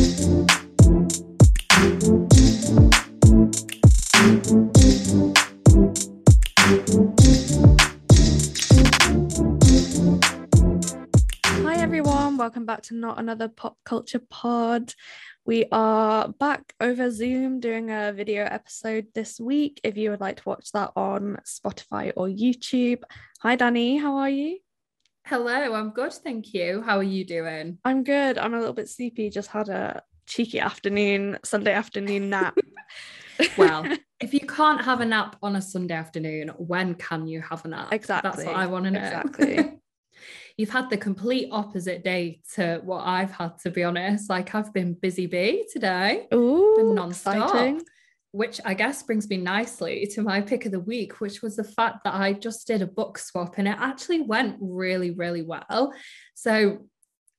Hi 0.00 0.06
everyone, 11.76 12.38
welcome 12.38 12.64
back 12.64 12.80
to 12.84 12.94
Not 12.94 13.18
Another 13.18 13.48
Pop 13.48 13.76
Culture 13.84 14.22
Pod. 14.30 14.94
We 15.44 15.66
are 15.70 16.28
back 16.28 16.72
over 16.80 17.10
Zoom 17.10 17.60
doing 17.60 17.90
a 17.90 18.14
video 18.14 18.44
episode 18.44 19.08
this 19.14 19.38
week. 19.38 19.82
If 19.84 19.98
you 19.98 20.08
would 20.12 20.22
like 20.22 20.38
to 20.38 20.48
watch 20.48 20.72
that 20.72 20.92
on 20.96 21.36
Spotify 21.44 22.12
or 22.16 22.26
YouTube. 22.26 23.02
Hi 23.40 23.54
Danny, 23.54 23.98
how 23.98 24.16
are 24.16 24.30
you? 24.30 24.60
Hello, 25.26 25.74
I'm 25.74 25.90
good, 25.90 26.12
thank 26.12 26.54
you. 26.54 26.82
How 26.82 26.98
are 26.98 27.02
you 27.02 27.24
doing? 27.24 27.78
I'm 27.84 28.02
good. 28.02 28.38
I'm 28.38 28.54
a 28.54 28.58
little 28.58 28.74
bit 28.74 28.88
sleepy. 28.88 29.30
Just 29.30 29.48
had 29.48 29.68
a 29.68 30.02
cheeky 30.26 30.60
afternoon, 30.60 31.38
Sunday 31.44 31.72
afternoon 31.72 32.30
nap. 32.30 32.58
Well, 33.56 33.86
if 34.20 34.34
you 34.34 34.40
can't 34.40 34.82
have 34.82 35.00
a 35.00 35.06
nap 35.06 35.36
on 35.42 35.56
a 35.56 35.62
Sunday 35.62 35.94
afternoon, 35.94 36.48
when 36.58 36.94
can 36.94 37.26
you 37.26 37.40
have 37.40 37.64
a 37.64 37.68
nap? 37.68 37.88
exactly. 37.90 38.30
That's 38.30 38.44
what 38.46 38.56
I 38.56 38.66
want 38.66 38.84
to 38.84 38.90
know. 38.90 39.00
Exactly. 39.00 39.78
You've 40.58 40.70
had 40.70 40.90
the 40.90 40.98
complete 40.98 41.48
opposite 41.50 42.04
day 42.04 42.42
to 42.54 42.80
what 42.84 43.06
I've 43.06 43.30
had, 43.30 43.58
to 43.60 43.70
be 43.70 43.82
honest. 43.82 44.28
Like 44.28 44.54
I've 44.54 44.74
been 44.74 44.92
busy 44.94 45.26
bee 45.26 45.66
today, 45.72 46.26
Ooh, 46.34 46.74
been 46.76 46.94
non-stop. 46.94 47.46
exciting. 47.46 47.82
Which 48.32 48.60
I 48.64 48.74
guess 48.74 49.02
brings 49.02 49.28
me 49.28 49.36
nicely 49.36 50.06
to 50.12 50.22
my 50.22 50.40
pick 50.40 50.64
of 50.66 50.72
the 50.72 50.80
week, 50.80 51.20
which 51.20 51.42
was 51.42 51.56
the 51.56 51.64
fact 51.64 52.04
that 52.04 52.14
I 52.14 52.32
just 52.32 52.66
did 52.66 52.80
a 52.80 52.86
book 52.86 53.18
swap 53.18 53.58
and 53.58 53.66
it 53.66 53.76
actually 53.78 54.20
went 54.20 54.56
really, 54.60 55.10
really 55.10 55.42
well. 55.42 55.92
So 56.34 56.86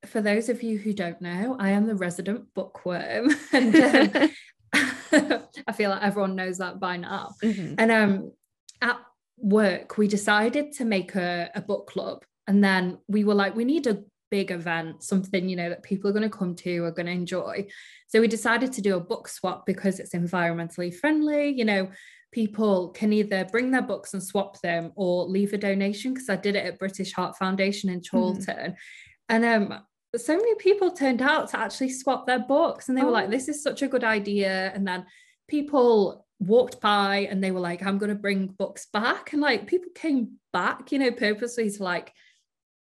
for 0.06 0.22
those 0.22 0.50
of 0.50 0.64
you 0.64 0.78
who 0.78 0.94
don't 0.94 1.22
know, 1.22 1.56
I 1.60 1.70
am 1.70 1.88
the 1.88 1.96
resident 1.96 2.54
bookworm. 2.54 3.30
and 3.54 3.76
um, 3.76 4.30
I 5.68 5.72
feel 5.74 5.92
like 5.92 6.04
everyone 6.04 6.36
knows 6.36 6.58
that 6.58 6.80
by 6.80 6.98
now. 6.98 7.36
Mhm. 7.42 7.76
And 7.78 7.92
um, 7.92 8.32
at 8.82 9.00
work, 9.38 9.98
we 9.98 10.08
decided 10.08 10.74
to 10.74 10.86
make 10.86 11.16
a, 11.16 11.52
a 11.56 11.62
book 11.62 11.88
club. 11.88 12.26
And 12.48 12.64
then 12.64 12.98
we 13.08 13.24
were 13.24 13.36
like, 13.36 13.56
we 13.56 13.64
need 13.64 13.88
a 13.88 14.04
big 14.32 14.50
event, 14.50 15.04
something, 15.04 15.48
you 15.48 15.56
know, 15.56 15.70
that 15.70 15.84
people 15.84 16.10
are 16.10 16.14
going 16.14 16.30
to 16.30 16.38
come 16.38 16.56
to, 16.56 16.86
are 16.86 16.92
going 16.92 17.06
to 17.06 17.12
enjoy. 17.12 17.68
So 18.08 18.20
we 18.20 18.28
decided 18.28 18.72
to 18.74 18.82
do 18.82 18.96
a 18.96 19.00
book 19.00 19.28
swap 19.28 19.66
because 19.66 20.00
it's 20.00 20.16
environmentally 20.16 20.94
friendly. 20.94 21.50
You 21.50 21.66
know, 21.66 21.92
people 22.32 22.90
can 22.90 23.12
either 23.14 23.46
bring 23.52 23.72
their 23.72 23.82
books 23.82 24.14
and 24.14 24.24
swap 24.24 24.60
them 24.62 24.92
or 24.96 25.26
leave 25.26 25.54
a 25.54 25.58
donation 25.58 26.14
because 26.14 26.30
I 26.30 26.38
did 26.38 26.56
it 26.56 26.66
at 26.66 26.80
British 26.80 27.12
Heart 27.14 27.38
Foundation 27.38 27.90
in 27.90 28.02
Chorlton. 28.02 28.76
And 29.30 29.46
um, 29.46 29.80
so 30.16 30.36
many 30.36 30.56
people 30.56 30.92
turned 30.92 31.22
out 31.22 31.50
to 31.50 31.60
actually 31.60 31.90
swap 31.90 32.26
their 32.26 32.40
books 32.40 32.90
and 32.90 32.98
they 32.98 33.02
were 33.04 33.10
Oh. 33.10 33.14
like, 33.14 33.30
this 33.30 33.48
is 33.50 33.62
such 33.62 33.82
a 33.82 33.88
good 33.88 34.04
idea. 34.04 34.72
And 34.74 34.88
then 34.88 35.06
people 35.48 36.26
walked 36.40 36.82
by 36.82 37.28
and 37.30 37.44
they 37.44 37.52
were 37.52 37.60
like, 37.60 37.84
I'm 37.84 37.98
going 37.98 38.10
to 38.10 38.16
bring 38.16 38.48
books 38.48 38.88
back. 38.92 39.34
And 39.34 39.42
like 39.42 39.68
people 39.68 39.92
came 39.94 40.38
back, 40.54 40.92
you 40.92 41.00
know, 41.00 41.12
purposely 41.12 41.70
to 41.70 41.84
like 41.84 42.14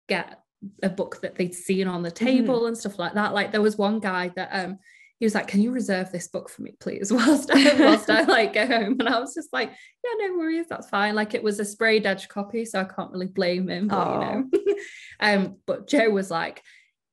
get 0.08 0.40
a 0.84 0.90
book 0.90 1.22
that 1.22 1.36
they'd 1.36 1.56
seen 1.56 1.88
on 1.88 2.04
the 2.04 2.12
table 2.12 2.68
and 2.68 2.78
stuff 2.78 3.00
like 3.00 3.14
that. 3.14 3.34
Like 3.34 3.52
there 3.52 3.62
was 3.62 3.78
one 3.78 4.00
guy 4.00 4.32
that 4.36 4.50
um 4.52 4.80
he 5.22 5.26
was 5.26 5.36
like, 5.36 5.48
Can 5.48 5.62
you 5.62 5.72
reserve 5.72 6.12
this 6.12 6.28
book 6.28 6.50
for 6.50 6.64
me, 6.64 6.74
please? 6.80 7.12
Whilst 7.14 7.52
I 7.54 7.80
whilst 7.80 8.10
I 8.10 8.24
like 8.24 8.54
go 8.54 8.66
home. 8.66 8.98
And 9.00 9.08
I 9.08 9.20
was 9.20 9.36
just 9.36 9.54
like, 9.54 9.70
Yeah, 9.70 10.28
no 10.28 10.38
worries, 10.38 10.66
that's 10.68 10.90
fine. 10.90 11.14
Like 11.14 11.36
it 11.36 11.44
was 11.44 11.60
a 11.60 11.66
sprayed 11.66 12.08
edge 12.08 12.28
copy, 12.28 12.66
so 12.66 12.80
I 12.80 12.86
can't 12.86 13.12
really 13.12 13.28
blame 13.28 13.70
him. 13.70 13.88
But 13.88 14.14
you 14.14 14.20
know. 14.20 14.50
um, 15.20 15.58
but 15.68 15.88
Joe 15.88 16.10
was 16.10 16.32
like, 16.32 16.64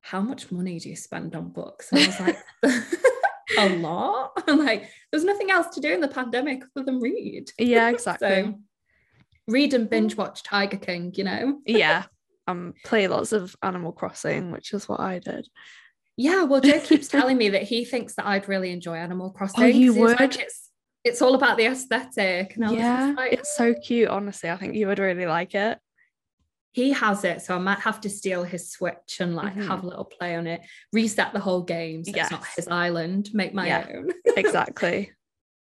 How 0.00 0.22
much 0.22 0.50
money 0.50 0.78
do 0.78 0.88
you 0.88 0.96
spend 0.96 1.36
on 1.36 1.50
books? 1.50 1.92
And 1.92 2.00
I 2.00 2.06
was 2.06 2.20
like, 2.20 2.38
a 3.58 3.76
lot. 3.76 4.42
I'm 4.48 4.58
like, 4.58 4.88
there's 5.10 5.24
nothing 5.24 5.50
else 5.50 5.74
to 5.74 5.80
do 5.80 5.92
in 5.92 6.00
the 6.00 6.08
pandemic 6.08 6.62
other 6.74 6.86
than 6.86 7.00
read. 7.00 7.50
Yeah, 7.58 7.91
exactly. 7.91 8.28
So 8.28 8.54
read 9.48 9.75
and 9.75 9.88
binge 9.88 10.16
watch 10.16 10.42
Tiger 10.42 10.78
King, 10.78 11.12
you 11.14 11.25
know? 11.25 11.58
yeah. 11.66 12.04
Um, 12.48 12.72
play 12.84 13.06
lots 13.09 13.32
of 13.32 13.54
Animal 13.62 13.92
Crossing, 13.92 14.50
which 14.53 14.72
is 14.72 14.88
what 14.88 15.00
I 15.00 15.19
did. 15.19 15.47
Yeah, 16.16 16.44
well, 16.44 16.60
Joe 16.62 16.81
keeps 16.81 17.06
telling 17.16 17.36
me 17.36 17.50
that 17.50 17.62
he 17.64 17.84
thinks 17.84 18.14
that 18.14 18.26
I'd 18.26 18.48
really 18.48 18.70
enjoy 18.70 18.97
Animal 18.97 19.31
Crossing. 19.31 19.64
Oh, 19.64 19.66
you 19.66 19.88
'cause 19.88 19.97
he 19.97 20.03
was 20.03 20.10
would? 20.12 20.20
Like, 20.20 20.41
it's 20.41 20.70
it's 21.04 21.22
all 21.22 21.34
about 21.34 21.58
the 21.58 21.66
aesthetic. 21.66 22.56
And 22.56 22.72
yeah, 22.72 23.14
like, 23.16 23.32
it's 23.34 23.54
so 23.56 23.75
cute. 23.75 24.08
Honestly, 24.08 24.50
I 24.50 24.56
think 24.56 24.75
you 24.75 24.87
would 24.88 24.98
really 24.98 25.26
like 25.26 25.54
it. 25.54 25.78
he 26.72 26.91
has 26.92 27.25
it, 27.25 27.42
so 27.42 27.56
I 27.56 27.58
might 27.58 27.81
have 27.81 28.00
to 28.03 28.10
steal 28.10 28.44
his 28.44 28.70
Switch 28.70 29.19
and 29.20 29.34
like 29.34 29.54
Mhm. 29.54 29.66
have 29.66 29.82
a 29.82 29.87
little 29.87 30.04
play 30.04 30.37
on 30.37 30.47
it, 30.47 30.60
reset 30.92 31.32
the 31.32 31.41
whole 31.41 31.62
game 31.62 32.04
so 32.04 32.12
it's 32.14 32.31
not 32.31 32.47
his 32.56 32.69
island, 32.69 33.31
make 33.34 33.53
my 33.53 33.66
Yeah. 33.66 33.87
own. 33.94 34.10
Exactly. 34.37 35.10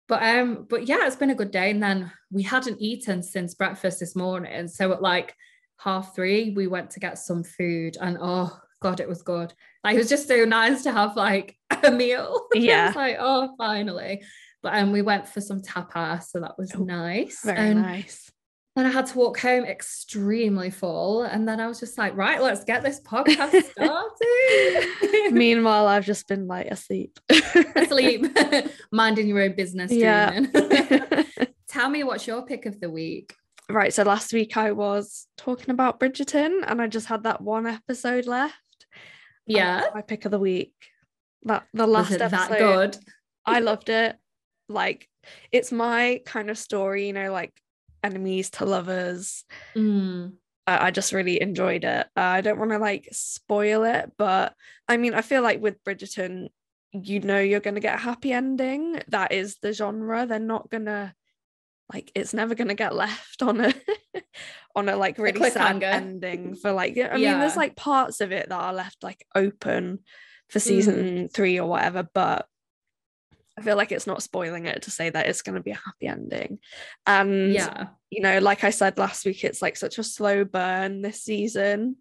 But 0.07 0.23
um, 0.23 0.65
but 0.69 0.87
yeah, 0.87 1.05
it's 1.05 1.15
been 1.15 1.29
a 1.31 1.35
good 1.35 1.51
day. 1.51 1.69
And 1.71 1.81
then 1.83 2.11
we 2.31 2.43
hadn't 2.43 2.81
eaten 2.81 3.21
since 3.23 3.53
breakfast 3.55 3.99
this 3.99 4.15
morning. 4.15 4.67
So 4.67 4.91
at 4.93 5.01
like 5.01 5.35
half 5.77 6.15
three, 6.15 6.51
we 6.55 6.67
went 6.67 6.91
to 6.91 6.99
get 6.99 7.17
some 7.17 7.43
food, 7.43 7.97
and 8.01 8.17
oh 8.21 8.57
god, 8.81 8.99
it 8.99 9.07
was 9.09 9.21
good. 9.21 9.53
Like 9.83 9.95
it 9.95 9.99
was 9.99 10.09
just 10.09 10.27
so 10.27 10.45
nice 10.45 10.83
to 10.83 10.91
have 10.91 11.15
like 11.15 11.57
a 11.83 11.91
meal. 11.91 12.47
Yeah. 12.55 12.87
was 12.87 12.95
like, 12.95 13.17
oh, 13.19 13.53
finally. 13.57 14.23
But 14.63 14.75
um, 14.75 14.91
we 14.91 15.01
went 15.03 15.27
for 15.27 15.41
some 15.41 15.61
tapas, 15.61 16.23
so 16.29 16.39
that 16.39 16.57
was 16.57 16.73
Oh, 16.75 16.83
nice. 16.83 17.41
Very 17.43 17.57
and 17.69 17.81
nice. 17.83 18.31
then 18.75 18.85
I 18.87 18.89
had 18.89 19.05
to 19.07 19.17
walk 19.17 19.39
home 19.39 19.63
extremely 19.63 20.71
full, 20.71 21.21
and 21.23 21.47
then 21.47 21.59
I 21.59 21.67
was 21.67 21.79
just 21.79 21.97
like, 21.99 22.15
right, 22.17 22.41
let's 22.41 22.63
get 22.63 22.81
this 22.83 22.99
podcast 22.99 23.61
started. 23.71 25.33
Meanwhile, 25.33 25.87
I've 25.87 26.05
just 26.05 26.27
been 26.27 26.47
like 26.47 26.65
asleep. 26.67 27.19
Asleep, 27.75 28.25
minding 28.91 29.27
your 29.27 29.41
own 29.41 29.55
business. 29.55 29.91
Yeah. 29.91 30.45
Tell 31.69 31.89
me 31.89 32.03
what's 32.03 32.25
your 32.25 32.43
pick 32.45 32.65
of 32.65 32.79
the 32.79 32.89
week? 32.89 33.35
Right. 33.69 33.93
So 33.93 34.03
last 34.03 34.33
week 34.33 34.57
I 34.57 34.71
was 34.71 35.27
talking 35.37 35.69
about 35.69 35.99
Bridgerton 35.99 36.63
and 36.65 36.81
I 36.81 36.87
just 36.87 37.07
had 37.07 37.23
that 37.23 37.41
one 37.41 37.67
episode 37.67 38.25
left. 38.25 38.55
Yeah. 39.45 39.83
My 39.93 40.01
pick 40.01 40.25
of 40.25 40.31
the 40.31 40.39
week. 40.39 40.73
That 41.43 41.65
the 41.73 41.87
last 41.87 42.11
episode. 42.11 42.29
that 42.29 42.57
good? 42.57 42.97
I 43.45 43.59
loved 43.59 43.89
it. 43.89 44.15
Like 44.67 45.07
it's 45.51 45.71
my 45.71 46.21
kind 46.25 46.49
of 46.49 46.57
story, 46.57 47.07
you 47.07 47.13
know, 47.13 47.31
like 47.31 47.53
enemies 48.03 48.49
to 48.51 48.65
lovers. 48.65 49.43
Mm, 49.75 50.33
I, 50.67 50.87
I 50.87 50.91
just 50.91 51.13
really 51.13 51.41
enjoyed 51.41 51.83
it. 51.83 52.07
Uh, 52.15 52.21
I 52.21 52.41
don't 52.41 52.59
want 52.59 52.71
to 52.71 52.79
like 52.79 53.09
spoil 53.11 53.83
it, 53.83 54.11
but 54.17 54.53
I 54.87 54.97
mean, 54.97 55.13
I 55.13 55.21
feel 55.21 55.41
like 55.41 55.61
with 55.61 55.83
Bridgerton, 55.83 56.49
you 56.93 57.19
know, 57.19 57.39
you're 57.39 57.59
going 57.59 57.75
to 57.75 57.81
get 57.81 57.95
a 57.95 58.01
happy 58.01 58.31
ending. 58.31 59.01
That 59.09 59.31
is 59.31 59.57
the 59.61 59.73
genre. 59.73 60.25
They're 60.25 60.39
not 60.39 60.69
going 60.69 60.85
to 60.85 61.13
like 61.93 62.11
it's 62.15 62.33
never 62.33 62.55
going 62.55 62.67
to 62.69 62.73
get 62.73 62.95
left 62.95 63.41
on 63.41 63.61
a 63.61 63.73
on 64.75 64.89
a 64.89 64.95
like 64.95 65.17
really 65.17 65.49
sad 65.49 65.77
cliffhanger. 65.77 65.83
ending 65.83 66.55
for 66.55 66.71
like 66.71 66.97
I 66.97 67.15
mean 67.15 67.39
there's 67.39 67.55
like 67.57 67.75
parts 67.75 68.21
of 68.21 68.31
it 68.31 68.49
that 68.49 68.55
are 68.59 68.73
left 68.73 69.03
like 69.03 69.25
open 69.35 69.99
for 70.49 70.59
Mm. 70.59 70.61
season 70.61 71.29
3 71.29 71.59
or 71.59 71.67
whatever 71.69 72.07
but 72.13 72.47
I 73.57 73.61
feel 73.61 73.77
like 73.77 73.91
it's 73.91 74.05
not 74.07 74.21
spoiling 74.21 74.65
it 74.65 74.81
to 74.83 74.91
say 74.91 75.09
that 75.09 75.27
it's 75.27 75.41
going 75.41 75.55
to 75.55 75.61
be 75.63 75.71
a 75.71 75.75
happy 75.85 76.07
ending 76.07 76.59
and 77.07 77.53
yeah. 77.53 77.87
you 78.09 78.21
know, 78.21 78.39
like 78.39 78.63
I 78.65 78.69
said 78.69 78.97
last 78.97 79.25
week, 79.25 79.43
it's 79.45 79.61
like 79.61 79.77
such 79.77 79.97
a 79.97 80.03
slow 80.03 80.43
burn 80.43 81.01
this 81.01 81.21
season 81.23 81.95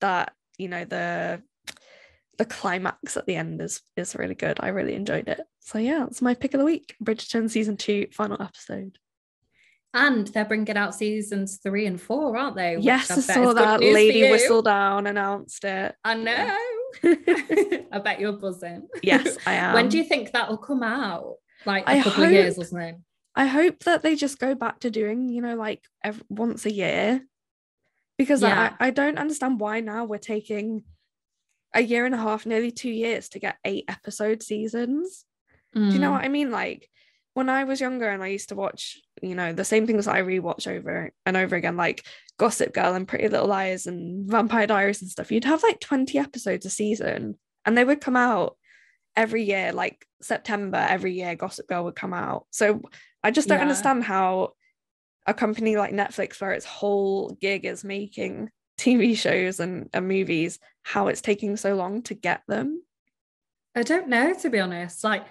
that 0.00 0.32
you 0.58 0.68
know 0.68 0.84
the 0.84 1.42
the 2.36 2.44
climax 2.44 3.16
at 3.16 3.24
the 3.26 3.36
end 3.36 3.60
is 3.62 3.80
is 3.96 4.14
really 4.14 4.34
good. 4.34 4.58
I 4.60 4.68
really 4.68 4.94
enjoyed 4.94 5.28
it. 5.28 5.40
So 5.60 5.78
yeah, 5.78 6.04
it's 6.04 6.20
my 6.22 6.34
pick 6.34 6.52
of 6.54 6.58
the 6.60 6.66
week. 6.66 6.94
Bridgerton 7.02 7.48
season 7.50 7.76
two, 7.78 8.06
final 8.12 8.40
episode. 8.42 8.98
And 9.92 10.28
they're 10.28 10.44
bringing 10.44 10.76
out 10.76 10.94
seasons 10.94 11.58
three 11.62 11.86
and 11.86 12.00
four, 12.00 12.36
aren't 12.36 12.54
they? 12.56 12.76
Which 12.76 12.84
yes, 12.84 13.10
I 13.10 13.16
is 13.16 13.26
saw 13.26 13.52
that. 13.54 13.80
Lady. 13.80 14.22
Whistledown 14.22 15.08
announced 15.08 15.64
it. 15.64 15.96
I 16.04 16.14
know. 16.14 16.56
I 17.92 17.98
bet 18.02 18.20
you're 18.20 18.32
buzzing. 18.34 18.86
yes, 19.02 19.36
I 19.46 19.54
am. 19.54 19.74
when 19.74 19.88
do 19.88 19.98
you 19.98 20.04
think 20.04 20.30
that'll 20.32 20.58
come 20.58 20.82
out? 20.84 21.34
Like 21.66 21.84
a 21.88 21.90
I 21.90 22.02
couple 22.02 22.24
of 22.24 22.30
years 22.32 22.54
hope- 22.56 22.64
or 22.64 22.66
something. 22.68 23.04
I 23.36 23.46
hope 23.46 23.80
that 23.84 24.02
they 24.02 24.16
just 24.16 24.38
go 24.38 24.54
back 24.54 24.80
to 24.80 24.90
doing, 24.90 25.28
you 25.28 25.40
know, 25.40 25.54
like 25.54 25.82
ev- 26.04 26.22
once 26.28 26.66
a 26.66 26.72
year. 26.72 27.22
Because 28.18 28.42
Yeah. 28.42 28.74
I, 28.80 28.88
I 28.88 28.90
don't 28.90 29.18
understand 29.18 29.60
why 29.60 29.80
now 29.80 30.04
we're 30.04 30.18
taking 30.18 30.82
a 31.74 31.80
year 31.82 32.04
and 32.06 32.14
a 32.14 32.18
half, 32.18 32.44
nearly 32.44 32.70
two 32.72 32.90
years 32.90 33.28
to 33.30 33.38
get 33.38 33.56
eight 33.64 33.84
episode 33.88 34.42
seasons. 34.42 35.24
Do 35.74 35.80
you 35.84 35.98
know 36.00 36.10
Mm. 36.10 36.14
what 36.14 36.24
I 36.24 36.28
mean? 36.28 36.50
Like 36.50 36.88
when 37.34 37.48
I 37.48 37.62
was 37.64 37.80
younger 37.80 38.08
and 38.08 38.22
I 38.22 38.26
used 38.26 38.48
to 38.48 38.56
watch, 38.56 39.00
you 39.22 39.34
know, 39.34 39.52
the 39.52 39.64
same 39.64 39.86
things 39.86 40.04
that 40.06 40.14
I 40.14 40.22
rewatch 40.22 40.66
over 40.66 41.10
and 41.26 41.36
over 41.36 41.56
again, 41.56 41.76
like 41.76 42.04
Gossip 42.38 42.72
Girl 42.72 42.94
and 42.94 43.06
Pretty 43.06 43.28
Little 43.28 43.46
Liars 43.46 43.86
and 43.86 44.30
Vampire 44.30 44.66
Diaries 44.66 45.02
and 45.02 45.10
stuff, 45.10 45.30
you'd 45.32 45.44
have 45.44 45.62
like 45.62 45.80
20 45.80 46.18
episodes 46.18 46.66
a 46.66 46.70
season 46.70 47.38
and 47.64 47.76
they 47.76 47.84
would 47.84 48.00
come 48.00 48.16
out 48.16 48.56
every 49.16 49.42
year, 49.44 49.72
like 49.72 50.06
September, 50.22 50.78
every 50.78 51.12
year, 51.12 51.34
Gossip 51.34 51.66
Girl 51.68 51.84
would 51.84 51.96
come 51.96 52.14
out. 52.14 52.46
So 52.50 52.80
I 53.22 53.30
just 53.30 53.48
don't 53.48 53.58
Yeah. 53.58 53.62
understand 53.62 54.04
how 54.04 54.52
a 55.26 55.34
company 55.34 55.76
like 55.76 55.92
Netflix, 55.92 56.40
where 56.40 56.52
its 56.52 56.64
whole 56.64 57.30
gig 57.40 57.64
is 57.64 57.84
making 57.84 58.50
TV 58.78 59.16
shows 59.16 59.60
and, 59.60 59.90
and 59.92 60.08
movies, 60.08 60.58
how 60.82 61.08
it's 61.08 61.20
taking 61.20 61.56
so 61.56 61.74
long 61.74 62.02
to 62.02 62.14
get 62.14 62.42
them. 62.48 62.82
I 63.74 63.82
don't 63.82 64.08
know, 64.08 64.32
to 64.32 64.50
be 64.50 64.58
honest. 64.58 65.04
Like, 65.04 65.26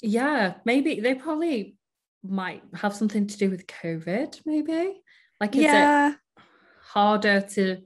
yeah, 0.00 0.54
maybe 0.64 1.00
they 1.00 1.14
probably 1.14 1.76
might 2.22 2.62
have 2.74 2.94
something 2.94 3.26
to 3.26 3.36
do 3.38 3.50
with 3.50 3.66
COVID, 3.66 4.40
maybe. 4.46 5.00
Like, 5.40 5.56
is 5.56 5.62
yeah. 5.64 6.10
it 6.10 6.16
harder 6.82 7.40
to 7.54 7.78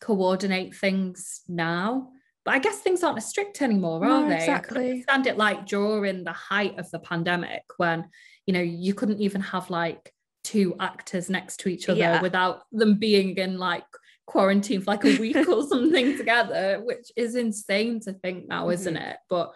coordinate 0.00 0.74
things 0.74 1.42
now? 1.48 2.10
But 2.44 2.54
I 2.54 2.58
guess 2.60 2.78
things 2.78 3.02
aren't 3.02 3.18
as 3.18 3.26
strict 3.26 3.60
anymore, 3.62 4.04
are 4.04 4.20
No, 4.22 4.28
they? 4.28 4.36
exactly. 4.36 4.86
I 4.86 4.90
understand 4.90 5.26
it 5.26 5.36
like 5.36 5.66
during 5.66 6.24
the 6.24 6.32
height 6.32 6.78
of 6.78 6.88
the 6.90 7.00
pandemic 7.00 7.62
when, 7.76 8.08
you 8.46 8.54
know, 8.54 8.60
you 8.60 8.94
couldn't 8.94 9.20
even 9.20 9.40
have 9.40 9.68
like 9.70 10.12
two 10.44 10.76
actors 10.78 11.28
next 11.28 11.58
to 11.60 11.68
each 11.68 11.88
other 11.88 11.98
Yeah. 11.98 12.22
without 12.22 12.62
them 12.70 12.98
being 12.98 13.36
in 13.36 13.58
like 13.58 13.84
quarantine 14.26 14.80
for 14.80 14.92
like 14.92 15.04
a 15.04 15.18
week 15.18 15.48
or 15.48 15.66
something 15.68 16.16
together, 16.16 16.80
which 16.84 17.10
is 17.16 17.34
insane 17.34 17.98
to 18.00 18.12
think 18.12 18.46
now, 18.48 18.70
isn't 18.70 18.94
Mhm. 18.94 19.10
it? 19.10 19.16
But 19.28 19.52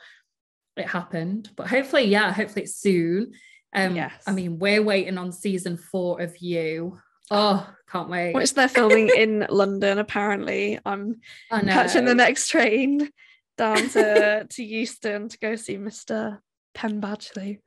it 0.77 0.89
happened. 0.89 1.51
But 1.57 1.69
hopefully, 1.69 2.05
yeah, 2.05 2.33
hopefully 2.33 2.63
it's 2.65 2.77
soon. 2.77 3.33
Um, 3.73 3.95
Yes. 3.97 4.23
I 4.27 4.33
mean, 4.33 4.59
we're 4.59 4.83
waiting 4.83 5.19
on 5.19 5.33
season 5.33 5.77
four 5.77 6.21
of 6.21 6.37
you. 6.39 6.99
Oh, 7.31 7.69
can't 7.91 8.09
wait. 8.09 8.35
Which 8.35 8.55
they're 8.55 8.69
filming 8.69 9.11
in 9.17 9.47
London, 9.49 9.99
apparently. 9.99 10.81
I'm 10.85 11.21
I 11.51 11.63
know. 11.63 11.73
catching 11.73 12.05
the 12.05 12.15
next 12.15 12.49
train 12.49 13.09
down 13.57 13.89
to, 13.91 14.47
to 14.49 14.65
Euston 14.65 15.29
to 15.29 15.39
go 15.39 15.55
see 15.55 15.77
Mr. 15.77 16.39
Penn 16.75 17.01
Badgley. 17.01 17.61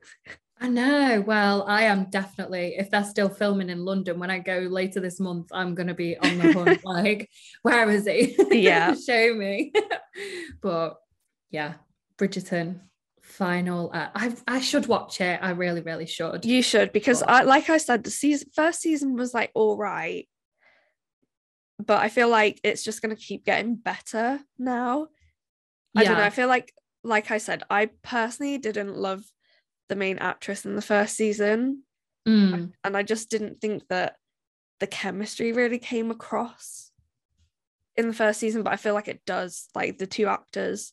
I 0.60 0.68
know. 0.68 1.22
Well, 1.26 1.64
I 1.66 1.82
am 1.82 2.10
definitely, 2.10 2.76
if 2.78 2.90
they're 2.90 3.04
still 3.04 3.28
filming 3.28 3.70
in 3.70 3.84
London 3.84 4.18
when 4.18 4.30
I 4.30 4.38
go 4.38 4.58
later 4.58 5.00
this 5.00 5.18
month, 5.18 5.48
I'm 5.52 5.74
going 5.74 5.88
to 5.88 5.94
be 5.94 6.16
on 6.16 6.38
the 6.38 6.52
hunt. 6.52 6.80
like, 6.84 7.28
where 7.62 7.88
is 7.90 8.06
he? 8.06 8.36
Yeah. 8.50 8.94
Show 9.06 9.34
me. 9.34 9.72
but 10.62 10.96
yeah, 11.50 11.74
Bridgerton 12.18 12.80
final. 13.24 13.90
Uh, 13.92 14.08
I, 14.14 14.36
I 14.46 14.60
should 14.60 14.86
watch 14.86 15.20
it. 15.20 15.40
I 15.42 15.50
really, 15.50 15.80
really 15.80 16.06
should. 16.06 16.44
You 16.44 16.62
should, 16.62 16.92
because 16.92 17.20
But- 17.20 17.30
I 17.30 17.42
like 17.42 17.70
I 17.70 17.78
said, 17.78 18.04
the 18.04 18.10
season 18.10 18.48
first 18.54 18.80
season 18.80 19.16
was 19.16 19.34
like 19.34 19.50
all 19.54 19.76
right. 19.76 20.28
But 21.84 22.02
I 22.02 22.08
feel 22.08 22.28
like 22.28 22.60
it's 22.62 22.84
just 22.84 23.02
gonna 23.02 23.16
keep 23.16 23.44
getting 23.44 23.74
better 23.74 24.40
now. 24.58 25.08
I 25.96 26.04
don't 26.04 26.18
know. 26.18 26.24
I 26.24 26.30
feel 26.30 26.48
like, 26.48 26.72
like 27.04 27.30
I 27.30 27.38
said, 27.38 27.62
I 27.70 27.86
personally 28.02 28.58
didn't 28.58 28.96
love 28.96 29.24
the 29.88 29.94
main 29.96 30.18
actress 30.18 30.64
in 30.64 30.74
the 30.74 30.82
first 30.82 31.16
season. 31.16 31.82
Mm, 32.26 32.72
and 32.82 32.96
I 32.96 33.02
just 33.02 33.30
didn't 33.30 33.60
think 33.60 33.86
that 33.88 34.16
the 34.80 34.86
chemistry 34.88 35.52
really 35.52 35.78
came 35.78 36.10
across 36.10 36.90
in 37.96 38.08
the 38.08 38.14
first 38.14 38.40
season, 38.40 38.64
but 38.64 38.72
I 38.72 38.76
feel 38.76 38.94
like 38.94 39.08
it 39.08 39.24
does. 39.24 39.68
Like 39.74 39.98
the 39.98 40.06
two 40.06 40.26
actors 40.26 40.92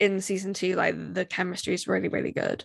in 0.00 0.20
season 0.20 0.54
two, 0.54 0.74
like 0.76 0.94
the 1.14 1.24
chemistry 1.24 1.74
is 1.74 1.86
really, 1.88 2.08
really 2.08 2.32
good. 2.32 2.64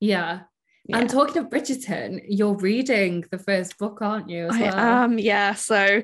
yeah. 0.00 0.40
Yeah. 0.86 0.98
And 0.98 1.08
talking 1.08 1.38
of 1.38 1.48
Bridgerton, 1.48 2.20
you're 2.28 2.56
reading 2.56 3.24
the 3.30 3.38
first 3.38 3.78
book, 3.78 4.02
aren't 4.02 4.28
you? 4.28 4.48
As 4.48 4.54
I 4.56 4.60
well? 4.60 4.78
am, 4.78 5.18
yeah. 5.18 5.54
So 5.54 6.02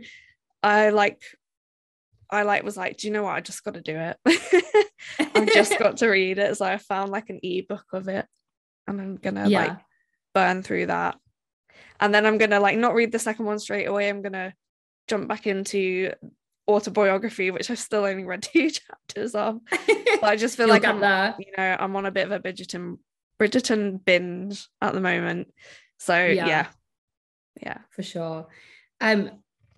I 0.63 0.89
like, 0.89 1.21
I 2.31 2.45
like 2.45 2.63
was 2.63 2.79
like, 2.79 2.97
do 2.97 3.07
you 3.07 3.13
know 3.13 3.25
what? 3.25 3.35
I 3.35 3.43
just 3.43 3.63
got 3.63 3.75
to 3.75 3.83
do 3.83 3.95
it. 3.99 4.17
I've 5.35 5.53
just 5.53 5.79
got 5.79 5.99
to 5.99 6.09
read 6.09 6.39
it. 6.39 6.57
So 6.57 6.65
I 6.65 6.79
found 6.79 7.11
like 7.13 7.29
an 7.29 7.41
ebook 7.43 7.85
of 7.93 8.09
it, 8.09 8.25
and 8.87 8.99
I'm 9.03 9.17
gonna 9.17 9.51
Yeah. 9.51 9.59
like 9.67 9.79
burn 10.35 10.63
through 10.63 10.87
that, 10.87 11.19
and 12.01 12.15
then 12.15 12.25
I'm 12.25 12.39
gonna 12.39 12.59
like 12.61 12.79
not 12.79 12.95
read 12.95 13.13
the 13.13 13.19
second 13.19 13.45
one 13.45 13.59
straight 13.59 13.85
away. 13.85 14.09
I'm 14.09 14.23
gonna 14.23 14.55
jump 15.09 15.29
back 15.29 15.47
into 15.47 16.15
autobiography, 16.69 17.51
which 17.51 17.71
I've 17.71 17.79
still 17.79 18.05
only 18.05 18.25
read 18.25 18.43
two 18.53 18.71
chapters 18.71 19.35
of. 19.35 19.61
But 19.87 20.25
I 20.25 20.37
just 20.37 20.57
feel 20.57 20.69
like 20.69 20.85
I'm, 20.85 21.01
there. 21.01 21.35
you 21.39 21.53
know, 21.57 21.77
I'm 21.79 21.97
on 21.97 22.07
a 22.07 22.11
bit 22.11 22.31
of 22.31 22.33
a 22.33 22.41
Bridgerton 22.41 22.99
Bridgerton 23.41 24.05
binge 24.05 24.69
at 24.81 24.93
the 24.93 25.01
moment. 25.01 25.49
So 25.99 26.15
Yeah. 26.27 26.47
yeah, 26.47 26.67
yeah. 27.63 27.79
for 27.91 28.03
sure. 28.03 28.49
Um, 29.01 29.31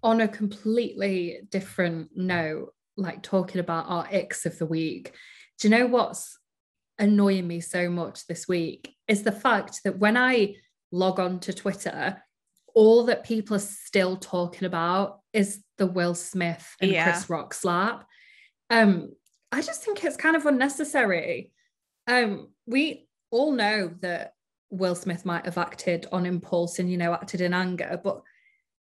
on 0.02 0.20
a 0.20 0.28
completely 0.28 1.40
different 1.50 2.10
note, 2.16 2.74
like 2.96 3.22
talking 3.22 3.60
about 3.60 3.86
our 3.88 4.06
icks 4.06 4.46
of 4.46 4.58
the 4.58 4.66
week, 4.66 5.12
do 5.58 5.68
you 5.68 5.76
know 5.76 5.86
what's 5.86 6.38
annoying 6.98 7.46
me 7.46 7.60
so 7.60 7.88
much 7.88 8.26
this 8.26 8.46
week 8.48 8.94
is 9.08 9.22
the 9.22 9.32
fact 9.32 9.80
that 9.84 9.98
when 9.98 10.16
I 10.16 10.56
log 10.90 11.20
on 11.20 11.40
to 11.40 11.52
Twitter, 11.52 12.22
all 12.74 13.04
that 13.04 13.24
people 13.24 13.56
are 13.56 13.60
still 13.60 14.16
talking 14.16 14.64
about 14.66 15.20
is 15.32 15.62
the 15.78 15.86
Will 15.86 16.14
Smith 16.14 16.74
and 16.80 16.90
Yeah. 16.90 17.04
Chris 17.04 17.28
Rock 17.30 17.54
slap. 17.54 18.06
Um, 18.70 19.12
I 19.50 19.60
just 19.62 19.84
think 19.84 20.02
it's 20.04 20.16
kind 20.16 20.36
of 20.36 20.46
unnecessary. 20.46 21.52
Um, 22.06 22.48
we 22.66 23.06
all 23.30 23.52
know 23.52 23.92
that 24.00 24.34
Will 24.70 24.94
Smith 24.94 25.24
might 25.26 25.44
have 25.44 25.58
acted 25.58 26.06
on 26.12 26.24
impulse 26.24 26.78
and, 26.78 26.90
you 26.90 26.96
know, 26.96 27.12
acted 27.12 27.40
in 27.42 27.52
anger, 27.52 28.00
but 28.02 28.22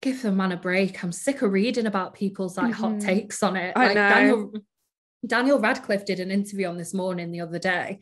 give 0.01 0.23
the 0.23 0.33
man 0.33 0.53
a 0.53 0.57
break. 0.57 1.03
I'm 1.05 1.13
sick 1.13 1.43
of 1.43 1.53
reading 1.53 1.87
about 1.87 2.15
people's 2.15 2.57
like 2.57 2.73
hot 2.75 2.93
Mhm. 2.95 3.01
takes 3.05 3.43
on 3.43 3.57
it. 3.57 3.75
I 3.77 3.87
like 3.87 3.95
know. 3.97 4.09
Daniel 4.09 4.53
Daniel 5.27 5.59
Radcliffe 5.59 6.05
did 6.05 6.21
an 6.21 6.31
interview 6.31 6.69
on 6.69 6.77
this 6.77 6.95
morning 6.95 7.33
the 7.33 7.41
other 7.41 7.59
day, 7.59 7.99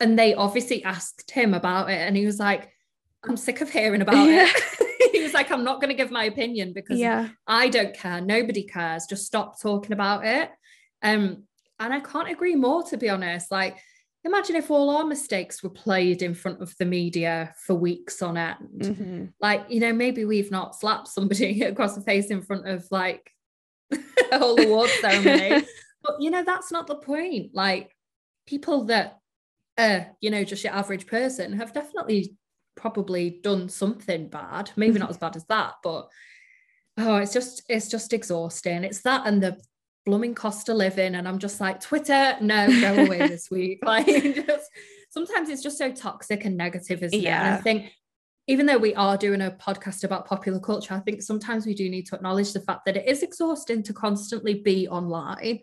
and 0.00 0.18
they 0.18 0.34
obviously 0.34 0.82
asked 0.82 1.30
him 1.30 1.52
about 1.52 1.90
it, 1.90 1.98
and 1.98 2.16
he 2.16 2.24
was 2.24 2.38
like, 2.38 2.70
I'm 3.22 3.36
sick 3.36 3.60
of 3.60 3.70
hearing 3.70 4.00
about 4.00 4.14
Yeah. 4.28 4.46
it. 4.48 4.78
like, 5.34 5.50
I'm 5.50 5.64
not 5.64 5.80
going 5.80 5.90
to 5.90 5.94
give 5.96 6.10
my 6.10 6.24
opinion 6.24 6.72
because 6.72 6.98
Yeah. 6.98 7.28
I 7.46 7.68
don't 7.68 7.94
care. 7.94 8.20
Nobody 8.20 8.62
cares. 8.64 9.06
Just 9.06 9.26
stop 9.26 9.60
talking 9.60 9.92
about 9.92 10.24
it. 10.24 10.50
Um, 11.02 11.44
and 11.78 11.92
I 11.92 12.00
can't 12.00 12.30
agree 12.30 12.54
more, 12.54 12.82
to 12.84 12.96
be 12.96 13.08
honest. 13.10 13.50
Like, 13.50 13.76
imagine 14.24 14.56
if 14.56 14.70
all 14.70 14.88
our 14.90 15.04
mistakes 15.04 15.62
were 15.62 15.70
played 15.70 16.22
in 16.22 16.34
front 16.34 16.62
of 16.62 16.74
the 16.78 16.84
media 16.86 17.52
for 17.66 17.74
weeks 17.74 18.22
on 18.22 18.36
end. 18.38 18.80
Mhm. 18.80 19.32
Like, 19.40 19.66
you 19.68 19.80
know, 19.80 19.92
maybe 19.92 20.24
we've 20.24 20.50
not 20.50 20.74
slapped 20.78 21.08
somebody 21.08 21.62
across 21.64 21.94
the 21.94 22.00
face 22.00 22.30
in 22.30 22.40
front 22.40 22.66
of 22.68 22.86
like 22.90 23.30
a 24.32 24.38
whole 24.38 24.58
award 24.60 24.88
ceremony. 25.00 25.66
but 26.02 26.16
you 26.20 26.30
know, 26.30 26.42
that's 26.44 26.72
not 26.72 26.86
the 26.86 26.94
point. 26.96 27.50
Like, 27.54 27.90
people 28.46 28.84
that 28.84 29.18
uh, 29.76 30.00
you 30.20 30.30
know, 30.30 30.44
just 30.44 30.62
your 30.62 30.72
average 30.72 31.06
person 31.06 31.54
have 31.54 31.72
definitely 31.72 32.36
probably 32.76 33.30
done 33.42 33.68
something 33.68 34.28
bad. 34.28 34.70
Maybe 34.76 34.98
not 34.98 35.10
as 35.10 35.18
bad 35.24 35.36
as 35.36 35.44
that, 35.46 35.74
but 35.82 36.08
oh, 36.98 37.16
it's 37.16 37.32
just 37.32 37.62
it's 37.68 37.88
just 37.88 38.12
exhausting. 38.12 38.84
It's 38.84 39.02
that 39.02 39.26
and 39.26 39.42
the 39.42 39.58
blooming 40.04 40.34
cost 40.34 40.68
of 40.68 40.76
living. 40.76 41.14
And 41.14 41.26
I'm 41.26 41.38
just 41.38 41.60
like, 41.60 41.80
Twitter, 41.80 42.36
no, 42.40 42.68
go 42.80 43.04
away 43.04 43.18
this 43.28 43.50
week. 43.50 43.80
Like 43.84 44.06
just 44.06 44.70
sometimes 45.10 45.48
it's 45.48 45.62
just 45.62 45.78
so 45.78 45.92
toxic 45.92 46.44
and 46.44 46.56
negative, 46.56 47.02
isn't 47.02 47.18
it? 47.18 47.26
And 47.26 47.54
I 47.54 47.58
think 47.58 47.92
even 48.46 48.66
though 48.66 48.78
we 48.78 48.94
are 48.94 49.16
doing 49.16 49.40
a 49.40 49.50
podcast 49.50 50.04
about 50.04 50.26
popular 50.26 50.60
culture, 50.60 50.94
I 50.94 51.00
think 51.00 51.22
sometimes 51.22 51.64
we 51.64 51.74
do 51.74 51.88
need 51.88 52.06
to 52.06 52.16
acknowledge 52.16 52.52
the 52.52 52.60
fact 52.60 52.84
that 52.84 52.96
it 52.96 53.08
is 53.08 53.22
exhausting 53.22 53.82
to 53.84 53.94
constantly 53.94 54.54
be 54.54 54.86
online. 54.88 55.60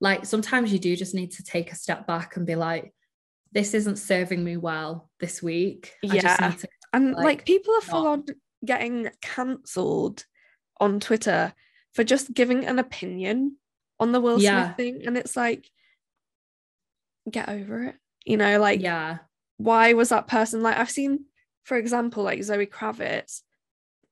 Like 0.00 0.24
sometimes 0.24 0.72
you 0.72 0.78
do 0.78 0.96
just 0.96 1.14
need 1.14 1.32
to 1.32 1.42
take 1.42 1.70
a 1.70 1.76
step 1.76 2.06
back 2.06 2.36
and 2.36 2.46
be 2.46 2.54
like, 2.54 2.94
this 3.54 3.72
isn't 3.72 3.96
serving 3.96 4.42
me 4.42 4.56
well 4.56 5.08
this 5.20 5.42
week. 5.42 5.94
Yeah. 6.02 6.36
to 6.50 6.68
And 6.92 7.12
like, 7.14 7.24
like, 7.24 7.46
people 7.46 7.74
are 7.74 7.80
full 7.80 8.06
on 8.06 8.24
getting 8.64 9.08
cancelled 9.22 10.24
on 10.80 11.00
Twitter 11.00 11.54
for 11.92 12.04
just 12.04 12.34
giving 12.34 12.66
an 12.66 12.78
opinion 12.78 13.56
on 14.00 14.12
the 14.12 14.20
Will 14.20 14.40
Yeah. 14.40 14.66
Smith 14.66 14.76
thing. 14.76 15.02
And 15.06 15.16
it's 15.16 15.36
like, 15.36 15.70
get 17.30 17.48
over 17.48 17.84
it. 17.84 17.94
You 18.24 18.36
know, 18.36 18.58
like 18.58 18.80
yeah. 18.80 19.18
why 19.58 19.92
was 19.92 20.08
that 20.08 20.26
person 20.26 20.62
like 20.62 20.76
I've 20.76 20.90
seen, 20.90 21.26
for 21.62 21.76
example, 21.76 22.22
like 22.22 22.42
Zoe 22.42 22.66
Kravitz, 22.66 23.42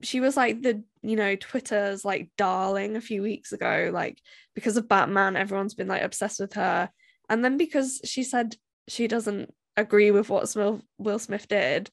she 0.02 0.20
was 0.20 0.37
like 0.37 0.62
the, 0.62 0.82
you 1.02 1.16
know, 1.16 1.34
Twitter's 1.34 2.04
like 2.04 2.30
darling 2.37 2.96
a 2.96 3.00
few 3.00 3.22
weeks 3.22 3.52
ago, 3.52 3.90
like 3.92 4.20
because 4.54 4.76
of 4.76 4.88
Batman, 4.88 5.37
everyone's 5.37 5.75
been 5.75 5.88
like 5.88 6.02
obsessed 6.02 6.40
with 6.40 6.52
her. 6.54 6.90
And 7.28 7.44
then 7.44 7.56
because 7.56 8.00
she 8.04 8.22
said 8.22 8.56
she 8.88 9.06
doesn't 9.08 9.52
agree 9.76 10.10
with 10.10 10.28
what 10.28 10.44
Smil- 10.44 10.82
Will 10.98 11.18
Smith 11.18 11.48
did, 11.48 11.90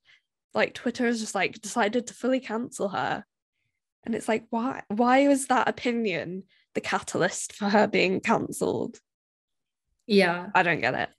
like 0.53 0.73
Twitter 0.73 1.05
has 1.05 1.19
just 1.19 1.35
like 1.35 1.61
decided 1.61 2.07
to 2.07 2.13
fully 2.13 2.39
cancel 2.39 2.89
her. 2.89 3.23
And 4.05 4.15
it's 4.15 4.27
like, 4.27 4.45
why 4.49 4.83
why 4.87 5.27
was 5.27 5.47
that 5.47 5.67
opinion 5.69 6.43
the 6.75 6.81
catalyst 6.81 7.53
for 7.53 7.69
her 7.69 7.87
being 7.87 8.19
cancelled? 8.21 8.99
Yeah. 10.07 10.47
I 10.55 10.63
don't 10.63 10.81
get 10.81 10.95
it. 10.95 11.09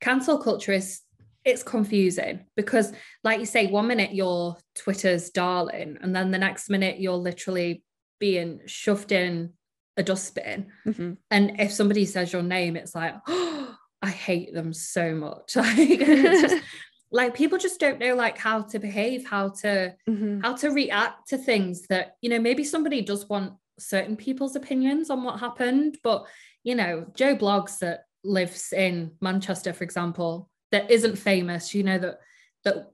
cancel 0.00 0.38
culture 0.38 0.72
is 0.72 1.00
it's 1.44 1.62
confusing 1.62 2.44
because 2.56 2.92
like 3.24 3.38
you 3.40 3.46
say 3.46 3.66
one 3.66 3.86
minute 3.86 4.14
you're 4.14 4.56
twitter's 4.74 5.30
darling 5.30 5.96
and 6.02 6.14
then 6.14 6.30
the 6.30 6.38
next 6.38 6.68
minute 6.68 7.00
you're 7.00 7.14
literally 7.16 7.82
being 8.18 8.60
shoved 8.66 9.10
in 9.12 9.52
a 9.96 10.02
dustbin 10.02 10.66
Mhm. 10.86 11.16
and 11.30 11.60
if 11.60 11.72
somebody 11.72 12.04
says 12.04 12.32
your 12.32 12.42
name 12.42 12.76
it's 12.76 12.94
like 12.94 13.14
oh, 13.28 13.59
i 14.02 14.08
hate 14.08 14.52
them 14.54 14.72
so 14.72 15.14
much 15.14 15.56
like, 15.56 15.98
just, 15.98 16.62
like 17.10 17.34
people 17.34 17.58
just 17.58 17.80
don't 17.80 17.98
know 17.98 18.14
like 18.14 18.38
how 18.38 18.62
to 18.62 18.78
behave 18.78 19.26
how 19.28 19.48
to 19.50 19.94
Mhm. 20.08 20.42
how 20.42 20.54
to 20.54 20.70
react 20.70 21.28
to 21.28 21.38
things 21.38 21.86
that 21.88 22.16
you 22.20 22.30
know 22.30 22.38
maybe 22.40 22.64
somebody 22.64 23.02
does 23.02 23.28
want 23.28 23.54
certain 23.78 24.16
people's 24.16 24.56
opinions 24.56 25.10
on 25.10 25.22
what 25.22 25.40
happened 25.40 25.98
but 26.02 26.26
you 26.62 26.74
know 26.74 27.06
joe 27.14 27.34
blogs 27.36 27.78
that 27.78 28.04
lives 28.22 28.74
in 28.74 29.12
Manchester, 29.22 29.72
for 29.72 29.82
example, 29.82 30.50
that 30.72 30.90
isn't 30.90 31.16
famous, 31.16 31.74
you 31.74 31.82
know, 31.82 31.96
that 31.98 32.18
that 32.64 32.90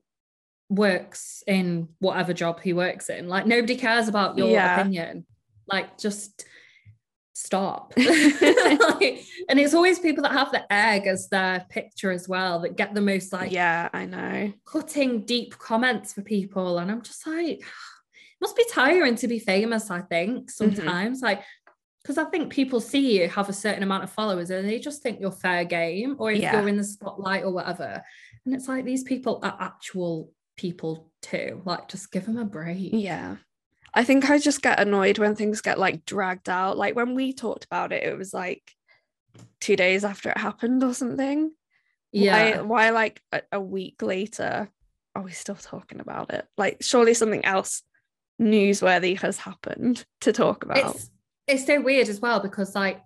works 0.68 1.42
in 1.46 1.88
whatever 1.98 2.32
job 2.32 2.60
he 2.60 2.72
works 2.72 3.08
in. 3.08 3.28
Like 3.28 3.44
nobody 3.44 3.74
cares 3.74 4.06
about 4.06 4.38
your 4.38 4.52
Yeah. 4.52 4.78
opinion. 4.78 5.26
Like 5.66 5.98
just 5.98 6.44
stop. 7.36 7.92
Like, 8.86 9.24
and 9.48 9.60
it's 9.60 9.74
always 9.74 9.98
people 9.98 10.22
that 10.22 10.32
have 10.32 10.50
the 10.50 10.70
egg 10.72 11.06
as 11.06 11.28
their 11.28 11.66
picture 11.68 12.10
as 12.10 12.28
well 12.28 12.60
that 12.60 12.76
get 12.76 12.94
the 12.94 13.00
most 13.00 13.32
like 13.32 13.52
yeah, 13.52 13.88
I 13.92 14.06
know. 14.06 14.52
cutting 14.64 15.24
deep 15.24 15.56
comments 15.58 16.12
for 16.14 16.22
people. 16.22 16.78
And 16.78 16.90
I'm 16.90 17.02
just 17.02 17.26
like, 17.26 17.58
it 17.58 17.64
must 18.40 18.56
be 18.56 18.64
tiring 18.72 19.16
to 19.16 19.28
be 19.28 19.38
famous, 19.38 19.90
I 19.90 20.00
think, 20.00 20.36
mm-hmm. 20.36 20.48
sometimes. 20.48 21.20
Like, 21.20 21.42
because 22.02 22.18
I 22.18 22.24
think 22.24 22.52
people 22.52 22.80
see 22.80 23.20
you 23.20 23.28
have 23.28 23.48
a 23.48 23.52
certain 23.52 23.82
amount 23.82 24.04
of 24.04 24.10
followers 24.10 24.50
and 24.50 24.68
they 24.68 24.78
just 24.78 25.02
think 25.02 25.20
you're 25.20 25.32
fair 25.32 25.64
game 25.64 26.16
or 26.18 26.30
if 26.30 26.40
Yeah. 26.40 26.58
you're 26.58 26.68
in 26.68 26.76
the 26.76 26.84
spotlight 26.84 27.44
or 27.44 27.50
whatever. 27.52 28.02
And 28.44 28.54
it's 28.54 28.68
like 28.68 28.84
these 28.84 29.02
people 29.04 29.40
are 29.42 29.56
actual 29.60 30.32
people 30.56 31.10
too. 31.22 31.62
Like, 31.64 31.88
just 31.88 32.10
give 32.10 32.24
them 32.26 32.38
a 32.38 32.44
break. 32.44 32.90
Yeah. 32.92 33.36
I 33.96 34.04
think 34.04 34.28
I 34.28 34.38
just 34.38 34.60
get 34.60 34.78
annoyed 34.78 35.18
when 35.18 35.34
things 35.34 35.62
get 35.62 35.78
like 35.78 36.04
dragged 36.04 36.50
out. 36.50 36.76
Like 36.76 36.94
when 36.94 37.14
we 37.14 37.32
talked 37.32 37.64
about 37.64 37.92
it, 37.92 38.02
it 38.02 38.16
was 38.16 38.34
like 38.34 38.76
two 39.58 39.74
days 39.74 40.04
after 40.04 40.28
it 40.28 40.36
happened 40.36 40.84
or 40.84 40.92
something. 40.92 41.50
Yeah. 42.12 42.60
Why, 42.60 42.60
why 42.60 42.90
like 42.90 43.22
a, 43.32 43.40
a 43.52 43.60
week 43.60 44.02
later 44.02 44.68
are 45.14 45.22
we 45.22 45.32
still 45.32 45.54
talking 45.54 46.00
about 46.00 46.32
it? 46.34 46.46
Like 46.58 46.82
surely 46.82 47.14
something 47.14 47.44
else 47.46 47.82
newsworthy 48.40 49.18
has 49.18 49.38
happened 49.38 50.04
to 50.20 50.30
talk 50.30 50.62
about. 50.62 50.76
it's 50.76 51.10
it's 51.46 51.64
so 51.64 51.80
weird 51.80 52.10
as 52.10 52.20
well 52.20 52.40
because 52.40 52.74
like 52.74 53.00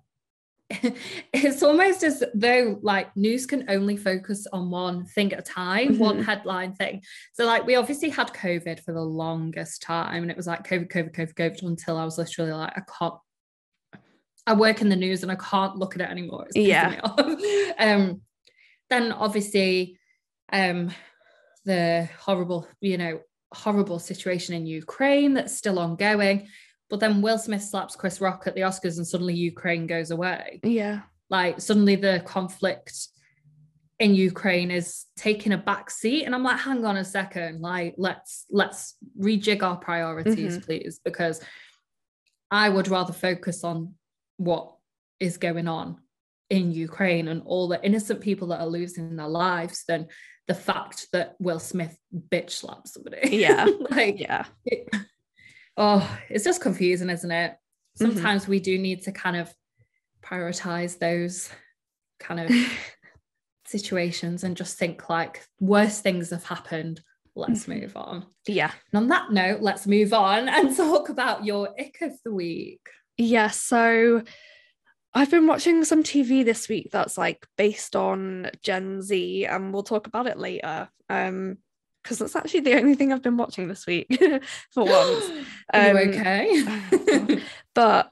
it's 1.33 1.62
almost 1.62 2.05
as 2.05 2.23
though 2.33 2.79
like 2.83 3.15
news 3.17 3.45
can 3.45 3.69
only 3.69 3.97
focus 3.97 4.47
on 4.53 4.71
one 4.71 5.05
thing 5.05 5.33
at 5.33 5.41
a 5.41 5.43
time, 5.43 5.99
one 5.99 6.19
Mhm. 6.19 6.25
headline 6.25 6.75
thing. 6.75 7.03
So 7.33 7.45
like 7.45 7.67
we 7.67 7.75
obviously 7.75 8.09
had 8.09 8.29
COVID 8.29 8.81
for 8.81 8.93
the 8.93 9.03
longest 9.03 9.83
time, 9.83 10.23
and 10.23 10.31
it 10.31 10.37
was 10.37 10.47
like 10.47 10.67
COVID, 10.67 10.89
COVID, 10.89 11.12
COVID, 11.12 11.35
COVID 11.35 11.62
until 11.62 11.97
I 11.97 12.05
was 12.05 12.19
literally 12.19 12.53
like, 12.53 12.73
I 12.77 12.83
can't. 12.99 13.15
I 14.47 14.55
work 14.55 14.81
in 14.81 14.89
the 14.89 14.97
news 14.97 15.23
and 15.23 15.31
I 15.31 15.37
can't 15.37 15.77
look 15.77 15.95
at 15.95 16.00
it 16.00 16.09
anymore. 16.09 16.47
It's 16.47 16.57
Yeah. 16.57 17.00
um, 17.79 18.23
then 18.89 19.12
obviously, 19.12 19.99
um, 20.53 20.91
the 21.65 22.09
horrible, 22.19 22.67
you 22.81 22.97
know, 22.97 23.21
horrible 23.53 23.99
situation 23.99 24.55
in 24.55 24.67
Ukraine 24.67 25.35
that's 25.35 25.57
still 25.57 25.79
ongoing. 25.79 26.49
But 26.90 27.00
then 27.00 27.23
Will 27.23 27.38
Smith 27.38 27.62
slaps 27.62 27.97
Chris 27.97 28.20
Rock 28.20 28.44
at 28.47 28.54
the 28.54 28.62
Oscars 28.62 28.97
and 28.97 29.06
suddenly 29.06 29.35
Ukraine 29.35 29.87
goes 29.87 30.11
away. 30.11 30.61
yeah. 30.64 31.02
Like 31.30 31.61
suddenly 31.61 31.94
the 31.94 32.23
conflict 32.26 32.92
in 34.00 34.14
Ukraine 34.16 34.73
is 34.73 35.04
taking 35.16 35.52
a 35.52 35.59
back 35.59 35.90
seat. 35.90 36.25
And 36.25 36.35
I'm 36.35 36.42
like, 36.42 36.59
hang 36.59 36.85
on 36.85 36.97
a 36.97 37.04
second, 37.04 37.61
like 37.61 37.94
let's 37.99 38.47
let's 38.50 38.97
rejig 39.18 39.62
our 39.62 39.76
priorities, 39.76 40.56
mm-hmm. 40.56 40.64
please, 40.64 41.00
because 41.04 41.40
I 42.50 42.68
would 42.68 42.88
rather 42.88 43.12
focus 43.12 43.62
on 43.62 43.94
what 44.38 44.75
is 45.20 45.37
going 45.37 45.68
on 45.68 45.99
in 46.49 46.73
Ukraine 46.73 47.28
and 47.28 47.42
all 47.44 47.68
the 47.68 47.80
innocent 47.85 48.20
people 48.20 48.49
that 48.49 48.61
are 48.61 48.66
losing 48.66 49.14
their 49.14 49.28
lives 49.28 49.85
than 49.87 50.09
the 50.49 50.54
fact 50.54 51.06
that 51.12 51.37
Will 51.38 51.61
Smith 51.61 51.97
bitch 52.30 52.50
slapped 52.50 52.88
somebody. 52.88 53.37
Yeah. 53.37 53.66
like 53.90 54.18
Yeah. 54.18 54.47
it- 54.64 54.88
oh, 55.81 56.19
it's 56.29 56.45
just 56.45 56.61
confusing, 56.61 57.11
isn't 57.11 57.31
it? 57.31 57.53
Mm-hmm. 57.53 58.05
Sometimes 58.13 58.47
we 58.47 58.61
do 58.61 58.79
need 58.79 59.03
to 59.05 59.13
kind 59.13 59.37
of 59.37 59.53
prioritize 60.23 60.99
those 60.99 61.51
kind 62.21 62.39
of 62.41 62.51
situations 63.67 64.45
and 64.45 64.57
just 64.57 64.79
think 64.79 65.09
like 65.09 65.45
worse 65.59 66.01
things 66.01 66.31
have 66.31 66.45
happened. 66.45 67.01
Let's 67.35 67.65
Mhm. 67.65 67.81
move 67.81 67.97
on. 67.97 68.27
Yeah. 68.47 68.73
And 68.93 69.03
on 69.03 69.09
that 69.09 69.33
note, 69.33 69.63
let's 69.63 69.87
move 69.87 70.13
on 70.13 70.49
and 70.49 70.77
talk 70.77 71.09
about 71.09 71.45
your 71.45 71.75
ick 71.81 71.99
of 72.03 72.13
the 72.25 72.33
week. 72.35 72.81
Yeah, 73.17 73.49
so 73.49 74.23
I've 75.15 75.31
been 75.31 75.47
watching 75.47 75.85
some 75.85 76.03
TV 76.03 76.45
this 76.45 76.69
week 76.69 76.91
that's 76.93 77.17
like 77.17 77.47
based 77.57 77.97
on 77.97 78.51
Gen 78.63 79.03
Z, 79.03 79.47
and 79.47 79.73
we'll 79.73 79.83
talk 79.83 80.07
about 80.07 80.27
it 80.27 80.39
later. 80.39 80.89
Um, 81.09 81.59
because 82.02 82.19
that's 82.19 82.37
actually 82.37 82.61
the 82.61 82.75
only 82.78 82.95
thing 82.95 83.12
I've 83.12 83.23
been 83.23 83.37
watching 83.37 83.69
this 83.69 83.87
week 83.87 84.07
for 84.71 84.85
once. 84.85 85.30
Are 85.73 85.88
you 85.88 85.99
Um, 85.99 86.09
okay? 86.09 87.38
But 87.75 88.11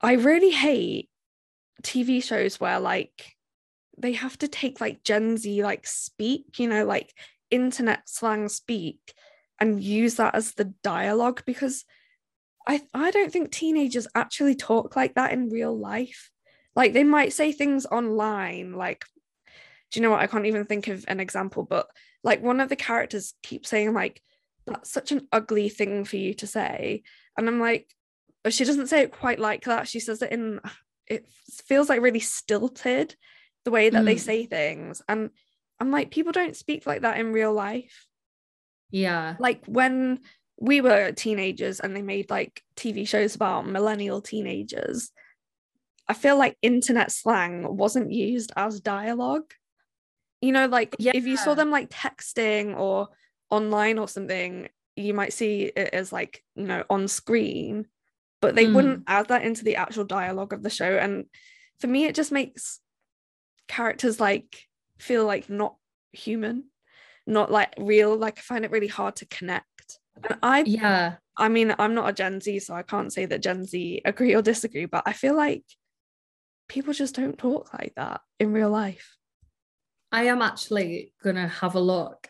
I 0.00 0.14
really 0.14 0.50
hate 0.50 1.08
TV 1.82 2.22
shows 2.22 2.60
where 2.60 2.78
like 2.78 3.36
they 3.96 4.12
have 4.12 4.38
to 4.38 4.48
take 4.48 4.80
like 4.80 5.02
Gen 5.02 5.36
Z 5.36 5.62
like 5.62 5.86
speak, 5.86 6.58
you 6.58 6.68
know, 6.68 6.84
like 6.84 7.12
internet 7.50 8.08
slang 8.08 8.48
speak 8.48 9.14
and 9.58 9.82
use 9.82 10.16
that 10.16 10.34
as 10.34 10.52
the 10.52 10.72
dialogue 10.82 11.42
because 11.46 11.84
I 12.66 12.82
I 12.92 13.10
don't 13.10 13.32
think 13.32 13.50
teenagers 13.50 14.06
actually 14.14 14.54
talk 14.54 14.94
like 14.94 15.14
that 15.14 15.32
in 15.32 15.48
real 15.48 15.76
life. 15.76 16.30
Like 16.76 16.92
they 16.92 17.04
might 17.04 17.32
say 17.32 17.50
things 17.50 17.86
online 17.86 18.72
like 18.72 19.04
do 19.90 19.98
you 19.98 20.02
know 20.02 20.10
what 20.10 20.20
I 20.20 20.26
can't 20.26 20.46
even 20.46 20.64
think 20.64 20.88
of 20.88 21.04
an 21.08 21.20
example 21.20 21.64
but 21.64 21.88
like 22.22 22.42
one 22.42 22.60
of 22.60 22.68
the 22.68 22.76
characters 22.76 23.34
keeps 23.42 23.68
saying 23.68 23.92
like 23.94 24.20
that's 24.66 24.90
such 24.90 25.12
an 25.12 25.26
ugly 25.32 25.68
thing 25.68 26.04
for 26.04 26.16
you 26.16 26.34
to 26.34 26.46
say 26.46 27.02
and 27.36 27.48
I'm 27.48 27.60
like 27.60 27.90
but 28.44 28.52
she 28.52 28.64
doesn't 28.64 28.88
say 28.88 29.02
it 29.02 29.12
quite 29.12 29.38
like 29.38 29.64
that 29.64 29.88
she 29.88 30.00
says 30.00 30.22
it 30.22 30.32
in 30.32 30.60
it 31.06 31.26
feels 31.66 31.88
like 31.88 32.02
really 32.02 32.20
stilted 32.20 33.14
the 33.64 33.70
way 33.70 33.90
that 33.90 34.04
they 34.04 34.16
Mm. 34.16 34.20
say 34.20 34.46
things 34.46 35.02
and 35.08 35.30
I'm 35.80 35.90
like 35.90 36.10
people 36.10 36.32
don't 36.32 36.56
speak 36.56 36.86
like 36.86 37.02
that 37.02 37.18
in 37.18 37.32
real 37.32 37.52
life 37.52 38.06
yeah. 38.90 39.36
like 39.38 39.64
when 39.66 40.20
we 40.60 40.80
were 40.80 41.12
teenagers 41.12 41.78
and 41.80 41.94
they 41.94 42.02
made 42.02 42.30
like 42.30 42.62
TV 42.76 43.06
shows 43.06 43.34
about 43.36 43.66
millennial 43.68 44.20
teenagers, 44.20 45.12
I 46.08 46.14
feel 46.14 46.36
like 46.36 46.56
internet 46.62 47.12
slang 47.12 47.76
wasn't 47.76 48.10
used 48.10 48.50
as 48.56 48.80
dialogue. 48.80 49.52
You 50.40 50.52
know, 50.52 50.66
like 50.66 50.94
yeah. 50.98 51.12
if 51.14 51.26
you 51.26 51.36
saw 51.36 51.54
them 51.54 51.70
like 51.70 51.90
texting 51.90 52.76
or 52.78 53.08
online 53.50 53.98
or 53.98 54.08
something, 54.08 54.68
you 54.96 55.14
might 55.14 55.32
see 55.32 55.72
it 55.74 55.90
as 55.92 56.12
like, 56.12 56.44
you 56.54 56.64
know, 56.64 56.84
on 56.88 57.08
screen, 57.08 57.86
but 58.40 58.54
they 58.54 58.66
wouldn't 58.66 59.00
mm. 59.00 59.04
add 59.08 59.28
that 59.28 59.42
into 59.42 59.64
the 59.64 59.76
actual 59.76 60.04
dialogue 60.04 60.52
of 60.52 60.62
the 60.62 60.70
show. 60.70 60.96
And 60.96 61.24
for 61.80 61.88
me, 61.88 62.04
it 62.04 62.14
just 62.14 62.30
makes 62.30 62.80
characters 63.68 64.18
like 64.18 64.66
feel 64.98 65.24
like 65.24 65.48
not 65.48 65.76
human 66.12 66.64
not 67.26 67.52
like 67.52 67.72
real 67.78 68.16
like 68.16 68.38
i 68.38 68.40
find 68.40 68.64
it 68.64 68.70
really 68.70 68.86
hard 68.88 69.14
to 69.14 69.26
connect 69.26 69.98
and 70.24 70.38
i 70.42 70.62
Yeah. 70.66 71.16
i 71.36 71.48
mean 71.48 71.74
i'm 71.78 71.94
not 71.94 72.08
a 72.08 72.12
gen 72.12 72.40
z 72.40 72.58
so 72.58 72.74
i 72.74 72.82
can't 72.82 73.12
say 73.12 73.26
that 73.26 73.42
gen 73.42 73.64
z 73.64 74.00
agree 74.04 74.34
or 74.34 74.42
disagree 74.42 74.86
but 74.86 75.02
i 75.06 75.12
feel 75.12 75.36
like 75.36 75.64
people 76.68 76.94
just 76.94 77.14
don't 77.14 77.38
talk 77.38 77.72
like 77.74 77.92
that 77.96 78.22
in 78.40 78.52
real 78.52 78.70
life 78.70 79.17
I 80.12 80.24
am 80.24 80.42
actually 80.42 81.12
gonna 81.22 81.48
have 81.48 81.74
a 81.74 81.80
look 81.80 82.28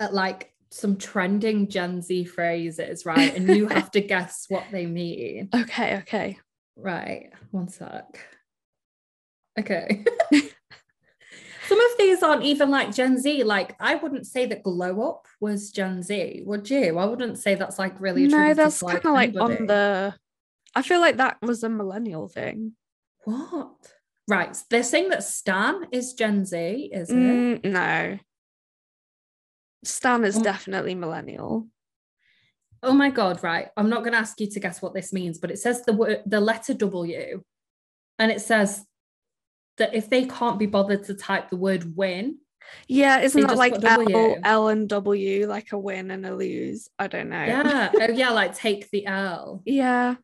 at 0.00 0.12
like 0.14 0.52
some 0.70 0.96
trending 0.96 1.68
Gen 1.68 2.02
Z 2.02 2.24
phrases, 2.24 3.06
right? 3.06 3.34
And 3.34 3.48
you 3.56 3.68
have 3.68 3.90
to 3.92 4.00
guess 4.12 4.46
what 4.48 4.64
they 4.70 4.86
mean. 4.86 5.48
okay 5.54 5.98
okay 5.98 6.38
Right, 6.78 7.30
one 7.52 7.68
sec. 7.68 8.04
Okay. 9.58 10.04
Some 11.66 11.80
of 11.80 11.90
these 11.98 12.22
aren't 12.22 12.44
even 12.44 12.70
like 12.70 12.94
Gen 12.94 13.18
Z. 13.18 13.42
Like, 13.44 13.74
I 13.80 13.94
wouldn't 13.94 14.26
say 14.26 14.44
that 14.46 14.62
Glow 14.62 15.08
Up 15.08 15.26
was 15.40 15.70
Gen 15.70 16.02
Z, 16.02 16.42
would 16.44 16.68
you? 16.68 16.98
I 16.98 17.06
wouldn't 17.06 17.38
say 17.38 17.54
that's 17.54 17.78
like 17.78 17.98
really. 18.00 18.26
no 18.28 18.52
that's 18.54 18.82
kind 18.82 18.98
of 18.98 19.04
like 19.14 19.30
anybody. 19.30 19.56
on 19.58 19.66
the 19.66 20.14
i 20.74 20.82
feel 20.82 21.00
like 21.00 21.16
that 21.16 21.38
was 21.40 21.62
a 21.64 21.68
millennial 21.70 22.28
thing 22.28 22.72
What? 23.24 23.94
Right, 24.28 24.56
they're 24.70 24.82
saying 24.82 25.10
that 25.10 25.22
Stan 25.22 25.86
is 25.92 26.14
Gen 26.14 26.44
Z, 26.44 26.90
is 26.92 27.10
it? 27.10 27.14
Mm, 27.14 27.64
no 27.64 28.18
stan 29.86 30.24
is 30.24 30.36
Um, 30.36 30.42
definitely 30.42 30.94
millennial 30.94 31.66
Oh 32.82 32.92
my 32.92 33.10
god, 33.10 33.42
right. 33.42 33.68
I'm 33.76 33.88
not 33.88 34.04
gonna 34.04 34.18
ask 34.18 34.38
you 34.38 34.48
to 34.48 34.60
guess 34.60 34.82
what 34.82 34.94
this 34.94 35.12
means, 35.12 35.38
but 35.38 35.50
it 35.50 35.58
says 35.58 35.82
the 35.84 35.94
word 35.94 36.22
the 36.26 36.40
letter 36.40 36.74
W, 36.74 37.42
and 38.18 38.30
it 38.30 38.40
says 38.40 38.84
that 39.78 39.94
if 39.94 40.08
they 40.10 40.26
can't 40.26 40.58
be 40.58 40.66
bothered 40.66 41.04
to 41.04 41.14
type 41.14 41.48
the 41.48 41.56
word 41.56 41.96
win, 41.96 42.38
yeah 42.86 43.20
isn't 43.20 43.40
that 43.46 43.56
like 43.56 43.82
L. 43.82 44.36
L 44.44 44.68
and 44.68 44.88
w 44.88 45.46
like 45.46 45.72
a 45.72 45.78
win 45.78 46.10
and 46.10 46.26
a 46.26 46.34
lose 46.34 46.88
i 46.98 47.06
don't 47.06 47.30
know 47.30 47.44
yeah, 47.44 47.92
oh 47.94 48.12
yeah, 48.12 48.30
like 48.30 48.54
take 48.54 48.90
the 48.90 49.06
L. 49.06 49.62
yeah 49.64 50.16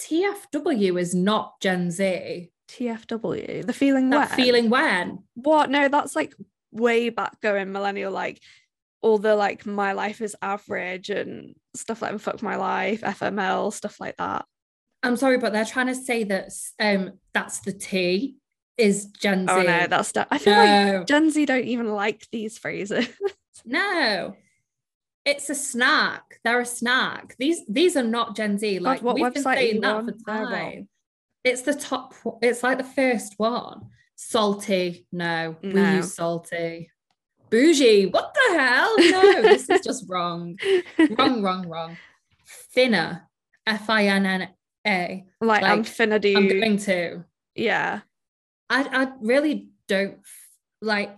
TFW 0.00 0.98
is 1.00 1.14
not 1.14 1.60
Gen 1.60 1.90
Z. 1.90 2.50
tfw 2.68 3.64
the 3.66 3.72
feeling 3.72 4.10
That 4.10 4.30
when? 4.30 4.36
feeling 4.36 4.70
when? 4.70 5.20
what 5.34 5.70
no 5.70 5.88
that's 5.88 6.16
like 6.16 6.34
way 6.72 7.08
back 7.10 7.40
going 7.40 7.70
millennial 7.72 8.10
like 8.12 8.40
all 9.02 9.18
the 9.18 9.36
like 9.36 9.64
my 9.66 9.92
life 9.92 10.20
is 10.20 10.34
average 10.42 11.08
and 11.10 11.54
stuff 11.76 12.02
like 12.02 12.18
fuck 12.18 12.42
my 12.42 12.56
life 12.56 13.02
fml 13.02 13.72
stuff 13.72 14.00
like 14.00 14.16
that 14.16 14.44
I'm 15.02 15.16
sorry, 15.16 15.38
but 15.38 15.52
they're 15.52 15.64
trying 15.64 15.86
to 15.86 15.94
say 15.94 16.24
that 16.24 16.50
um 16.80 17.12
that's 17.32 17.60
the 17.60 17.72
T 17.72 18.36
is 18.76 19.06
Gen 19.06 19.46
Z. 19.46 19.52
Oh 19.54 19.62
no, 19.62 19.86
that's 19.86 20.10
de- 20.10 20.26
I 20.28 20.38
feel 20.38 20.54
No. 20.54 20.96
like 20.98 21.06
Gen 21.06 21.30
Z 21.30 21.46
don't 21.46 21.64
even 21.64 21.88
like 21.92 22.26
these 22.32 22.58
phrases. 22.58 23.06
No. 23.64 24.34
It's 25.26 25.50
a 25.50 25.54
snack. 25.54 26.38
They're 26.44 26.60
a 26.60 26.64
snack. 26.66 27.34
These 27.38 27.62
these 27.68 27.96
are 27.96 28.02
not 28.02 28.36
Gen 28.36 28.56
Z. 28.58 28.78
Like 28.78 29.02
what 29.02 29.16
we've 29.16 29.34
been 29.34 29.42
saying 29.42 29.80
that 29.82 29.94
on? 29.96 30.06
for 30.06 30.12
time. 30.24 30.88
It's 31.44 31.62
the 31.62 31.74
top. 31.74 32.14
It's 32.40 32.62
like 32.62 32.78
the 32.78 32.84
first 32.84 33.34
one. 33.36 33.88
Salty. 34.14 35.06
No, 35.12 35.56
we 35.62 35.72
No. 35.72 35.96
use 35.96 36.14
salty. 36.14 36.90
Bougie. 37.50 38.06
What 38.06 38.34
the 38.34 38.58
hell? 38.58 38.94
No, 38.98 39.42
this 39.42 39.68
is 39.68 39.80
just 39.82 40.04
wrong. 40.08 40.56
Wrong. 41.18 41.42
Wrong. 41.42 41.68
Wrong. 41.68 41.96
Finna. 42.74 43.22
F 43.66 43.90
I 43.90 44.06
N 44.06 44.26
N 44.26 44.48
A. 44.86 45.24
like, 45.40 45.62
I'm 45.64 45.78
Like, 45.80 45.86
finna 45.86 46.20
do 46.20 46.36
I'm 46.36 46.48
going 46.48 46.76
to. 46.78 47.24
yeah. 47.54 48.00
I, 48.70 48.82
I 49.04 49.12
really 49.20 49.68
don't 49.88 50.18
like. 50.82 51.10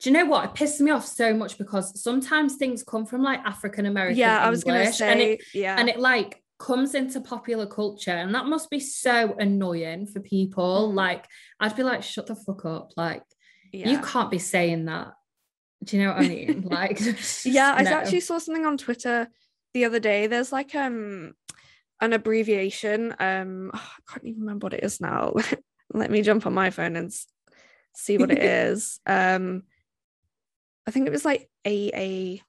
Do 0.00 0.10
you 0.10 0.14
know 0.14 0.26
what? 0.26 0.44
It 0.44 0.54
pisses 0.54 0.80
me 0.80 0.90
off 0.90 1.06
so 1.06 1.34
much 1.34 1.58
because 1.58 2.00
sometimes 2.00 2.54
things 2.56 2.84
come 2.84 3.04
from 3.04 3.22
like 3.22 3.40
African 3.40 3.86
American. 3.86 4.18
Yeah, 4.18 4.38
I 4.38 4.50
was 4.50 4.62
gonna 4.62 4.80
English, 4.80 4.96
say 4.96 5.10
and 5.10 5.20
it 5.20 5.42
yeah. 5.52 5.76
and 5.78 5.88
it 5.88 5.98
like 5.98 6.42
comes 6.58 6.94
into 6.94 7.20
popular 7.20 7.66
culture, 7.66 8.10
and 8.10 8.34
that 8.34 8.46
must 8.46 8.70
be 8.70 8.80
so 8.80 9.34
annoying 9.38 10.06
for 10.06 10.20
people. 10.20 10.90
Mhm. 10.90 10.94
Like, 10.94 11.26
I'd 11.60 11.76
be 11.76 11.82
like, 11.82 12.02
shut 12.02 12.26
the 12.26 12.36
fuck 12.36 12.64
up! 12.64 12.92
Like, 12.96 13.22
yeah. 13.72 13.88
you 13.88 14.00
can't 14.00 14.30
be 14.30 14.38
saying 14.38 14.86
that. 14.86 15.14
Do 15.84 15.96
you 15.96 16.04
know 16.04 16.10
what 16.10 16.24
I 16.24 16.28
mean? 16.28 16.62
Like, 16.70 17.00
yeah 17.44 17.74
i 17.76 17.82
actually 17.82 18.20
saw 18.20 18.38
something 18.38 18.66
on 18.66 18.76
twitter 18.76 19.28
the 19.74 19.84
other 19.84 20.00
day 20.00 20.26
there's 20.26 20.52
like 20.52 20.74
um 20.74 21.34
an 22.00 22.12
abbreviation 22.12 23.14
um 23.18 23.70
i 23.74 23.80
can't 24.08 24.24
even 24.24 24.40
remember 24.40 24.66
what 24.66 24.74
it 24.74 24.84
is 24.84 25.00
now 25.00 25.34
let 25.92 26.10
me 26.10 26.22
jump 26.22 26.46
on 26.46 26.54
my 26.54 26.70
phone 26.70 26.96
and 26.96 27.12
see 27.94 28.18
what 28.18 28.30
it 28.30 28.38
is 28.42 29.00
um 29.06 29.62
i 30.88 30.90
think 30.90 31.06
it 31.06 31.12
was 31.12 31.24
like 31.24 31.48
aave 31.66 32.40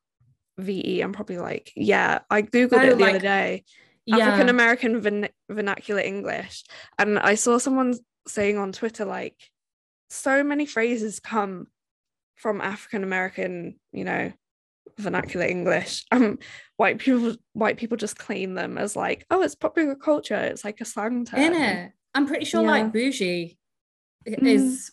i'm 0.58 1.14
probably 1.14 1.38
like 1.38 1.72
yeah 1.76 2.20
i 2.30 2.42
googled 2.42 2.80
Oh, 2.80 2.84
it 2.84 2.90
the 2.98 3.04
like- 3.04 3.10
other 3.16 3.20
day 3.20 3.64
yeah. 4.06 4.18
african 4.18 4.50
american 4.50 5.02
Vern- 5.02 5.30
vernacular 5.50 6.02
english 6.02 6.64
and 6.98 7.20
i 7.20 7.36
saw 7.36 7.58
someone 7.60 7.94
saying 8.28 8.58
on 8.58 8.72
twitter 8.72 9.06
like 9.06 9.36
so 10.10 10.44
many 10.44 10.66
phrases 10.66 11.20
come 11.20 11.68
from 12.36 12.62
african 12.62 13.04
american 13.04 13.80
you 13.92 14.04
know 14.04 14.32
vernacular 14.98 15.46
english 15.46 16.06
um 16.12 16.40
white 16.78 16.98
people 16.98 17.36
white 17.54 17.78
people 17.78 17.96
just 17.98 18.18
claim 18.18 18.54
them 18.56 18.78
as 18.78 18.96
like 18.96 19.26
oh 19.30 19.42
it's 19.44 19.56
popular 19.56 19.96
culture 19.96 20.36
it's 20.36 20.66
like 20.66 20.82
a 20.82 20.86
slang 20.86 21.26
term 21.26 21.40
in 21.40 21.54
it. 21.56 21.92
I'm 22.16 22.26
pretty 22.26 22.46
sure 22.46 22.64
Yeah. 22.64 22.70
like 22.72 22.92
bougie 22.94 23.58
Mm. 24.28 24.46
is 24.46 24.92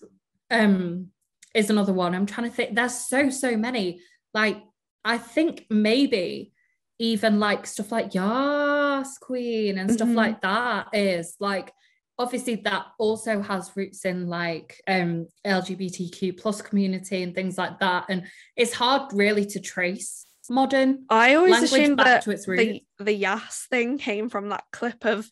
um 0.50 1.08
is 1.56 1.70
another 1.70 1.92
one. 1.92 2.14
I'm 2.14 2.26
trying 2.26 2.48
to 2.50 2.54
think. 2.54 2.74
There's 2.76 2.94
so 2.94 3.30
so 3.30 3.56
many. 3.56 4.00
Like 4.34 4.62
I 5.04 5.18
think 5.18 5.66
maybe 5.70 6.52
even 6.98 7.40
like 7.40 7.66
stuff 7.66 7.90
like 7.92 8.14
Yas 8.14 9.18
Queen 9.18 9.78
and 9.78 9.90
stuff 9.90 10.08
Mhm. 10.08 10.14
like 10.14 10.40
that 10.42 10.88
is 10.92 11.36
like 11.40 11.72
obviously 12.18 12.54
that 12.56 12.86
also 12.98 13.42
has 13.42 13.70
roots 13.76 14.04
in 14.06 14.28
like 14.28 14.80
um 14.88 15.26
LGBTQ 15.44 16.38
plus 16.38 16.62
community 16.62 17.22
and 17.22 17.34
things 17.34 17.58
like 17.58 17.78
that. 17.80 18.06
And 18.08 18.24
it's 18.56 18.72
hard 18.72 19.12
really 19.12 19.44
to 19.46 19.60
trace 19.60 20.22
modern 20.48 21.04
i 21.10 21.34
always 21.34 21.60
assumed 21.60 21.98
that 21.98 22.22
to 22.22 22.30
its 22.30 22.46
roots. 22.46 22.62
the 22.62 23.04
the 23.04 23.12
yas 23.12 23.66
thing 23.68 23.98
came 23.98 24.28
from 24.28 24.50
that 24.50 24.62
clip 24.70 25.04
of 25.04 25.28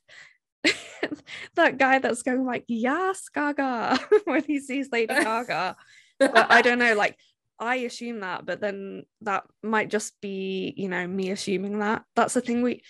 that 1.55 1.79
guy 1.79 2.01
that's 2.01 2.23
going 2.25 2.45
like 2.45 2.65
yes 2.67 3.29
gaga 3.33 3.97
when 4.25 4.43
he 4.43 4.59
sees 4.59 4.89
lady 4.91 5.15
gaga 5.23 5.77
but 6.19 6.51
I 6.51 6.63
don't 6.63 6.79
know, 6.85 6.95
like 6.95 7.17
I 7.59 7.77
assume 7.77 8.21
that, 8.21 8.45
but 8.47 8.61
then 8.61 9.05
that 9.23 9.45
might 9.63 9.91
just 9.91 10.21
be, 10.21 10.75
you 10.77 10.89
know, 10.89 11.07
me 11.07 11.31
assuming 11.31 11.79
that. 11.79 12.05
That's 12.17 12.35
the 12.35 12.41
thing 12.41 12.63
we 12.63 12.83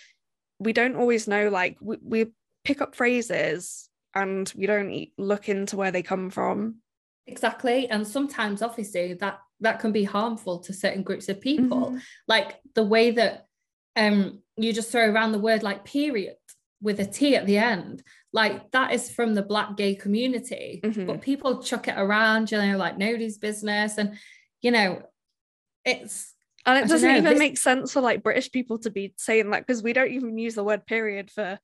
we 0.59 0.73
don't 0.73 0.95
always 0.95 1.27
know. 1.27 1.49
Like 1.49 1.77
we, 1.81 1.97
we 2.01 2.25
pick 2.63 2.81
up 2.81 2.95
phrases 2.95 3.89
and 4.13 4.51
we 4.55 4.65
don't 4.65 5.07
look 5.17 5.49
into 5.49 5.77
where 5.77 5.91
they 5.91 6.01
come 6.01 6.29
from. 6.29 6.77
Exactly. 7.27 7.89
And 7.89 8.07
sometimes 8.07 8.61
obviously 8.61 9.13
that 9.15 9.39
that 9.61 9.79
can 9.79 9.91
be 9.91 10.03
harmful 10.03 10.59
to 10.59 10.73
certain 10.73 11.03
groups 11.03 11.29
of 11.29 11.41
people. 11.41 11.91
Mhm. 11.91 12.01
Like 12.27 12.59
the 12.73 12.83
way 12.83 13.11
that 13.11 13.47
um 13.95 14.41
you 14.57 14.73
just 14.73 14.91
throw 14.91 15.09
around 15.09 15.31
the 15.31 15.39
word 15.39 15.63
like 15.63 15.85
period 15.85 16.35
with 16.85 17.01
a 17.01 17.05
T 17.05 17.35
at 17.35 17.45
the 17.45 17.57
end. 17.57 18.01
Like 18.31 18.71
that 18.71 18.93
is 18.93 19.11
from 19.11 19.33
the 19.33 19.43
black 19.43 19.75
gay 19.75 19.95
community. 19.95 20.79
Mhm. 20.83 21.07
But 21.07 21.21
people 21.21 21.61
chuck 21.61 21.87
it 21.89 21.95
around, 21.97 22.51
you 22.51 22.57
know, 22.57 22.77
like 22.77 22.97
nobody's 22.97 23.37
business. 23.37 23.97
And 23.97 24.17
you 24.61 24.71
know, 24.71 25.01
it's 25.83 26.33
And 26.65 26.77
it 26.77 26.81
don't 26.81 26.89
doesn't 26.89 27.09
know, 27.09 27.17
even 27.17 27.31
this- 27.31 27.39
make 27.39 27.57
sense 27.57 27.91
for 27.93 28.01
like 28.01 28.23
British 28.23 28.51
people 28.51 28.77
to 28.79 28.89
be 28.89 29.13
saying 29.17 29.49
that 29.51 29.65
because 29.67 29.83
we 29.83 29.93
don't 29.93 30.11
even 30.11 30.37
use 30.37 30.55
the 30.55 30.63
word 30.63 30.85
period 30.85 31.29
for 31.31 31.59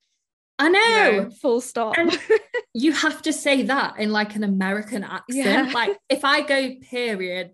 I 0.60 0.66
you 0.66 0.72
know. 0.72 1.24
know, 1.24 1.30
full 1.30 1.62
stop. 1.62 1.96
You 2.74 2.94
have 2.94 3.22
to 3.24 3.34
say 3.34 3.64
that 3.64 4.00
in 4.00 4.14
like 4.14 4.36
an 4.38 4.46
American 4.46 5.04
accent. 5.04 5.46
Yeah. 5.46 5.72
Like 5.74 5.98
if 6.10 6.24
I 6.24 6.40
go 6.42 6.76
period, 6.90 7.52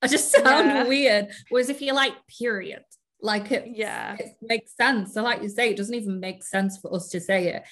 I 0.00 0.06
just 0.06 0.30
sound 0.36 0.44
Yeah. 0.68 0.84
weird. 0.84 1.28
Whereas 1.48 1.68
if 1.70 1.80
you 1.82 1.92
like 1.92 2.12
period, 2.38 2.84
like 3.20 3.50
it, 3.50 3.64
yeah. 3.66 4.16
it 4.18 4.36
makes 4.42 4.76
sense. 4.76 5.14
So 5.14 5.22
like 5.22 5.42
you 5.42 5.48
say, 5.48 5.70
it 5.70 5.76
doesn't 5.76 5.94
even 5.94 6.20
make 6.20 6.44
sense 6.44 6.78
for 6.78 6.94
us 6.94 7.08
to 7.10 7.20
say 7.20 7.48
it. 7.48 7.62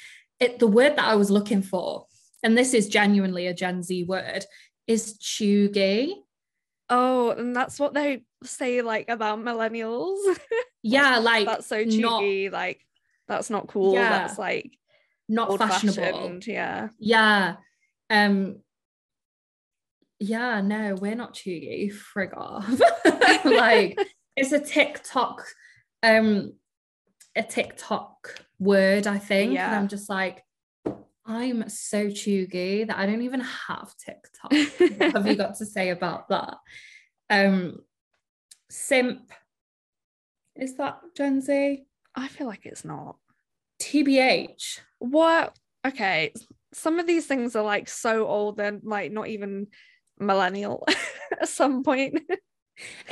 It 0.40 0.58
the 0.58 0.66
word 0.66 0.96
that 0.96 1.04
I 1.06 1.14
was 1.16 1.30
looking 1.30 1.62
for, 1.62 2.06
and 2.42 2.56
this 2.56 2.74
is 2.74 2.88
genuinely 2.88 3.46
a 3.46 3.54
Gen 3.54 3.82
Z 3.82 4.04
word, 4.04 4.44
is 4.86 5.18
cheugy. 5.18 6.12
Oh, 6.88 7.30
and 7.30 7.54
that's 7.56 7.80
what 7.80 7.94
they 7.94 8.22
say 8.44 8.82
like 8.82 9.08
about 9.08 9.38
millennials. 9.40 10.18
Yeah, 10.88 11.18
like 11.18 11.46
that's 11.46 11.66
so 11.66 11.82
not- 11.82 12.22
Like 12.52 12.80
that's 13.26 13.50
not 13.50 13.66
cool. 13.66 13.94
Yeah. 13.94 14.08
That's 14.08 14.38
like 14.38 14.70
not 15.28 15.58
fashionable. 15.58 15.96
fashioned. 15.96 16.46
Yeah. 16.46 16.88
Yeah. 17.00 17.56
Um 18.08 18.60
yeah, 20.20 20.60
no, 20.60 20.94
we're 20.94 21.16
not 21.16 21.34
cheugy. 21.34 21.92
Frig 21.92 22.36
off. 22.36 22.68
like 23.44 23.98
it's 24.36 24.52
a 24.52 24.60
TikTok, 24.60 25.44
um, 26.02 26.52
a 27.34 27.42
TikTok 27.42 28.42
word, 28.58 29.06
I 29.06 29.18
think. 29.18 29.48
And 29.48 29.54
Yeah. 29.54 29.78
I'm 29.78 29.88
just 29.88 30.08
like, 30.08 30.42
I'm 31.24 31.68
so 31.68 32.06
cheugy 32.06 32.86
that 32.86 32.96
I 32.96 33.06
don't 33.06 33.22
even 33.22 33.40
have 33.40 33.92
TikTok. 33.96 34.52
what 34.52 35.12
have 35.16 35.26
you 35.26 35.34
got 35.34 35.56
to 35.56 35.66
say 35.66 35.90
about 35.90 36.28
that? 36.28 36.54
Um 37.28 37.78
simp. 38.70 39.32
Is 40.54 40.76
that 40.76 41.00
Gen 41.16 41.40
Z? 41.40 41.84
I 42.14 42.28
feel 42.28 42.46
like 42.46 42.64
it's 42.64 42.84
not. 42.84 43.16
TBH. 43.82 44.78
What? 45.00 45.56
Okay. 45.86 46.32
Some 46.72 46.98
of 46.98 47.06
these 47.06 47.26
things 47.26 47.56
are 47.56 47.64
like 47.64 47.88
so 47.88 48.26
old 48.26 48.60
and 48.60 48.80
like 48.84 49.10
not 49.10 49.28
even 49.28 49.66
millennial 50.18 50.86
at 51.40 51.48
some 51.48 51.82
point. 51.82 52.20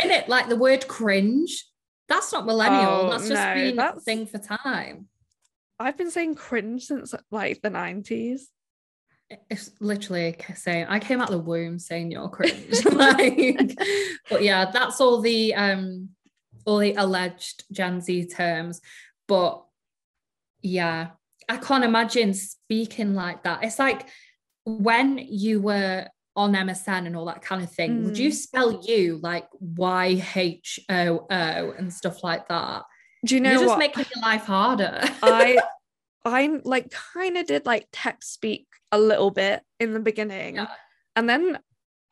In 0.03 0.11
it, 0.11 0.29
like 0.29 0.48
the 0.48 0.57
word 0.57 0.87
cringe, 0.88 1.64
that's 2.09 2.33
not 2.33 2.46
millennial. 2.46 3.07
Oh, 3.07 3.11
that's 3.11 3.29
just 3.29 3.42
no, 3.42 3.55
being 3.55 3.77
that's- 3.77 3.98
a 3.98 4.00
thing 4.00 4.27
for 4.27 4.38
time. 4.38 5.09
I've 5.79 5.96
been 5.96 6.11
saying 6.11 6.37
cringe 6.37 6.85
since 6.85 7.14
like 7.31 7.61
the 7.61 7.70
90s. 7.70 8.42
It's 9.50 9.70
literally 9.81 10.37
saying 10.55 10.87
I 10.88 10.98
came 11.00 11.20
out 11.20 11.31
the 11.31 11.38
womb 11.38 11.79
saying 11.79 12.11
you're 12.11 12.29
cringe. 12.29 12.85
like, 12.92 13.77
but 14.31 14.42
yeah, 14.42 14.70
that's 14.70 15.00
all 15.00 15.20
the 15.20 15.55
um 15.55 16.11
all 16.66 16.79
the 16.79 16.94
alleged 16.94 17.64
Gen 17.72 18.00
Z 18.00 18.27
terms. 18.27 18.81
But 19.27 19.64
yeah, 20.61 21.09
I 21.48 21.57
can't 21.57 21.85
imagine 21.85 22.35
speaking 22.35 23.14
like 23.14 23.42
that. 23.44 23.64
It's 23.64 23.79
like 23.79 24.07
when 24.64 25.18
you 25.18 25.61
were 25.61 26.09
on 26.36 26.52
MSN 26.54 27.06
and 27.06 27.16
all 27.16 27.26
that 27.26 27.42
kind 27.42 27.62
of 27.62 27.70
thing, 27.72 28.04
would 28.04 28.18
you 28.18 28.30
Mm. 28.30 28.34
spell 28.34 28.82
you 28.86 29.18
like 29.22 29.46
Y 29.60 30.24
H 30.34 30.80
O 30.88 31.26
O 31.30 31.70
and 31.78 31.92
stuff 31.92 32.24
like 32.24 32.48
that? 32.48 32.82
Do 33.24 33.34
you 33.34 33.40
know 33.40 33.50
You're 33.52 33.60
just 33.60 33.68
what? 33.70 33.78
making 33.78 34.04
your 34.14 34.22
life 34.22 34.44
harder. 34.44 35.00
I 35.22 35.58
I 36.24 36.60
like 36.64 36.90
kind 36.90 37.36
of 37.36 37.46
did 37.46 37.66
like 37.66 37.86
text 37.92 38.32
speak 38.32 38.66
a 38.90 38.98
little 38.98 39.30
bit 39.30 39.62
in 39.78 39.92
the 39.92 40.00
beginning. 40.00 40.56
Yeah. 40.56 40.68
And 41.16 41.28
then 41.28 41.56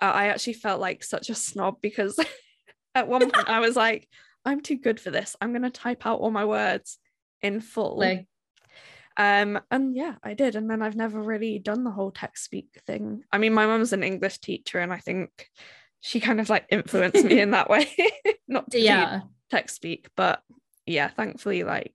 uh, 0.01 0.05
I 0.05 0.27
actually 0.29 0.53
felt 0.55 0.81
like 0.81 1.03
such 1.03 1.29
a 1.31 1.35
snob 1.35 1.81
because 1.81 2.19
at 2.95 3.09
one 3.09 3.31
point 3.31 3.49
I 3.49 3.61
was 3.61 3.75
like, 3.77 4.09
I'm 4.45 4.61
too 4.61 4.77
good 4.77 5.01
for 5.01 5.11
this. 5.11 5.35
I'm 5.41 5.51
going 5.53 5.63
to 5.63 5.71
type 5.71 6.07
out 6.07 6.21
all 6.21 6.31
my 6.31 6.45
words 6.45 6.99
in 7.41 7.61
full. 7.61 7.99
Like, 7.99 8.27
Um, 9.17 9.61
and 9.71 9.95
yeah, 9.95 10.15
I 10.23 10.35
did. 10.35 10.57
And 10.57 10.71
then 10.71 10.83
I've 10.83 10.97
never 10.97 11.21
really 11.23 11.59
done 11.59 11.85
the 11.85 11.91
whole 11.91 12.11
text 12.11 12.45
speak 12.45 12.81
thing. 12.87 13.25
I 13.33 13.39
mean, 13.39 13.53
my 13.53 13.67
mum's 13.67 13.93
an 13.93 14.03
English 14.03 14.39
teacher, 14.39 14.79
and 14.79 14.93
I 14.93 14.99
think 14.99 15.31
she 16.01 16.21
kind 16.21 16.41
of 16.41 16.49
like 16.49 16.67
influenced 16.71 17.25
me 17.25 17.41
in 17.41 17.53
that 17.53 17.71
way, 17.71 17.89
not 18.49 18.71
to 18.71 18.81
yeah. 18.81 19.21
text 19.51 19.77
speak. 19.77 20.09
But 20.17 20.43
yeah, 20.87 21.09
thankfully, 21.09 21.63
like 21.65 21.95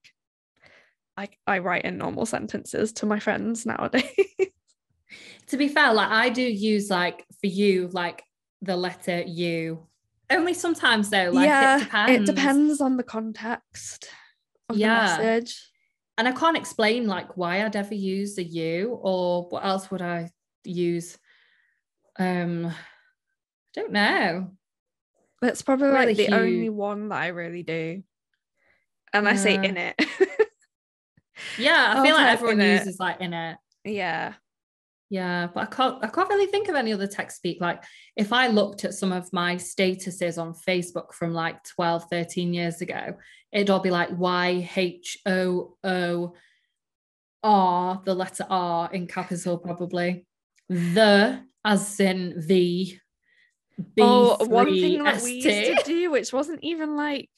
I 1.17 1.29
I 1.45 1.59
write 1.59 1.85
in 1.85 1.97
normal 1.97 2.25
sentences 2.25 2.93
to 2.93 3.05
my 3.05 3.19
friends 3.19 3.65
nowadays. 3.65 4.03
To 5.47 5.55
be 5.57 5.69
fair, 5.69 5.93
like 5.93 6.09
I 6.09 6.27
do 6.27 6.41
use 6.41 6.89
like 6.89 7.25
for 7.39 7.47
you, 7.47 7.87
like 7.93 8.21
the 8.61 8.75
letter 8.75 9.21
U. 9.25 9.87
Only 10.29 10.53
sometimes 10.53 11.09
though, 11.09 11.29
like 11.31 11.45
yeah, 11.47 11.77
it 11.77 11.83
depends. 11.85 12.29
it 12.29 12.35
depends 12.35 12.81
on 12.81 12.97
the 12.97 13.03
context 13.03 14.09
of 14.67 14.75
Yeah. 14.77 15.15
the 15.17 15.23
message. 15.23 15.69
And 16.17 16.27
I 16.27 16.31
can't 16.31 16.57
explain 16.57 17.07
like 17.07 17.37
why 17.37 17.63
I'd 17.63 17.75
ever 17.75 17.93
use 17.93 18.37
a 18.37 18.43
U 18.43 18.97
or 19.01 19.43
what 19.49 19.63
else 19.65 19.91
would 19.91 20.01
I 20.01 20.31
use. 20.63 21.17
Um 22.17 22.65
I 22.67 22.73
don't 23.73 23.91
know. 23.91 24.51
That's 25.41 25.61
probably 25.61 25.87
Really 25.89 26.05
like 26.07 26.17
the 26.17 26.23
huge. 26.23 26.33
only 26.33 26.69
one 26.69 27.09
that 27.09 27.21
I 27.21 27.27
really 27.27 27.61
do. 27.63 28.01
And 29.13 29.27
I 29.27 29.35
say 29.35 29.55
in 29.55 29.77
it. 29.77 29.95
Yeah, 31.57 31.93
I 31.93 31.97
I'll 31.97 32.03
feel 32.03 32.15
like 32.15 32.27
everyone 32.33 32.59
uses 32.61 32.99
like 32.99 33.21
in 33.21 33.33
it. 33.33 33.57
yeah. 33.83 34.33
Yeah, 35.09 35.47
but 35.53 35.61
I 35.61 35.65
can't 35.67 36.03
I 36.03 36.07
can't 36.07 36.27
really 36.29 36.47
think 36.47 36.67
of 36.67 36.75
any 36.75 36.91
other 36.93 37.07
text 37.07 37.37
speak. 37.37 37.61
Like 37.61 37.83
if 38.17 38.33
I 38.33 38.47
looked 38.47 38.83
at 38.83 38.93
some 38.93 39.11
of 39.13 39.31
my 39.31 39.55
statuses 39.55 40.41
on 40.41 40.53
Facebook 40.53 41.13
from 41.13 41.33
like 41.33 41.63
12, 41.63 42.05
13 42.11 42.53
years 42.53 42.81
ago, 42.81 43.13
it'd 43.51 43.69
all 43.69 43.79
be 43.79 43.91
like 43.91 44.09
Y 44.11 44.69
H 44.75 45.17
O 45.25 45.75
O 45.83 46.33
R, 47.43 48.01
the 48.05 48.13
letter 48.13 48.45
R 48.49 48.91
in 48.91 49.07
capital 49.07 49.57
probably. 49.57 50.25
The 50.69 51.41
as 51.63 51.99
in 51.99 52.43
the 52.47 52.97
B 53.95 54.01
oh, 54.01 54.37
one 54.45 54.65
thing 54.67 55.03
that 55.03 55.21
we 55.21 55.33
used 55.33 55.45
to 55.47 55.83
do, 55.85 56.11
which 56.11 56.33
wasn't 56.33 56.59
even 56.63 56.95
like 56.95 57.29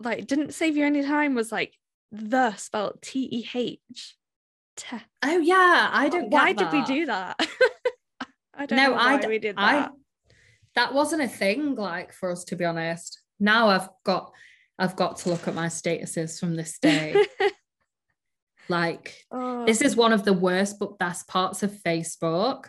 like 0.00 0.26
didn't 0.26 0.54
save 0.54 0.76
you 0.76 0.84
any 0.84 1.02
time, 1.02 1.34
was 1.34 1.50
like 1.50 1.74
the 2.12 2.54
spelled 2.56 3.00
T 3.02 3.28
E 3.30 3.48
H. 3.54 4.16
Oh 5.24 5.38
yeah, 5.38 5.90
I 5.92 6.08
don't 6.08 6.30
Why 6.30 6.52
did 6.52 6.70
we 6.72 6.84
do 6.84 7.06
that? 7.06 7.36
I 8.54 8.66
don't 8.66 8.76
No, 8.76 8.90
know 8.90 8.92
why 8.96 9.14
I 9.14 9.18
d- 9.18 9.26
we 9.26 9.38
did 9.38 9.54
I- 9.58 9.72
that. 9.80 9.92
that 10.74 10.94
wasn't 10.94 11.22
a 11.22 11.28
thing 11.28 11.74
like 11.74 12.12
for 12.12 12.30
us 12.30 12.44
to 12.44 12.56
be 12.56 12.64
honest 12.64 13.20
now 13.40 13.68
i've 13.68 13.88
got 14.04 14.32
i've 14.78 14.96
got 14.96 15.16
to 15.18 15.28
look 15.30 15.48
at 15.48 15.54
my 15.54 15.66
statuses 15.66 16.38
from 16.38 16.54
this 16.56 16.78
day 16.82 17.24
like 18.68 19.24
Oh. 19.30 19.64
this 19.64 19.80
is 19.80 19.96
one 19.96 20.12
of 20.12 20.24
the 20.24 20.32
worst 20.32 20.78
but 20.78 20.98
best 20.98 21.26
parts 21.28 21.62
of 21.62 21.70
facebook 21.72 22.66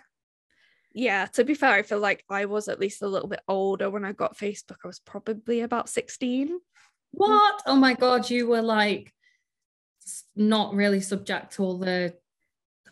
yeah, 0.91 1.27
to 1.33 1.43
be 1.43 1.53
fair, 1.53 1.69
I 1.69 1.83
feel 1.83 1.99
like 1.99 2.25
I 2.31 2.45
was 2.45 2.67
at 2.67 2.79
least 2.79 3.03
a 3.03 3.07
little 3.07 3.29
bit 3.29 3.41
older 3.47 3.91
when 3.91 4.03
I 4.03 4.11
got 4.11 4.35
Facebook. 4.35 4.77
I 4.83 4.87
was 4.87 4.99
probably 4.99 5.61
about 5.61 5.87
16. 5.87 6.59
what 7.11 7.61
oh 7.67 7.75
my 7.75 7.93
god 7.93 8.27
you 8.29 8.47
were 8.47 8.63
like 8.63 9.13
not 10.35 10.73
really 10.73 10.99
subject 10.99 11.53
to 11.53 11.63
all 11.63 11.77
the 11.77 12.15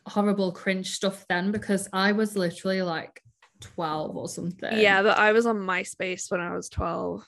horrible 0.06 0.52
cringe 0.52 0.92
stuff 0.92 1.26
then 1.28 1.52
because 1.52 1.90
i 1.92 2.12
was 2.12 2.36
literally 2.38 2.82
like 2.82 3.22
12 3.62 4.16
or 4.16 4.30
something 4.30 4.78
Yeah, 4.80 5.02
but 5.02 5.18
I 5.18 5.32
was 5.32 5.48
on 5.48 5.58
MySpace 5.58 6.30
when 6.32 6.40
I 6.42 6.56
was 6.56 6.70
12. 6.70 7.26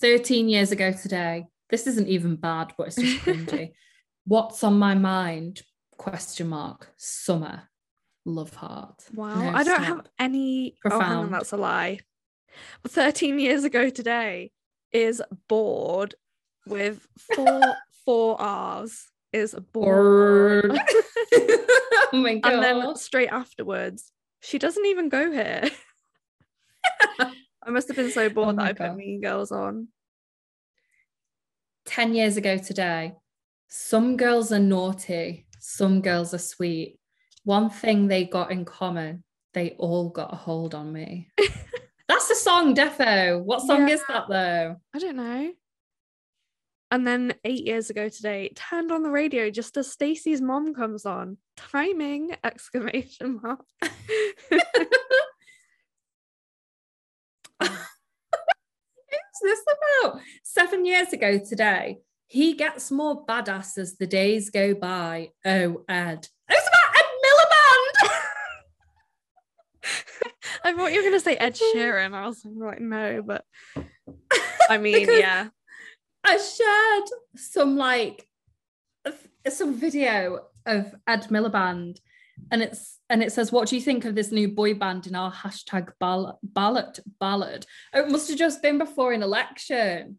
13 0.00 0.48
years 0.48 0.72
ago 0.72 0.92
today. 0.92 1.46
This 1.70 1.86
isn't 1.86 2.08
even 2.08 2.36
bad, 2.36 2.72
but 2.76 2.88
it's 2.88 2.96
just 2.96 3.24
cringy. 3.24 3.72
What's 4.24 4.62
on 4.64 4.78
my 4.78 4.94
mind? 4.94 5.62
Question 5.96 6.48
mark. 6.48 6.92
Summer. 6.96 7.62
Love 8.24 8.54
heart. 8.54 9.02
Wow. 9.14 9.40
No, 9.40 9.56
I 9.56 9.62
don't 9.64 9.82
have 9.82 10.06
any. 10.18 10.76
Oh, 10.84 11.00
hang 11.00 11.12
on, 11.12 11.30
that's 11.30 11.52
a 11.52 11.56
lie. 11.56 12.00
13 12.86 13.38
years 13.38 13.64
ago 13.64 13.90
today 13.90 14.50
is 14.92 15.22
bored 15.48 16.14
with 16.66 17.06
four 17.34 17.62
four 18.04 18.40
R's. 18.40 19.08
Is 19.32 19.54
bored. 19.72 20.68
Bored. 20.68 20.80
oh 21.34 22.08
my 22.14 22.36
god. 22.36 22.52
and 22.54 22.62
then 22.62 22.96
straight 22.96 23.28
afterwards, 23.28 24.10
she 24.40 24.58
doesn't 24.58 24.86
even 24.86 25.10
go 25.10 25.30
here. 25.30 25.64
I 27.68 27.70
must 27.70 27.88
have 27.88 27.96
been 27.98 28.10
so 28.10 28.30
bored 28.30 28.48
oh 28.48 28.52
that 28.52 28.56
my 28.56 28.68
I 28.70 28.72
put 28.72 28.96
Mean 28.96 29.20
Girls 29.20 29.52
on. 29.52 29.88
10 31.84 32.14
years 32.14 32.38
ago 32.38 32.56
today, 32.56 33.12
some 33.68 34.16
girls 34.16 34.50
are 34.52 34.58
naughty, 34.58 35.46
some 35.60 36.00
girls 36.00 36.32
are 36.32 36.38
sweet. 36.38 36.98
One 37.44 37.68
thing 37.68 38.08
they 38.08 38.24
got 38.24 38.50
in 38.52 38.64
common, 38.64 39.22
they 39.52 39.76
all 39.78 40.08
got 40.08 40.32
a 40.32 40.36
hold 40.36 40.74
on 40.74 40.90
me. 40.94 41.28
That's 42.08 42.28
the 42.28 42.34
song, 42.36 42.74
Defo. 42.74 43.42
What 43.42 43.60
song 43.60 43.86
Yeah. 43.86 43.94
is 43.94 44.02
that 44.08 44.24
though? 44.30 44.76
I 44.94 44.98
don't 44.98 45.16
know. 45.16 45.52
And 46.90 47.06
then 47.06 47.34
eight 47.44 47.66
years 47.66 47.90
ago 47.90 48.08
today, 48.08 48.50
turned 48.54 48.90
on 48.90 49.02
the 49.02 49.10
radio 49.10 49.50
just 49.50 49.76
as 49.76 49.92
Stacey's 49.92 50.40
mom 50.40 50.72
comes 50.74 51.04
on. 51.04 51.36
Timing! 51.54 52.34
Exclamation 52.42 53.40
mark. 53.42 53.62
What's 59.40 59.64
this 59.64 59.76
about? 60.02 60.20
Seven 60.42 60.84
years 60.84 61.12
ago 61.12 61.38
today, 61.38 61.98
he 62.26 62.54
gets 62.54 62.90
more 62.90 63.24
badass 63.26 63.78
as 63.78 63.96
the 63.96 64.06
days 64.06 64.50
go 64.50 64.74
by. 64.74 65.30
Oh, 65.44 65.84
Ed. 65.88 66.28
It's 66.48 66.68
about 66.68 66.96
Ed 66.96 67.04
Miliband. 67.24 68.10
I 70.64 70.74
thought 70.74 70.92
you 70.92 70.98
were 70.98 71.08
gonna 71.08 71.20
say 71.20 71.36
Ed 71.36 71.54
Sheeran. 71.74 72.14
I 72.14 72.26
was 72.26 72.44
like, 72.44 72.80
no, 72.80 73.22
but 73.24 73.44
I 74.70 74.78
mean, 74.78 75.08
yeah. 75.08 75.48
I 76.24 76.36
shared 76.36 77.08
some 77.36 77.76
like 77.76 78.26
some 79.48 79.74
video 79.74 80.46
of 80.66 80.94
Ed 81.06 81.28
Miliband, 81.30 81.98
and 82.50 82.62
it's 82.62 82.98
and 83.10 83.22
it 83.22 83.32
says, 83.32 83.50
"What 83.52 83.68
do 83.68 83.76
you 83.76 83.82
think 83.82 84.04
of 84.04 84.14
this 84.14 84.30
new 84.32 84.48
boy 84.48 84.74
band 84.74 85.06
in 85.06 85.14
our 85.14 85.32
hashtag 85.32 85.90
ball- 86.00 86.38
ballot 86.42 87.00
ballad?" 87.20 87.66
Oh, 87.94 88.00
It 88.04 88.10
must 88.10 88.28
have 88.28 88.38
just 88.38 88.62
been 88.62 88.78
before 88.78 89.12
an 89.12 89.22
election. 89.22 90.18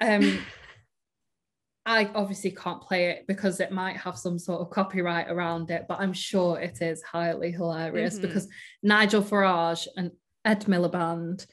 Um, 0.00 0.38
I 1.86 2.10
obviously 2.14 2.50
can't 2.50 2.82
play 2.82 3.06
it 3.10 3.26
because 3.26 3.58
it 3.58 3.72
might 3.72 3.96
have 3.96 4.16
some 4.18 4.38
sort 4.38 4.60
of 4.60 4.70
copyright 4.70 5.30
around 5.30 5.70
it, 5.70 5.86
but 5.88 5.98
I'm 6.00 6.12
sure 6.12 6.60
it 6.60 6.82
is 6.82 7.02
highly 7.02 7.50
hilarious 7.52 8.18
Mhm. 8.18 8.22
because 8.22 8.48
Nigel 8.82 9.22
Farage 9.22 9.88
and 9.96 10.12
Ed 10.44 10.66
Miliband, 10.66 11.46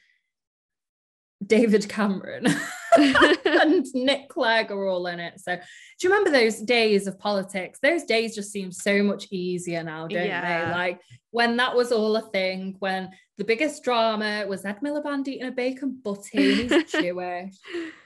David 1.46 1.88
Cameron. 1.88 2.46
and 3.46 3.86
Nick 3.94 4.30
Clegg 4.30 4.72
are 4.72 4.88
all 4.88 5.08
in 5.08 5.20
it. 5.20 5.40
So, 5.40 5.56
do 5.56 5.62
you 6.02 6.10
remember 6.10 6.32
those 6.32 6.60
days 6.60 7.08
of 7.08 7.20
politics? 7.20 7.80
Those 7.82 8.04
days 8.04 8.36
just 8.36 8.52
seem 8.52 8.72
so 8.72 9.04
much 9.04 9.28
easier 9.32 9.84
now, 9.84 10.08
don't 10.08 10.26
Yeah. 10.26 10.66
they? 10.66 10.72
Like 10.72 11.02
when 11.32 11.58
that 11.58 11.76
was 11.76 11.92
all 11.92 12.16
a 12.16 12.22
thing, 12.22 12.76
when 12.80 13.10
the 13.38 13.44
biggest 13.44 13.84
drama 13.84 14.46
was 14.48 14.66
Ed 14.66 14.80
Miliband 14.82 15.28
eating 15.28 15.48
a 15.48 15.52
bacon 15.52 16.00
butty 16.04 16.68
he's 16.68 16.92
Jewish. 16.92 17.54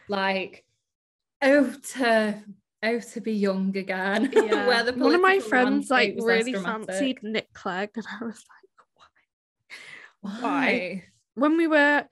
Like, 0.09 0.65
oh, 1.41 1.73
to 1.93 2.43
oh 2.83 2.99
to 2.99 3.21
be 3.21 3.33
young 3.33 3.75
again. 3.77 4.31
yeah. 4.35 4.67
where 4.67 4.83
the 4.83 4.93
One 4.93 5.15
of 5.15 5.21
my 5.21 5.39
friends 5.39 5.89
like 5.89 6.09
landscape 6.09 6.15
was 6.15 6.25
less 6.25 6.45
really 6.45 6.53
fancied 6.63 7.23
Nick 7.23 7.53
Clegg, 7.53 7.91
and 7.95 8.05
I 8.19 8.25
was 8.25 8.43
like, 8.49 8.61
why? 10.21 10.41
Why? 10.41 11.03
when 11.35 11.57
we 11.57 11.67
were 11.67 12.05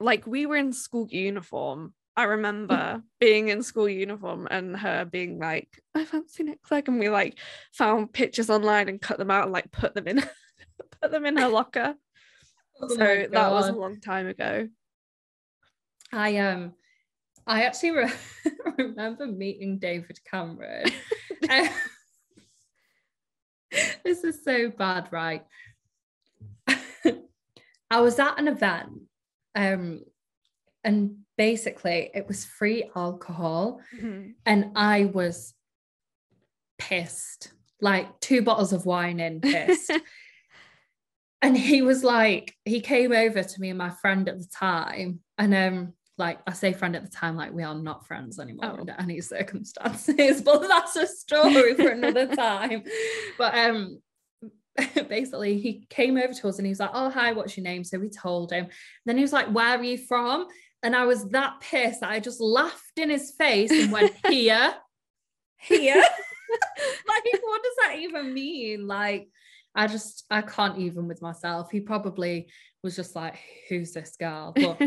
like 0.00 0.26
we 0.26 0.46
were 0.46 0.56
in 0.56 0.72
school 0.72 1.06
uniform. 1.10 1.94
I 2.16 2.24
remember 2.24 3.02
being 3.20 3.48
in 3.48 3.62
school 3.62 3.88
uniform 3.88 4.48
and 4.50 4.74
her 4.74 5.04
being 5.04 5.38
like 5.38 5.68
i 5.94 6.02
fancy 6.06 6.44
Nick 6.44 6.62
Clegg 6.62 6.88
and 6.88 6.98
we 6.98 7.10
like 7.10 7.38
found 7.74 8.10
pictures 8.10 8.48
online 8.48 8.88
and 8.88 9.00
cut 9.00 9.18
them 9.18 9.30
out 9.30 9.44
and 9.44 9.52
like 9.52 9.70
put 9.70 9.94
them 9.94 10.08
in 10.08 10.24
put 11.02 11.10
them 11.10 11.26
in 11.26 11.36
her 11.36 11.48
locker. 11.48 11.94
Oh 12.78 12.88
so 12.88 13.26
that 13.32 13.50
was 13.52 13.68
a 13.68 13.72
long 13.72 14.00
time 14.02 14.26
ago. 14.26 14.68
I 16.12 16.36
um 16.36 16.74
I 17.46 17.62
actually 17.62 17.92
re- 17.92 18.12
remember 18.78 19.26
meeting 19.26 19.78
David 19.78 20.18
Cameron. 20.30 20.90
Uh, 21.48 21.68
this 24.04 24.24
is 24.24 24.44
so 24.44 24.68
bad, 24.68 25.08
right? 25.10 25.44
I 27.90 28.00
was 28.00 28.18
at 28.18 28.38
an 28.38 28.48
event, 28.48 29.05
um, 29.56 30.02
and 30.84 31.16
basically 31.36 32.10
it 32.14 32.28
was 32.28 32.44
free 32.44 32.90
alcohol, 32.94 33.80
and 34.44 34.70
I 34.76 35.06
was 35.06 35.54
pissed, 36.78 37.52
like 37.80 38.20
two 38.20 38.42
bottles 38.42 38.72
of 38.72 38.86
wine 38.86 39.18
in, 39.20 39.40
pissed. 39.40 39.90
and 41.42 41.56
he 41.56 41.82
was 41.82 42.02
like 42.02 42.54
he 42.64 42.80
came 42.80 43.12
over 43.12 43.42
to 43.42 43.60
me 43.60 43.68
and 43.70 43.78
my 43.78 43.90
friend 43.90 44.28
at 44.28 44.38
the 44.38 44.46
time 44.54 45.20
and 45.38 45.54
um 45.54 45.92
like 46.18 46.38
I 46.46 46.52
say 46.54 46.72
friend 46.72 46.96
at 46.96 47.04
the 47.04 47.10
time 47.10 47.36
like 47.36 47.52
we 47.52 47.62
are 47.62 47.74
not 47.74 48.06
friends 48.06 48.38
anymore 48.38 48.72
Oh. 48.74 48.80
under 48.80 48.94
any 48.98 49.20
circumstances 49.20 50.40
but 50.44 50.66
that's 50.66 50.96
a 50.96 51.06
story 51.06 51.74
for 51.74 51.88
another 51.88 52.26
time 52.34 52.84
but 53.36 53.54
um 53.54 54.00
basically 55.08 55.58
he 55.58 55.86
came 55.90 56.16
over 56.16 56.32
to 56.32 56.48
us 56.48 56.58
and 56.58 56.66
he 56.66 56.70
was 56.70 56.80
like 56.80 56.90
oh 56.92 57.10
hi 57.10 57.32
what's 57.32 57.56
your 57.56 57.64
name 57.64 57.84
so 57.84 57.98
we 57.98 58.08
told 58.08 58.52
him 58.52 58.66
then 59.04 59.16
he 59.16 59.22
was 59.22 59.32
like 59.32 59.46
where 59.48 59.78
are 59.78 59.84
you 59.84 59.98
from 59.98 60.46
and 60.82 60.94
I 60.94 61.04
was 61.04 61.28
that 61.30 61.60
pissed 61.60 62.00
that 62.00 62.10
I 62.10 62.20
just 62.20 62.40
laughed 62.40 62.98
in 62.98 63.10
his 63.10 63.32
face 63.38 63.70
and 63.70 63.90
went 63.90 64.12
here 64.28 64.74
here 65.58 66.04
like, 67.08 67.42
what 67.42 67.62
does 67.62 67.76
that 67.82 67.98
even 67.98 68.34
mean? 68.34 68.86
Like, 68.86 69.28
I 69.74 69.86
just 69.86 70.24
I 70.30 70.42
can't 70.42 70.78
even 70.78 71.06
with 71.08 71.22
myself. 71.22 71.70
He 71.70 71.80
probably 71.80 72.48
was 72.82 72.96
just 72.96 73.14
like, 73.14 73.38
who's 73.68 73.92
this 73.92 74.16
girl? 74.18 74.52
But 74.54 74.80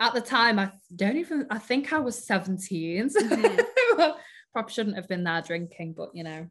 at 0.00 0.14
the 0.14 0.20
time, 0.20 0.58
I 0.58 0.70
don't 0.94 1.16
even 1.16 1.46
I 1.50 1.58
think 1.58 1.92
I 1.92 1.98
was 1.98 2.26
17. 2.26 3.10
So 3.10 3.20
mm-hmm. 3.20 4.10
probably 4.52 4.72
shouldn't 4.72 4.96
have 4.96 5.08
been 5.08 5.24
there 5.24 5.42
drinking, 5.42 5.94
but 5.96 6.10
you 6.14 6.24
know, 6.24 6.48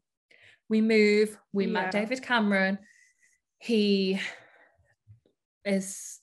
we 0.69 0.81
move, 0.81 1.37
we 1.53 1.65
yeah. 1.65 1.71
met 1.71 1.91
David 1.91 2.21
Cameron. 2.21 2.79
He 3.59 4.19
is 5.63 6.19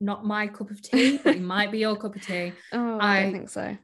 not 0.00 0.24
my 0.24 0.46
cup 0.46 0.70
of 0.70 0.80
tea, 0.82 1.18
but 1.22 1.34
he 1.34 1.40
might 1.54 1.70
be 1.70 1.78
your 1.78 1.96
cup 1.96 2.16
of 2.16 2.22
tea. 2.22 2.52
Oh, 2.72 2.98
I, 2.98 3.24
I 3.24 3.32
think 3.32 3.48
so. 3.48 3.76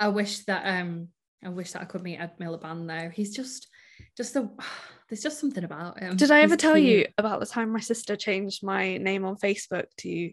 I 0.00 0.08
wish 0.08 0.40
that 0.40 0.80
um 0.80 1.08
I 1.44 1.48
wish 1.48 1.72
that 1.72 1.82
I 1.82 1.86
could 1.86 2.02
meet 2.02 2.18
Ed 2.18 2.32
Miliband 2.40 2.86
though. 2.86 3.10
He's 3.10 3.34
just 3.34 3.68
just 4.16 4.36
a 4.36 4.48
there's 5.08 5.22
just 5.22 5.38
something 5.38 5.64
about 5.64 6.00
him. 6.00 6.16
Did 6.16 6.30
I 6.30 6.40
ever 6.40 6.54
He's 6.54 6.60
tell 6.60 6.74
cute. 6.74 6.86
you 6.86 7.06
about 7.18 7.40
the 7.40 7.46
time 7.46 7.70
my 7.70 7.80
sister 7.80 8.16
changed 8.16 8.64
my 8.64 8.96
name 8.96 9.24
on 9.24 9.36
Facebook 9.36 9.86
to 9.98 10.32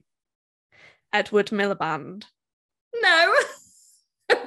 Edward 1.12 1.48
Miliband? 1.48 2.24
No. 2.96 3.36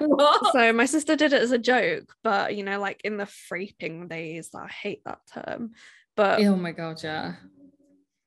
So 0.52 0.72
my 0.72 0.86
sister 0.86 1.16
did 1.16 1.32
it 1.32 1.42
as 1.42 1.52
a 1.52 1.58
joke, 1.58 2.14
but 2.22 2.56
you 2.56 2.64
know, 2.64 2.80
like 2.80 3.00
in 3.04 3.16
the 3.16 3.24
freaking 3.24 4.08
days, 4.08 4.50
I 4.54 4.68
hate 4.68 5.02
that 5.04 5.20
term. 5.32 5.72
But 6.16 6.40
oh 6.40 6.56
my 6.56 6.72
god, 6.72 7.02
yeah. 7.02 7.34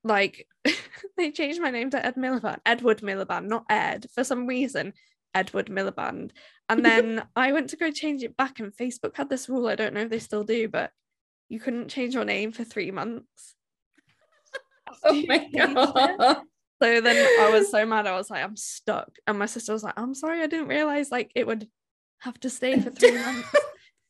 Like 0.04 0.48
they 1.18 1.32
changed 1.32 1.62
my 1.62 1.72
name 1.72 1.90
to 1.92 2.06
Ed 2.06 2.16
Miliband, 2.16 2.60
Edward 2.66 3.02
Miliband, 3.02 3.48
not 3.48 3.66
Ed, 3.70 4.08
for 4.14 4.24
some 4.24 4.48
reason. 4.48 4.94
Edward 5.34 5.68
Miliband. 5.68 6.32
And 6.70 6.84
then 6.86 7.24
I 7.36 7.52
went 7.52 7.70
to 7.72 7.78
go 7.78 7.92
change 7.92 8.24
it 8.24 8.38
back, 8.38 8.60
and 8.60 8.76
Facebook 8.76 9.18
had 9.18 9.30
this 9.30 9.50
rule. 9.50 9.68
I 9.68 9.76
don't 9.76 9.94
know 9.94 10.02
if 10.02 10.10
they 10.10 10.20
still 10.20 10.44
do, 10.44 10.68
but 10.68 10.92
you 11.50 11.60
couldn't 11.60 11.90
change 11.90 12.16
your 12.16 12.26
name 12.26 12.52
for 12.52 12.64
three 12.64 12.92
months. 12.92 13.56
oh 15.04 15.24
my 15.28 15.50
god. 15.56 16.42
So 16.82 17.02
then 17.02 17.28
I 17.40 17.50
was 17.52 17.72
so 17.72 17.86
mad. 17.92 18.08
I 18.08 18.16
was 18.16 18.30
like, 18.30 18.44
I'm 18.44 18.58
stuck. 18.58 19.10
And 19.28 19.40
my 19.40 19.46
sister 19.46 19.74
was 19.74 19.84
like, 19.84 19.98
I'm 19.98 20.14
sorry, 20.14 20.42
I 20.42 20.48
didn't 20.48 20.68
realize 20.68 21.12
like 21.12 21.32
it 21.36 21.48
would 21.48 21.68
have 22.20 22.40
to 22.42 22.50
stay 22.50 22.80
for 22.80 22.90
three 22.90 23.18
months. 23.24 23.50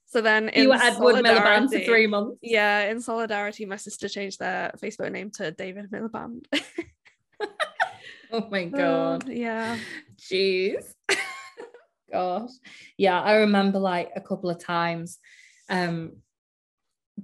So 0.07 0.21
then 0.21 0.49
you 0.55 0.69
were 0.69 0.75
Edward 0.75 1.15
Miliband 1.23 1.71
for 1.71 1.79
three 1.79 2.07
months. 2.07 2.37
Yeah, 2.41 2.89
in 2.89 3.01
solidarity, 3.01 3.65
my 3.65 3.75
sister 3.75 4.07
changed 4.07 4.39
their 4.39 4.71
Facebook 4.81 5.11
name 5.11 5.29
to 5.31 5.51
David 5.51 5.91
Miliband. 5.91 6.45
oh 8.31 8.47
my 8.49 8.65
god. 8.65 9.27
yeah. 9.27 9.77
Jeez. 10.17 10.93
Gosh. 12.11 12.51
Yeah, 12.97 13.21
I 13.21 13.35
remember 13.35 13.79
like 13.79 14.11
a 14.15 14.21
couple 14.21 14.49
of 14.49 14.63
times 14.63 15.19
um 15.69 16.13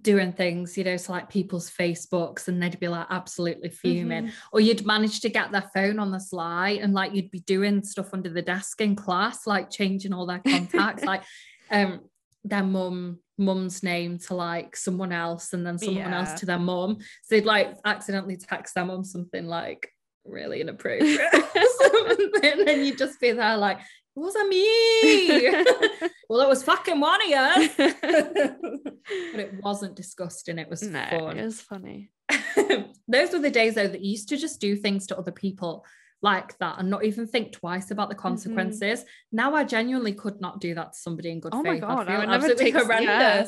doing 0.01 0.33
things, 0.33 0.77
you 0.77 0.83
know, 0.83 0.97
to 0.97 1.11
like 1.11 1.29
people's 1.29 1.69
Facebooks 1.69 2.47
and 2.47 2.61
they'd 2.61 2.79
be 2.79 2.87
like 2.87 3.07
absolutely 3.09 3.69
fuming. 3.69 4.25
Mm-hmm. 4.25 4.35
Or 4.51 4.59
you'd 4.59 4.85
manage 4.85 5.21
to 5.21 5.29
get 5.29 5.51
their 5.51 5.69
phone 5.73 5.99
on 5.99 6.11
the 6.11 6.19
sly 6.19 6.79
and 6.81 6.93
like 6.93 7.13
you'd 7.13 7.31
be 7.31 7.41
doing 7.41 7.83
stuff 7.83 8.13
under 8.13 8.29
the 8.29 8.41
desk 8.41 8.81
in 8.81 8.95
class, 8.95 9.47
like 9.47 9.69
changing 9.69 10.13
all 10.13 10.25
their 10.25 10.41
contacts, 10.45 11.03
like 11.05 11.23
um 11.69 12.01
their 12.43 12.63
mum 12.63 13.19
mum's 13.37 13.81
name 13.83 14.17
to 14.17 14.35
like 14.35 14.75
someone 14.75 15.11
else 15.11 15.53
and 15.53 15.65
then 15.65 15.77
someone 15.77 15.97
yeah. 15.97 16.19
else 16.19 16.39
to 16.39 16.45
their 16.45 16.59
mum. 16.59 16.97
So 17.23 17.35
they'd 17.35 17.45
like 17.45 17.75
accidentally 17.85 18.37
text 18.37 18.75
their 18.75 18.85
mum 18.85 19.03
something 19.03 19.47
like 19.47 19.91
really 20.25 20.61
inappropriate. 20.61 21.19
and 22.43 22.67
then 22.67 22.85
you'd 22.85 22.97
just 22.97 23.19
be 23.19 23.31
there 23.31 23.57
like, 23.57 23.79
wasn't 24.15 24.49
me. 24.49 25.29
well, 26.29 26.41
it 26.41 26.49
was 26.49 26.63
fucking 26.63 26.99
one 26.99 27.21
of 27.21 27.27
you. 27.29 27.69
but 29.31 29.39
it 29.39 29.53
wasn't 29.63 29.95
disgusting. 29.95 30.59
It 30.59 30.69
was 30.69 30.81
no, 30.83 31.05
fun. 31.09 31.37
It 31.37 31.45
was 31.45 31.61
funny. 31.61 32.11
Those 33.07 33.31
were 33.31 33.39
the 33.39 33.51
days 33.51 33.75
though 33.75 33.87
that 33.87 34.01
you 34.01 34.11
used 34.11 34.29
to 34.29 34.37
just 34.37 34.59
do 34.59 34.75
things 34.75 35.07
to 35.07 35.17
other 35.17 35.31
people 35.31 35.85
like 36.21 36.57
that 36.59 36.77
and 36.77 36.89
not 36.89 37.03
even 37.03 37.25
think 37.25 37.51
twice 37.51 37.91
about 37.91 38.09
the 38.09 38.15
mm-hmm. 38.15 38.21
consequences. 38.21 38.99
Mm-hmm. 38.99 39.35
Now 39.37 39.55
I 39.55 39.63
genuinely 39.63 40.13
could 40.13 40.39
not 40.41 40.59
do 40.59 40.75
that 40.75 40.93
to 40.93 40.99
somebody 40.99 41.31
in 41.31 41.39
good 41.39 41.53
oh 41.55 41.63
faith. 41.63 41.81
My 41.81 41.87
God, 41.87 42.07
I 42.07 42.21
feel 42.21 42.31
absolutely 42.31 42.71
horrendous. 42.71 43.07
Yeah. 43.07 43.45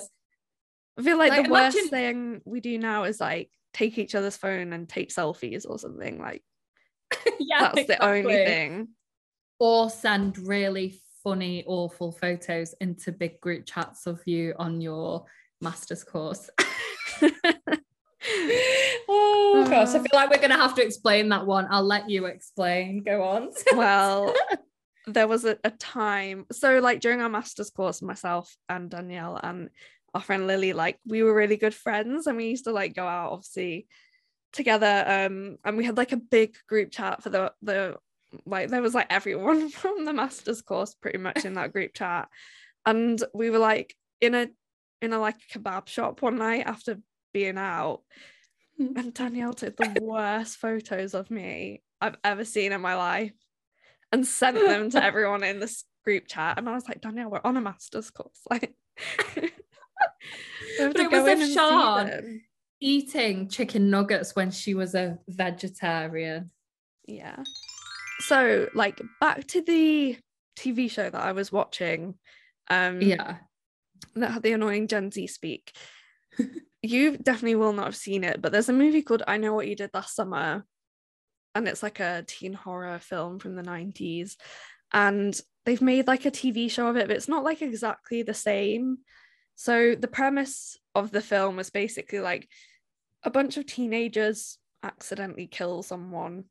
I 0.97 1.01
feel 1.01 1.17
like, 1.17 1.31
like 1.31 1.43
the 1.43 1.49
imagine... 1.49 1.79
worst 1.81 1.89
thing 1.89 2.41
we 2.45 2.59
do 2.59 2.77
now 2.77 3.03
is 3.03 3.19
like 3.19 3.49
take 3.73 3.97
each 3.97 4.15
other's 4.15 4.37
phone 4.37 4.73
and 4.73 4.87
take 4.87 5.09
selfies 5.09 5.67
or 5.67 5.77
something. 5.77 6.19
Like 6.19 6.43
yeah, 7.39 7.59
that's 7.61 7.79
exactly. 7.79 7.95
the 7.95 8.05
only 8.05 8.45
thing 8.45 8.87
or 9.63 9.89
send 9.89 10.37
really 10.37 10.99
funny, 11.23 11.63
awful 11.65 12.11
photos 12.11 12.75
into 12.81 13.13
big 13.13 13.39
group 13.39 13.65
chats 13.65 14.07
of 14.07 14.21
you 14.25 14.53
on 14.59 14.81
your 14.81 15.23
master's 15.61 16.03
course. 16.03 16.49
oh 19.07 19.65
gosh, 19.69 19.87
I 19.87 19.99
feel 19.99 20.09
like 20.11 20.29
we're 20.29 20.41
gonna 20.41 20.57
have 20.57 20.75
to 20.75 20.83
explain 20.83 21.29
that 21.29 21.45
one. 21.45 21.65
I'll 21.69 21.81
let 21.81 22.09
you 22.09 22.25
explain. 22.25 23.03
Go 23.03 23.23
on. 23.23 23.51
well, 23.73 24.35
there 25.07 25.29
was 25.29 25.45
a, 25.45 25.57
a, 25.63 25.71
time, 25.71 26.45
so 26.51 26.79
like 26.79 26.99
during 26.99 27.21
our 27.21 27.29
master's 27.29 27.69
course, 27.69 28.01
myself 28.01 28.53
and 28.67 28.89
Danielle 28.89 29.39
and 29.41 29.69
our 30.13 30.19
friend 30.19 30.45
Lily, 30.45 30.73
like 30.73 30.99
we 31.07 31.23
were 31.23 31.33
really 31.33 31.55
good 31.55 31.73
friends, 31.73 32.27
and 32.27 32.35
we 32.35 32.47
used 32.47 32.65
to 32.65 32.73
like 32.73 32.95
go 32.95 33.07
out, 33.07 33.31
obviously, 33.31 33.87
together. 34.51 35.05
Um, 35.07 35.55
and 35.63 35.77
we 35.77 35.85
had 35.85 35.95
like 35.95 36.11
a 36.11 36.17
big 36.17 36.53
group 36.67 36.91
chat 36.91 37.23
for 37.23 37.29
the 37.29 37.53
the 37.61 37.95
like 38.45 38.69
there 38.69 38.81
was 38.81 38.93
like 38.93 39.07
everyone 39.09 39.69
from 39.69 40.05
the 40.05 40.13
master's 40.13 40.61
course 40.61 40.93
pretty 40.93 41.17
much 41.17 41.45
in 41.45 41.53
that 41.55 41.73
group 41.73 41.93
chat. 41.93 42.27
And 42.85 43.21
we 43.33 43.49
were 43.49 43.59
like 43.59 43.95
in 44.21 44.35
a 44.35 44.49
in 45.01 45.13
a 45.13 45.19
like 45.19 45.35
kebab 45.53 45.87
shop 45.87 46.21
one 46.21 46.37
night 46.37 46.65
after 46.65 46.99
being 47.33 47.57
out. 47.57 48.01
Hmm. 48.77 48.97
and 48.97 49.13
Danielle 49.13 49.53
took 49.53 49.77
the 49.77 49.95
worst 50.01 50.57
photos 50.57 51.13
of 51.13 51.29
me 51.29 51.83
I've 52.01 52.17
ever 52.23 52.43
seen 52.43 52.71
in 52.71 52.81
my 52.81 52.95
life 52.95 53.33
and 54.11 54.25
sent 54.25 54.57
them 54.57 54.89
to 54.91 55.03
everyone 55.03 55.43
in 55.43 55.59
this 55.59 55.83
group 56.03 56.27
chat. 56.27 56.57
And 56.57 56.67
I 56.67 56.73
was 56.73 56.87
like 56.87 57.01
Danielle 57.01 57.29
we're 57.29 57.41
on 57.43 57.57
a 57.57 57.61
master's 57.61 58.09
course. 58.09 58.39
Like 58.49 58.73
but 59.35 60.99
it 60.99 61.11
was 61.11 61.27
a 61.27 61.53
Sean 61.53 62.41
eating 62.79 63.47
chicken 63.47 63.89
nuggets 63.89 64.35
when 64.35 64.51
she 64.51 64.73
was 64.73 64.95
a 64.95 65.19
vegetarian. 65.27 66.51
Yeah 67.05 67.43
so 68.19 68.67
like 68.73 69.01
back 69.19 69.47
to 69.47 69.61
the 69.61 70.17
TV 70.57 70.89
show 70.89 71.09
that 71.09 71.21
I 71.21 71.31
was 71.31 71.51
watching. 71.51 72.15
Um 72.69 73.01
yeah. 73.01 73.37
That 74.15 74.31
had 74.31 74.43
the 74.43 74.53
annoying 74.53 74.87
Gen 74.87 75.11
Z 75.11 75.27
speak. 75.27 75.75
you 76.81 77.17
definitely 77.17 77.55
will 77.55 77.73
not 77.73 77.85
have 77.85 77.95
seen 77.95 78.23
it, 78.23 78.41
but 78.41 78.51
there's 78.51 78.69
a 78.69 78.73
movie 78.73 79.01
called 79.01 79.23
I 79.25 79.37
Know 79.37 79.53
What 79.53 79.67
You 79.67 79.75
Did 79.75 79.91
Last 79.93 80.15
Summer. 80.15 80.65
And 81.55 81.67
it's 81.67 81.81
like 81.83 81.99
a 81.99 82.23
teen 82.27 82.53
horror 82.53 82.99
film 82.99 83.39
from 83.39 83.55
the 83.55 83.63
90s. 83.63 84.35
And 84.91 85.39
they've 85.65 85.81
made 85.81 86.07
like 86.07 86.25
a 86.25 86.31
TV 86.31 86.69
show 86.69 86.87
of 86.87 86.97
it, 86.97 87.07
but 87.07 87.15
it's 87.15 87.29
not 87.29 87.43
like 87.43 87.61
exactly 87.61 88.21
the 88.21 88.33
same. 88.33 88.99
So 89.55 89.95
the 89.95 90.07
premise 90.07 90.77
of 90.93 91.11
the 91.11 91.21
film 91.21 91.55
was 91.55 91.69
basically 91.69 92.19
like 92.19 92.49
a 93.23 93.29
bunch 93.29 93.57
of 93.57 93.65
teenagers 93.65 94.57
accidentally 94.83 95.47
kill 95.47 95.83
someone 95.83 96.45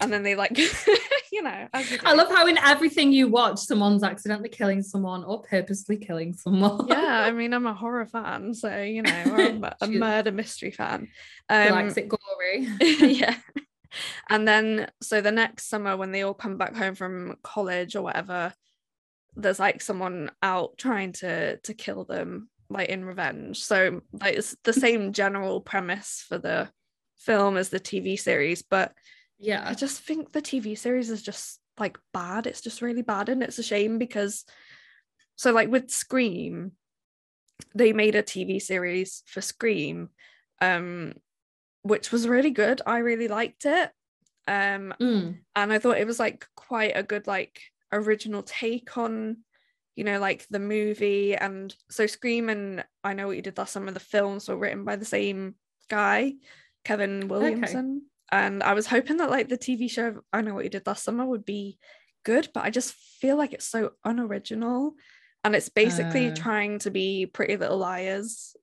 and 0.00 0.12
then 0.12 0.22
they 0.22 0.34
like 0.34 0.58
you 1.32 1.42
know 1.42 1.68
i 1.72 2.12
love 2.12 2.28
how 2.28 2.46
in 2.46 2.58
everything 2.58 3.12
you 3.12 3.28
watch 3.28 3.58
someone's 3.58 4.02
accidentally 4.02 4.48
killing 4.48 4.82
someone 4.82 5.24
or 5.24 5.42
purposely 5.42 5.96
killing 5.96 6.32
someone. 6.34 6.86
Yeah 6.88 7.22
i 7.26 7.30
mean 7.32 7.52
i'm 7.52 7.66
a 7.66 7.74
horror 7.74 8.06
fan 8.06 8.54
so 8.54 8.82
you 8.82 9.02
know 9.02 9.10
i'm 9.24 9.64
a, 9.64 9.86
murder 9.86 10.32
mystery 10.32 10.70
fan. 10.70 11.08
Um 11.48 11.70
likes 11.70 11.96
it 11.96 12.08
gory. 12.08 12.68
Yeah. 12.80 13.36
And 14.30 14.48
then 14.48 14.90
so 15.02 15.20
the 15.20 15.32
next 15.32 15.68
summer 15.68 15.96
when 15.96 16.12
they 16.12 16.22
all 16.22 16.34
come 16.34 16.56
back 16.56 16.74
home 16.74 16.94
from 16.94 17.36
college 17.42 17.94
or 17.94 18.02
whatever 18.02 18.54
there's 19.36 19.58
like 19.58 19.80
someone 19.80 20.30
out 20.42 20.78
trying 20.78 21.12
to 21.12 21.58
to 21.58 21.74
kill 21.74 22.04
them 22.04 22.48
like 22.70 22.88
in 22.88 23.04
revenge. 23.04 23.62
So 23.62 24.00
like 24.12 24.36
it's 24.36 24.56
the 24.64 24.72
same 24.72 25.12
general 25.12 25.60
premise 25.60 26.24
for 26.26 26.38
the 26.38 26.70
film 27.18 27.56
as 27.56 27.68
the 27.68 27.78
tv 27.78 28.18
series 28.18 28.62
but 28.62 28.92
yeah. 29.42 29.64
I 29.66 29.74
just 29.74 30.00
think 30.00 30.32
the 30.32 30.40
tv 30.40 30.78
series 30.78 31.10
is 31.10 31.20
just 31.20 31.60
like 31.78 31.98
bad. 32.12 32.46
It's 32.46 32.60
just 32.60 32.80
really 32.80 33.02
bad 33.02 33.28
and 33.28 33.42
it's 33.42 33.58
a 33.58 33.62
shame 33.62 33.98
because 33.98 34.44
so 35.36 35.52
like 35.52 35.68
with 35.68 35.90
scream 35.90 36.72
they 37.74 37.92
made 37.92 38.14
a 38.14 38.22
tv 38.22 38.60
series 38.60 39.22
for 39.26 39.40
scream 39.40 40.10
um 40.60 41.14
which 41.82 42.12
was 42.12 42.28
really 42.28 42.50
good. 42.50 42.80
I 42.86 42.98
really 42.98 43.28
liked 43.28 43.66
it. 43.66 43.90
Um 44.46 44.94
mm. 45.00 45.38
and 45.56 45.72
i 45.72 45.78
thought 45.78 45.98
it 45.98 46.06
was 46.06 46.20
like 46.20 46.46
quite 46.56 46.92
a 46.94 47.02
good 47.02 47.26
like 47.26 47.60
original 47.92 48.42
take 48.42 48.96
on 48.96 49.38
you 49.96 50.04
know 50.04 50.18
like 50.20 50.46
the 50.50 50.60
movie. 50.60 51.34
And 51.34 51.74
so 51.90 52.06
scream 52.06 52.48
and 52.48 52.84
i 53.02 53.12
know 53.12 53.26
what 53.26 53.36
you 53.36 53.42
did 53.42 53.58
last 53.58 53.72
summer 53.72 53.90
the 53.90 54.00
films 54.00 54.48
were 54.48 54.56
written 54.56 54.84
by 54.84 54.96
the 54.96 55.04
same 55.04 55.56
guy 55.88 56.34
kevin 56.84 57.28
williamson 57.28 58.02
and 58.32 58.62
I 58.62 58.72
was 58.74 58.86
hoping 58.88 59.18
that 59.18 59.30
like 59.30 59.48
the 59.48 59.58
TV 59.58 59.88
show 59.88 60.22
I 60.32 60.40
know 60.40 60.54
what 60.54 60.64
you 60.64 60.70
did 60.70 60.86
last 60.86 61.04
summer 61.04 61.24
would 61.24 61.44
be 61.44 61.78
good, 62.24 62.48
but 62.54 62.64
I 62.64 62.70
just 62.70 62.94
feel 62.94 63.36
like 63.36 63.52
it's 63.52 63.66
so 63.66 63.92
unoriginal 64.04 64.94
and 65.44 65.54
it's 65.54 65.68
basically 65.68 66.28
Uh. 66.30 66.34
trying 66.34 66.78
to 66.80 66.90
be 66.90 67.26
Pretty 67.26 67.56
Little 67.56 67.78
Liars 67.78 68.56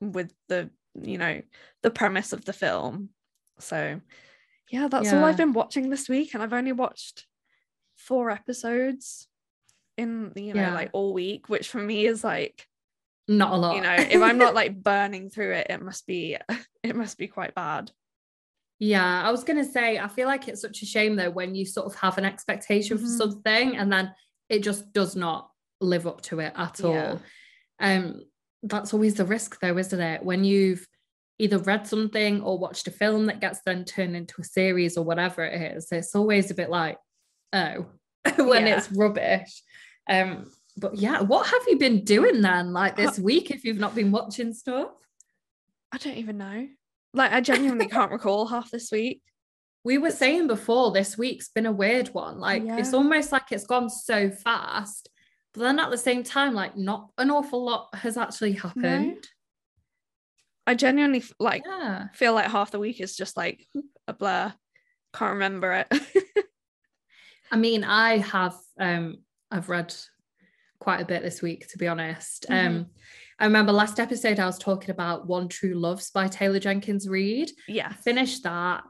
with 0.00 0.32
the 0.48 0.70
you 1.02 1.18
know 1.18 1.42
the 1.82 1.90
premise 1.90 2.32
of 2.32 2.44
the 2.44 2.52
film. 2.52 3.10
So 3.58 4.00
yeah, 4.70 4.88
that's 4.88 5.12
all 5.12 5.24
I've 5.24 5.36
been 5.36 5.52
watching 5.54 5.88
this 5.90 6.08
week, 6.08 6.34
and 6.34 6.42
I've 6.42 6.52
only 6.52 6.72
watched 6.72 7.26
four 7.96 8.30
episodes 8.30 9.26
in 9.96 10.32
you 10.36 10.54
know 10.54 10.60
Yeah. 10.60 10.74
like 10.74 10.90
all 10.92 11.12
week, 11.12 11.48
which 11.48 11.68
for 11.70 11.78
me 11.82 12.06
is 12.06 12.22
like 12.22 12.66
Not 13.26 13.52
a 13.52 13.56
lot. 13.56 13.76
you 13.76 13.82
know 13.82 13.94
if 13.94 14.22
I'm 14.22 14.38
not 14.38 14.54
like 14.60 14.80
burning 14.82 15.30
through 15.30 15.54
it, 15.54 15.66
it 15.70 15.82
must 15.82 16.06
be 16.06 16.36
it 16.84 16.94
must 16.94 17.18
be 17.18 17.26
quite 17.26 17.54
bad. 17.54 17.90
Yeah, 18.78 19.22
I 19.26 19.30
was 19.30 19.42
gonna 19.44 19.64
say, 19.64 19.98
I 19.98 20.06
feel 20.08 20.28
like 20.28 20.46
it's 20.48 20.60
such 20.60 20.82
a 20.82 20.86
shame 20.86 21.16
though 21.16 21.30
when 21.30 21.54
you 21.54 21.64
sort 21.66 21.86
of 21.86 21.94
have 21.96 22.16
an 22.18 22.24
expectation 22.24 22.96
for 22.98 23.04
Mhm. 23.04 23.16
something 23.18 23.76
and 23.76 23.92
then 23.92 24.14
it 24.48 24.62
just 24.62 24.92
does 24.92 25.16
not 25.16 25.50
live 25.80 26.06
up 26.06 26.20
to 26.22 26.40
it 26.40 26.52
at 26.56 26.78
Yeah. 26.80 26.86
all. 27.12 27.22
Um, 27.80 28.22
that's 28.62 28.92
always 28.94 29.14
the 29.14 29.24
risk 29.24 29.60
though, 29.60 29.76
isn't 29.78 30.00
it? 30.00 30.22
When 30.24 30.44
you've 30.44 30.86
either 31.38 31.58
read 31.58 31.86
something 31.86 32.40
or 32.42 32.58
watched 32.58 32.88
a 32.88 32.90
film 32.90 33.26
that 33.26 33.40
gets 33.40 33.60
then 33.64 33.84
turned 33.84 34.16
into 34.16 34.40
a 34.40 34.44
series 34.44 34.96
or 34.96 35.04
whatever 35.04 35.44
it 35.44 35.76
is, 35.76 35.90
it's 35.92 36.14
always 36.14 36.50
a 36.50 36.54
bit 36.54 36.70
like, 36.70 36.98
oh, 37.52 37.86
when 38.36 38.66
Yeah. 38.66 38.76
it's 38.78 38.90
rubbish. 38.92 39.62
Um, 40.08 40.50
but 40.76 40.96
yeah, 40.96 41.20
what 41.22 41.46
have 41.48 41.62
you 41.68 41.78
been 41.78 42.04
doing 42.04 42.40
then, 42.42 42.72
like 42.72 42.96
this 42.96 43.18
week, 43.18 43.50
if 43.50 43.64
you've 43.64 43.78
not 43.78 43.94
been 43.94 44.10
watching 44.12 44.52
stuff? 44.54 44.90
I 45.92 45.98
don't 45.98 46.16
even 46.16 46.38
know. 46.38 46.68
Like 47.14 47.32
I 47.32 47.40
genuinely 47.40 47.88
can't 47.96 48.12
recall 48.12 48.46
half 48.46 48.70
this 48.70 48.90
week. 48.92 49.20
we 49.84 49.98
were 49.98 50.10
saying 50.10 50.46
before 50.46 50.92
this 50.92 51.16
week's 51.16 51.48
been 51.48 51.66
a 51.66 51.72
weird 51.72 52.08
one 52.08 52.38
like 52.38 52.62
it's 52.66 52.92
almost 52.92 53.32
like 53.32 53.50
it's 53.52 53.64
gone 53.66 53.88
so 53.88 54.28
fast 54.30 55.08
but 55.54 55.60
then 55.62 55.78
at 55.78 55.90
the 55.90 55.96
same 55.96 56.22
time 56.22 56.52
like 56.52 56.76
not 56.76 57.08
an 57.16 57.30
awful 57.30 57.64
lot 57.64 57.88
has 57.94 58.16
actually 58.16 58.52
happened 58.52 59.26
I 60.66 60.74
genuinely 60.74 61.22
like 61.40 61.62
yeah 61.64 62.08
feel 62.12 62.34
like 62.34 62.50
half 62.50 62.70
the 62.72 62.78
week 62.78 63.00
is 63.00 63.16
just 63.16 63.36
like 63.36 63.64
a 64.06 64.12
blur. 64.12 64.52
Can't 65.14 65.32
remember 65.34 65.72
it. 65.72 65.88
i 67.50 67.56
mean 67.56 67.82
i 67.84 68.18
have 68.18 68.54
um 68.78 69.16
i've 69.50 69.70
read 69.70 69.94
quite 70.80 71.00
a 71.00 71.06
bit 71.06 71.22
this 71.22 71.40
week 71.40 71.66
to 71.68 71.78
be 71.78 71.88
honest 71.88 72.44
Mhm. 72.50 72.66
um 72.66 72.86
i 73.38 73.44
remember 73.44 73.72
last 73.72 74.00
episode 74.00 74.38
i 74.38 74.46
was 74.46 74.58
talking 74.58 74.90
about 74.90 75.26
one 75.26 75.48
true 75.48 75.74
loves 75.74 76.10
by 76.10 76.26
taylor 76.26 76.58
jenkins 76.58 77.08
reid 77.08 77.50
yeah. 77.68 77.92
Finished 77.92 78.42
that. 78.44 78.84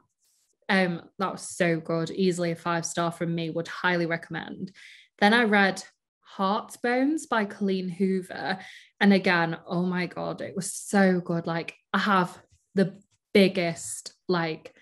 Um, 0.69 1.01
that 1.17 1.31
was 1.31 1.41
so 1.41 1.79
good. 1.79 2.11
Easily 2.11 2.51
a 2.51 2.55
five 2.55 2.85
star 2.85 3.11
from 3.11 3.35
me. 3.35 3.49
Would 3.49 3.67
highly 3.67 4.05
recommend. 4.05 4.71
Then 5.19 5.33
I 5.33 5.43
read 5.43 5.83
Heart's 6.21 6.77
Bones 6.77 7.25
by 7.25 7.45
Colleen 7.45 7.89
Hoover, 7.89 8.59
and 8.99 9.13
again, 9.13 9.57
oh 9.67 9.83
my 9.83 10.05
god, 10.05 10.41
it 10.41 10.55
was 10.55 10.71
so 10.71 11.19
good. 11.19 11.47
Like 11.47 11.75
I 11.93 11.99
have 11.99 12.37
the 12.75 12.99
biggest 13.33 14.13
like 14.27 14.73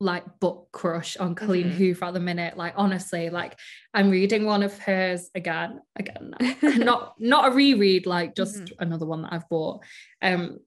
like 0.00 0.38
book 0.38 0.68
crush 0.72 1.16
on 1.16 1.34
Colleen 1.34 1.70
Mhm. 1.70 1.74
Hoover 1.74 2.04
at 2.06 2.14
the 2.14 2.20
minute. 2.20 2.56
Like 2.56 2.74
honestly, 2.76 3.30
like 3.30 3.58
I'm 3.92 4.10
reading 4.10 4.44
one 4.44 4.62
of 4.62 4.78
hers 4.78 5.28
again, 5.34 5.80
again, 5.96 6.34
not 6.62 7.14
not 7.18 7.50
a 7.52 7.54
reread, 7.54 8.06
like 8.06 8.36
just 8.36 8.56
Mhm. 8.64 8.72
another 8.78 9.06
one 9.06 9.22
that 9.22 9.32
I've 9.32 9.48
bought. 9.48 9.82
Um, 10.22 10.58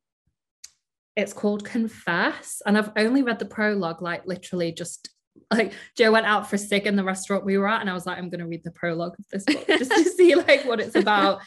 it's 1.15 1.33
called 1.33 1.65
Confess, 1.65 2.61
and 2.65 2.77
I've 2.77 2.91
only 2.97 3.21
read 3.23 3.39
the 3.39 3.45
prologue, 3.45 4.01
like 4.01 4.25
literally 4.25 4.71
just 4.71 5.09
like 5.51 5.73
Joe 5.97 6.11
went 6.11 6.25
out 6.25 6.49
for 6.49 6.55
a 6.57 6.59
cig 6.59 6.87
in 6.87 6.95
the 6.95 7.03
restaurant 7.03 7.45
we 7.45 7.57
were 7.57 7.67
at, 7.67 7.81
and 7.81 7.89
I 7.89 7.93
was 7.93 8.05
like, 8.05 8.17
I'm 8.17 8.29
gonna 8.29 8.47
read 8.47 8.63
the 8.63 8.71
prologue 8.71 9.15
of 9.17 9.25
this 9.29 9.43
book 9.45 9.65
just 9.67 9.91
to 9.91 10.03
see 10.05 10.35
like 10.47 10.65
what 10.65 10.79
it's 10.81 10.95
about. 10.95 11.39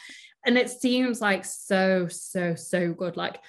And 0.45 0.57
it 0.57 0.69
seems 0.69 1.21
like 1.21 1.43
so, 1.45 2.07
so, 2.07 2.53
so 2.55 2.93
good. 2.93 3.17
Like 3.17 3.39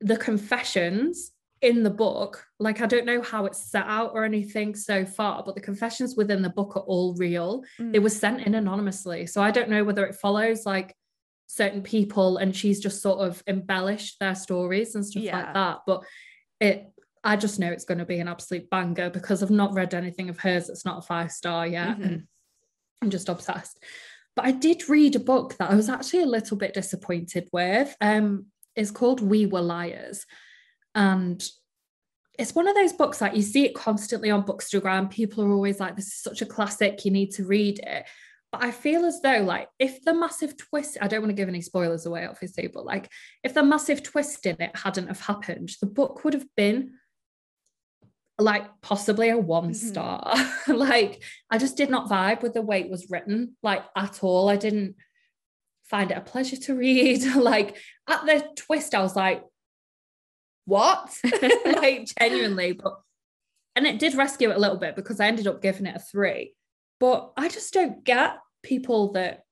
the 0.00 0.16
confessions 0.16 1.30
in 1.66 1.82
the 1.82 1.90
book, 1.90 2.46
like 2.60 2.80
I 2.80 2.86
don't 2.86 3.04
know 3.06 3.20
how 3.20 3.44
it's 3.46 3.70
set 3.72 3.86
out 3.86 4.12
or 4.14 4.24
anything 4.24 4.74
so 4.76 5.04
far, 5.04 5.42
but 5.44 5.54
the 5.56 5.60
confessions 5.60 6.14
within 6.16 6.40
the 6.40 6.48
book 6.58 6.76
are 6.76 6.86
all 6.92 7.14
real 7.16 7.64
it 7.78 7.82
Mm. 7.82 8.02
was 8.02 8.16
sent 8.16 8.40
in 8.46 8.54
anonymously. 8.54 9.26
So 9.26 9.42
I 9.42 9.50
don't 9.50 9.68
know 9.68 9.82
whether 9.82 10.06
it 10.06 10.14
follows 10.14 10.64
like 10.64 10.94
certain 11.48 11.82
people 11.82 12.36
and 12.36 12.54
she's 12.54 12.78
just 12.80 13.02
sort 13.02 13.18
of 13.26 13.42
embellished 13.48 14.20
their 14.20 14.36
stories 14.36 14.94
and 14.94 15.04
stuff 15.04 15.22
Yeah. 15.24 15.38
like 15.38 15.54
that. 15.54 15.78
But 15.86 16.04
it 16.60 16.92
I 17.24 17.34
just 17.34 17.58
know 17.58 17.72
it's 17.72 17.84
going 17.90 17.98
to 17.98 18.04
be 18.14 18.20
an 18.20 18.28
absolute 18.28 18.70
banger 18.70 19.10
because 19.10 19.42
I've 19.42 19.50
not 19.62 19.74
read 19.74 19.92
anything 19.94 20.28
of 20.30 20.38
hers 20.38 20.68
that's 20.68 20.84
not 20.84 20.98
a 20.98 21.02
five 21.02 21.32
star 21.32 21.66
yet. 21.66 21.98
Mhm. 21.98 22.04
And 22.04 22.26
I'm 23.02 23.10
just 23.10 23.28
obsessed. 23.28 23.82
But 24.36 24.44
I 24.44 24.52
did 24.52 24.88
read 24.88 25.16
a 25.16 25.26
book 25.32 25.56
that 25.56 25.70
I 25.72 25.74
was 25.74 25.88
actually 25.88 26.22
a 26.22 26.26
little 26.36 26.56
bit 26.56 26.74
disappointed 26.74 27.48
with. 27.52 27.96
Um, 28.00 28.46
it's 28.76 28.92
called 28.92 29.20
We 29.20 29.46
Were 29.46 29.62
Liars. 29.62 30.24
And 30.96 31.46
it's 32.38 32.54
one 32.54 32.66
of 32.66 32.74
those 32.74 32.92
books 32.92 33.18
that 33.18 33.36
you 33.36 33.42
see 33.42 33.64
it 33.66 33.74
constantly 33.74 34.30
on 34.30 34.42
Bookstagram. 34.44 35.10
People 35.10 35.44
are 35.44 35.52
always 35.52 35.78
like, 35.78 35.94
this 35.94 36.06
is 36.08 36.14
such 36.22 36.42
a 36.42 36.46
classic, 36.46 37.04
you 37.04 37.10
need 37.12 37.30
to 37.32 37.44
read 37.44 37.78
it. 37.78 38.06
But 38.50 38.64
I 38.64 38.70
feel 38.70 39.04
as 39.04 39.20
though, 39.20 39.42
like, 39.42 39.68
if 39.78 40.02
the 40.02 40.14
massive 40.14 40.56
twist, 40.56 40.96
I 41.00 41.08
don't 41.08 41.20
want 41.20 41.30
to 41.30 41.34
give 41.40 41.48
any 41.48 41.60
spoilers 41.60 42.06
away, 42.06 42.26
obviously, 42.26 42.66
but 42.68 42.84
like, 42.84 43.10
if 43.44 43.54
the 43.54 43.62
massive 43.62 44.02
twist 44.02 44.46
in 44.46 44.56
it 44.60 44.74
hadn't 44.76 45.08
have 45.08 45.20
happened, 45.20 45.70
the 45.80 45.86
book 45.86 46.24
would 46.24 46.34
have 46.34 46.46
been 46.56 46.94
like 48.38 48.66
possibly 48.82 49.30
a 49.30 49.38
one 49.38 49.70
Mhm. 49.70 49.74
star. 49.74 50.34
like, 50.68 51.22
I 51.50 51.58
just 51.58 51.76
did 51.76 51.90
not 51.90 52.08
vibe 52.08 52.42
with 52.42 52.54
the 52.54 52.62
way 52.62 52.80
it 52.80 52.90
was 52.90 53.10
written, 53.10 53.56
like, 53.62 53.82
at 53.96 54.22
all. 54.22 54.48
I 54.48 54.56
didn't 54.56 54.96
find 55.84 56.10
it 56.10 56.18
a 56.18 56.20
pleasure 56.22 56.56
to 56.56 56.74
read. 56.74 57.22
like, 57.36 57.76
at 58.06 58.26
the 58.26 58.46
twist, 58.56 58.94
I 58.94 59.02
was 59.02 59.16
like, 59.16 59.42
what? 60.66 61.16
like 61.64 62.08
genuinely, 62.18 62.72
but 62.72 63.00
and 63.74 63.86
it 63.86 63.98
did 63.98 64.14
rescue 64.14 64.50
it 64.50 64.56
a 64.56 64.60
little 64.60 64.76
bit 64.76 64.96
because 64.96 65.20
I 65.20 65.26
ended 65.26 65.46
up 65.46 65.62
giving 65.62 65.86
it 65.86 65.96
a 65.96 66.00
three. 66.00 66.54
But 66.98 67.32
I 67.36 67.48
just 67.48 67.72
don't 67.72 68.04
get 68.04 68.38
people 68.62 69.12
that 69.12 69.42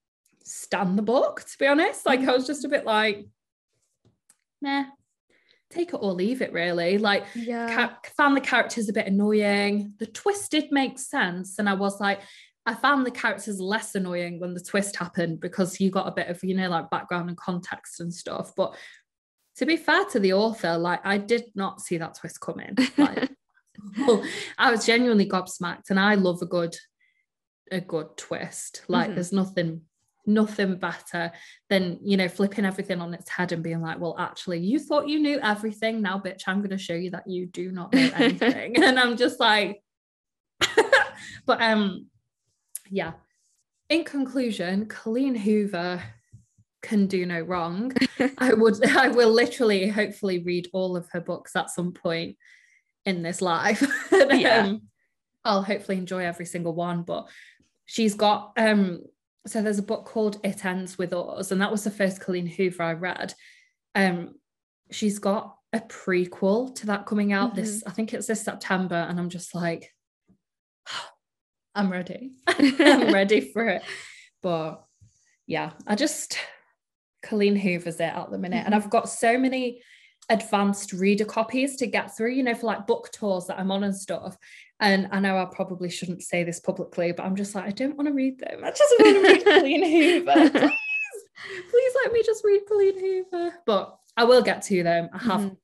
stand 0.45 0.99
the 0.99 1.03
book, 1.03 1.43
to 1.43 1.59
be 1.59 1.67
honest. 1.67 2.07
Like 2.07 2.21
I 2.21 2.33
was 2.33 2.47
just 2.47 2.65
a 2.65 2.69
bit 2.69 2.85
like, 2.85 3.27
nah, 4.61 4.85
take 5.71 5.93
it 5.93 5.99
or 6.01 6.13
leave 6.13 6.43
it, 6.43 6.53
really. 6.53 6.99
Like 6.99 7.25
yeah. 7.35 7.75
ca- 7.75 7.99
found 8.17 8.37
the 8.37 8.41
characters 8.41 8.89
a 8.89 8.93
bit 8.93 9.07
annoying. 9.07 9.95
The 9.99 10.07
twist 10.07 10.51
did 10.51 10.71
make 10.71 10.99
sense, 10.99 11.59
and 11.59 11.69
I 11.69 11.75
was 11.75 12.01
like, 12.01 12.21
I 12.67 12.75
found 12.75 13.05
the 13.05 13.11
characters 13.11 13.61
less 13.61 13.95
annoying 13.95 14.41
when 14.41 14.55
the 14.55 14.61
twist 14.61 14.97
happened 14.97 15.41
because 15.41 15.81
you 15.81 15.91
got 15.91 16.09
a 16.09 16.13
bit 16.13 16.29
of 16.29 16.43
you 16.43 16.55
know 16.55 16.71
like 16.71 16.91
background 16.91 17.29
and 17.29 17.37
context 17.37 18.01
and 18.01 18.13
stuff. 18.13 18.53
But 18.57 18.75
to 19.57 19.67
be 19.67 19.77
fair 19.77 20.05
to 20.07 20.21
the 20.21 20.33
author, 20.33 20.77
like 20.77 21.01
I 21.05 21.19
did 21.19 21.45
not 21.55 21.81
see 21.81 21.99
that 21.99 22.15
twist 22.15 22.41
coming. 22.41 22.77
Like, 22.99 23.31
well, 23.99 24.25
I 24.59 24.71
was 24.71 24.87
genuinely 24.87 25.29
gobsmacked, 25.29 25.91
and 25.91 26.01
I 26.01 26.15
love 26.15 26.41
a 26.43 26.47
good 26.47 26.75
a 27.71 27.81
good 27.81 28.17
twist. 28.17 28.83
Like 28.89 29.11
Mhm. 29.11 29.15
there's 29.15 29.33
nothing 29.33 29.83
nothing 30.27 30.77
better 30.77 31.31
than 31.69 31.99
you 32.03 32.17
know 32.17 32.29
flipping 32.29 32.65
everything 32.65 33.01
on 33.01 33.13
its 33.13 33.29
head 33.29 33.53
and 33.53 33.63
being 33.63 33.83
like 33.83 34.01
well 34.01 34.17
actually 34.19 34.59
you 34.59 34.79
thought 34.79 35.07
you 35.07 35.19
knew 35.19 35.39
everything 35.43 36.01
now 36.01 36.19
bitch 36.19 36.45
i'm 36.47 36.61
going 36.61 36.71
to 36.71 36.79
show 36.79 36.95
you 36.95 37.11
that 37.11 37.29
you 37.29 37.45
do 37.45 37.71
not 37.71 37.93
know 37.93 38.11
anything 38.15 38.75
and 38.83 38.99
i'm 38.99 39.19
just 39.19 39.39
like 39.39 39.83
but 41.45 41.61
um 41.61 42.07
yeah 42.89 43.13
in 43.91 44.03
conclusion 44.03 44.87
colleen 44.87 45.35
hoover 45.35 46.03
can 46.85 47.07
do 47.07 47.25
no 47.27 47.41
wrong 47.41 47.93
i 48.39 48.53
would 48.53 48.77
i 48.97 49.09
will 49.09 49.31
literally 49.33 49.89
hopefully 49.89 50.39
read 50.39 50.69
all 50.73 50.97
of 50.97 51.09
her 51.11 51.21
books 51.21 51.57
at 51.57 51.71
some 51.71 51.93
point 51.93 52.37
in 53.05 53.23
this 53.23 53.41
life 53.43 53.83
And, 54.13 54.41
Yeah. 54.41 54.59
um, 54.59 54.83
i'll 55.45 55.63
hopefully 55.63 55.99
enjoy 55.99 56.25
every 56.25 56.47
single 56.47 56.75
one 56.75 57.03
but 57.03 57.29
she's 57.87 58.15
got 58.15 58.53
um 58.57 59.01
so 59.47 59.61
there's 59.61 59.79
a 59.79 59.83
book 59.83 60.07
called 60.07 60.41
It 60.43 60.65
Ends 60.65 60.97
With 60.97 61.13
Us, 61.13 61.51
and 61.51 61.61
that 61.61 61.71
was 61.71 61.85
the 61.85 61.91
first 61.91 62.19
Colleen 62.19 62.47
Hoover 62.47 62.83
I 62.83 62.95
read. 62.95 63.35
Um, 63.95 64.37
she's 64.91 65.19
got 65.19 65.57
a 65.75 65.81
prequel 65.81 66.75
to 66.77 66.87
that 66.87 67.05
coming 67.05 67.35
out 67.35 67.55
this, 67.55 67.83
I 67.87 67.91
think 67.91 68.15
it's 68.15 68.27
this 68.27 68.43
September, 68.43 68.95
and 68.95 69.21
I'm 69.21 69.29
just 69.29 69.55
like, 69.55 69.93
I'm 71.75 71.93
ready. 71.93 72.33
I'm 72.47 73.13
ready 73.13 73.53
for 73.53 73.67
it. 73.69 73.83
But 74.43 74.83
yeah, 75.47 75.73
I 75.87 75.95
just 75.95 76.39
Colleen 77.25 77.57
Hoover's 77.57 77.97
it 78.01 78.03
at 78.15 78.31
the 78.31 78.39
minute. 78.39 78.63
And 78.65 78.75
I've 78.75 78.91
got 78.91 79.09
so 79.09 79.37
many 79.37 79.83
advanced 80.31 80.93
reader 80.93 81.25
copies 81.25 81.77
to 81.77 81.87
get 81.87 82.17
through, 82.17 82.31
you 82.33 82.43
know, 82.43 82.55
for 82.55 82.67
like 82.67 82.87
book 82.87 83.11
tours 83.13 83.47
that 83.47 83.59
I'm 83.59 83.71
on 83.71 83.85
and 83.85 83.95
stuff. 83.97 84.37
And 84.81 85.09
I 85.13 85.21
know 85.21 85.37
I 85.37 85.47
probably 85.47 85.91
shouldn't 85.91 86.23
say 86.23 86.45
this 86.45 86.61
publicly, 86.61 87.13
but 87.13 87.25
I'm 87.25 87.37
just 87.37 87.55
like, 87.55 87.65
I 87.65 87.71
don't 87.71 87.97
want 87.97 88.09
to 88.09 88.15
read 88.15 88.39
them. 88.39 88.61
I 88.65 88.71
just 88.71 88.95
want 88.99 89.17
to 89.17 89.23
read 89.23 89.45
Colleen 89.45 89.85
Hoover. 89.85 90.51
Please, 90.51 90.71
please 91.71 91.93
let 92.05 92.13
me 92.13 92.23
just 92.25 92.45
read 92.45 92.63
Colleen 92.69 92.99
Hoover. 93.01 93.55
But 93.67 93.97
I 94.17 94.25
will 94.25 94.43
get 94.43 94.63
to 94.63 94.83
them. 94.83 95.09
I 95.13 95.19
have 95.19 95.41
Mhm. 95.43 95.57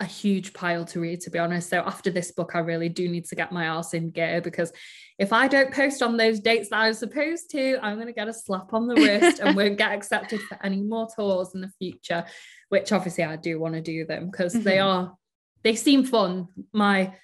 a 0.00 0.04
huge 0.04 0.52
pile 0.52 0.84
to 0.86 1.00
read, 1.00 1.20
to 1.22 1.30
be 1.30 1.38
honest. 1.38 1.70
So 1.70 1.78
after 1.80 2.10
this 2.10 2.30
book, 2.32 2.52
I 2.54 2.60
really 2.60 2.88
do 2.88 3.08
need 3.08 3.24
to 3.26 3.34
get 3.36 3.52
my 3.52 3.68
arse 3.68 3.94
in 3.94 4.10
gear 4.10 4.40
because 4.40 4.72
if 5.18 5.32
I 5.32 5.46
don't 5.46 5.72
post 5.72 6.02
on 6.02 6.16
those 6.16 6.40
dates 6.40 6.70
that 6.70 6.80
I 6.80 6.88
was 6.88 6.98
supposed 6.98 7.50
to, 7.50 7.78
I'm 7.80 7.96
going 7.96 8.08
to 8.08 8.12
get 8.12 8.28
a 8.28 8.32
slap 8.32 8.74
on 8.74 8.88
the 8.88 8.96
wrist 8.96 9.40
and 9.40 9.56
won't 9.56 9.78
get 9.78 9.92
accepted 9.92 10.40
for 10.42 10.58
any 10.64 10.80
more 10.80 11.08
tours 11.14 11.54
in 11.54 11.60
the 11.60 11.70
future, 11.78 12.24
which 12.68 12.90
obviously 12.90 13.22
I 13.22 13.36
do 13.36 13.60
want 13.60 13.74
to 13.74 13.80
do 13.80 14.04
them 14.04 14.30
because 14.30 14.54
mm-hmm. 14.54 14.64
they 14.64 14.78
are, 14.80 15.14
they 15.62 15.76
seem 15.76 16.04
fun. 16.04 16.48
My, 16.72 17.14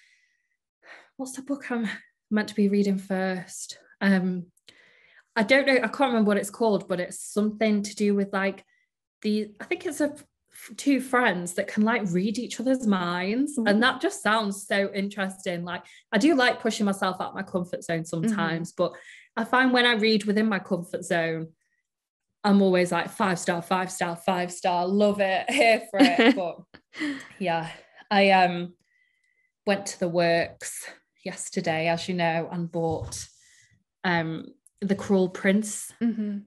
what's 1.17 1.33
the 1.33 1.43
book 1.43 1.71
I'm 1.71 1.89
meant 2.31 2.49
to 2.49 2.55
be 2.55 2.69
reading 2.69 2.99
first? 2.99 3.79
Um, 4.01 4.47
I 5.35 5.43
don't 5.43 5.67
know, 5.67 5.75
I 5.75 5.89
can't 5.89 6.11
remember 6.11 6.29
what 6.29 6.37
it's 6.37 6.51
called, 6.51 6.89
but 6.89 7.01
it's 7.01 7.21
something 7.21 7.83
to 7.83 7.95
do 7.97 8.15
with 8.15 8.33
like 8.33 8.65
the, 9.23 9.51
I 9.61 9.65
think 9.65 9.85
it's 9.85 10.01
a 10.01 10.15
two 10.77 11.01
friends 11.01 11.55
that 11.55 11.67
can 11.67 11.83
like 11.85 12.03
read 12.07 12.39
each 12.39 12.61
other's 12.61 12.87
minds 12.87 13.59
mm-hmm. 13.59 13.67
and 13.67 13.83
that 13.83 14.01
just 14.01 14.23
sounds 14.23 14.67
so 14.67 14.91
interesting 14.95 15.65
like 15.65 15.83
i 16.13 16.19
do 16.19 16.35
like 16.35 16.61
pushing 16.61 16.87
myself 16.87 17.21
out 17.21 17.35
my 17.35 17.43
comfort 17.43 17.83
zone 17.83 18.05
sometimes 18.05 18.73
mm-hmm. 18.73 18.85
but 18.85 18.93
i 19.37 19.45
find 19.45 19.73
when 19.73 19.87
i 19.87 19.95
read 19.95 20.25
within 20.25 20.49
my 20.49 20.59
comfort 20.59 21.05
zone 21.05 21.49
i'm 22.45 22.63
always 22.63 22.93
like 22.93 23.11
five 23.11 23.39
star 23.39 23.63
five 23.63 23.91
star 23.91 24.17
five 24.17 24.53
star 24.53 24.87
love 24.87 25.21
it 25.21 25.49
here 25.51 25.83
for 25.91 25.99
it 26.01 26.37
but 26.37 26.57
yeah 27.39 27.71
i 28.11 28.31
um 28.31 28.75
went 29.67 29.87
to 29.87 29.99
the 30.01 30.09
works 30.09 30.89
yesterday 31.25 31.89
as 31.89 32.09
you 32.09 32.15
know 32.15 32.49
and 32.51 32.71
bought 32.71 33.27
um 34.05 34.47
the 34.81 34.95
cruel 34.95 35.29
prince 35.29 35.93
mm-hmm. 36.03 36.39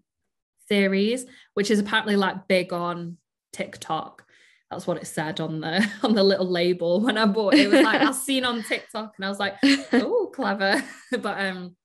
series 0.68 1.26
which 1.53 1.70
is 1.70 1.80
apparently 1.80 2.16
like 2.16 2.47
big 2.47 2.74
on 2.74 3.18
TikTok. 3.54 4.26
That's 4.70 4.88
what 4.88 4.97
it 4.97 5.06
said 5.06 5.39
on 5.39 5.62
the 5.62 5.88
on 6.04 6.14
the 6.14 6.24
little 6.24 6.49
label 6.49 6.99
when 7.01 7.18
I 7.18 7.26
bought 7.26 7.54
it. 7.54 7.62
It 7.62 7.72
was 7.72 7.82
like 7.82 8.01
I 8.01 8.12
seen 8.12 8.43
on 8.43 8.64
TikTok 8.64 9.14
and 9.18 9.26
I 9.26 9.30
was 9.30 9.39
like, 9.39 9.56
oh, 9.93 10.32
clever. 10.34 10.84
but 11.12 11.39
um, 11.39 11.76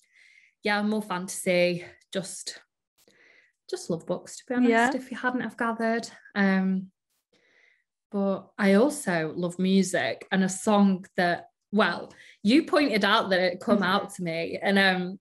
yeah, 0.62 0.82
more 0.82 1.02
fantasy. 1.02 1.84
Just 2.12 2.60
just 3.70 3.90
love 3.90 4.06
books 4.06 4.38
to 4.38 4.44
be 4.48 4.54
honest. 4.54 4.70
Yeah. 4.70 4.90
If 4.94 5.10
you 5.10 5.16
hadn't 5.16 5.42
have 5.42 5.58
gathered, 5.58 6.08
um, 6.34 6.86
but 8.10 8.48
I 8.58 8.74
also 8.74 9.32
love 9.36 9.58
music 9.58 10.26
and 10.32 10.42
a 10.42 10.48
song 10.48 11.04
that 11.16 11.48
well, 11.70 12.12
you 12.42 12.64
pointed 12.64 13.04
out 13.04 13.30
that 13.30 13.40
it 13.40 13.60
come 13.60 13.76
mm-hmm. 13.76 13.84
out 13.84 14.14
to 14.14 14.22
me, 14.22 14.58
and 14.60 14.78
um, 14.78 15.18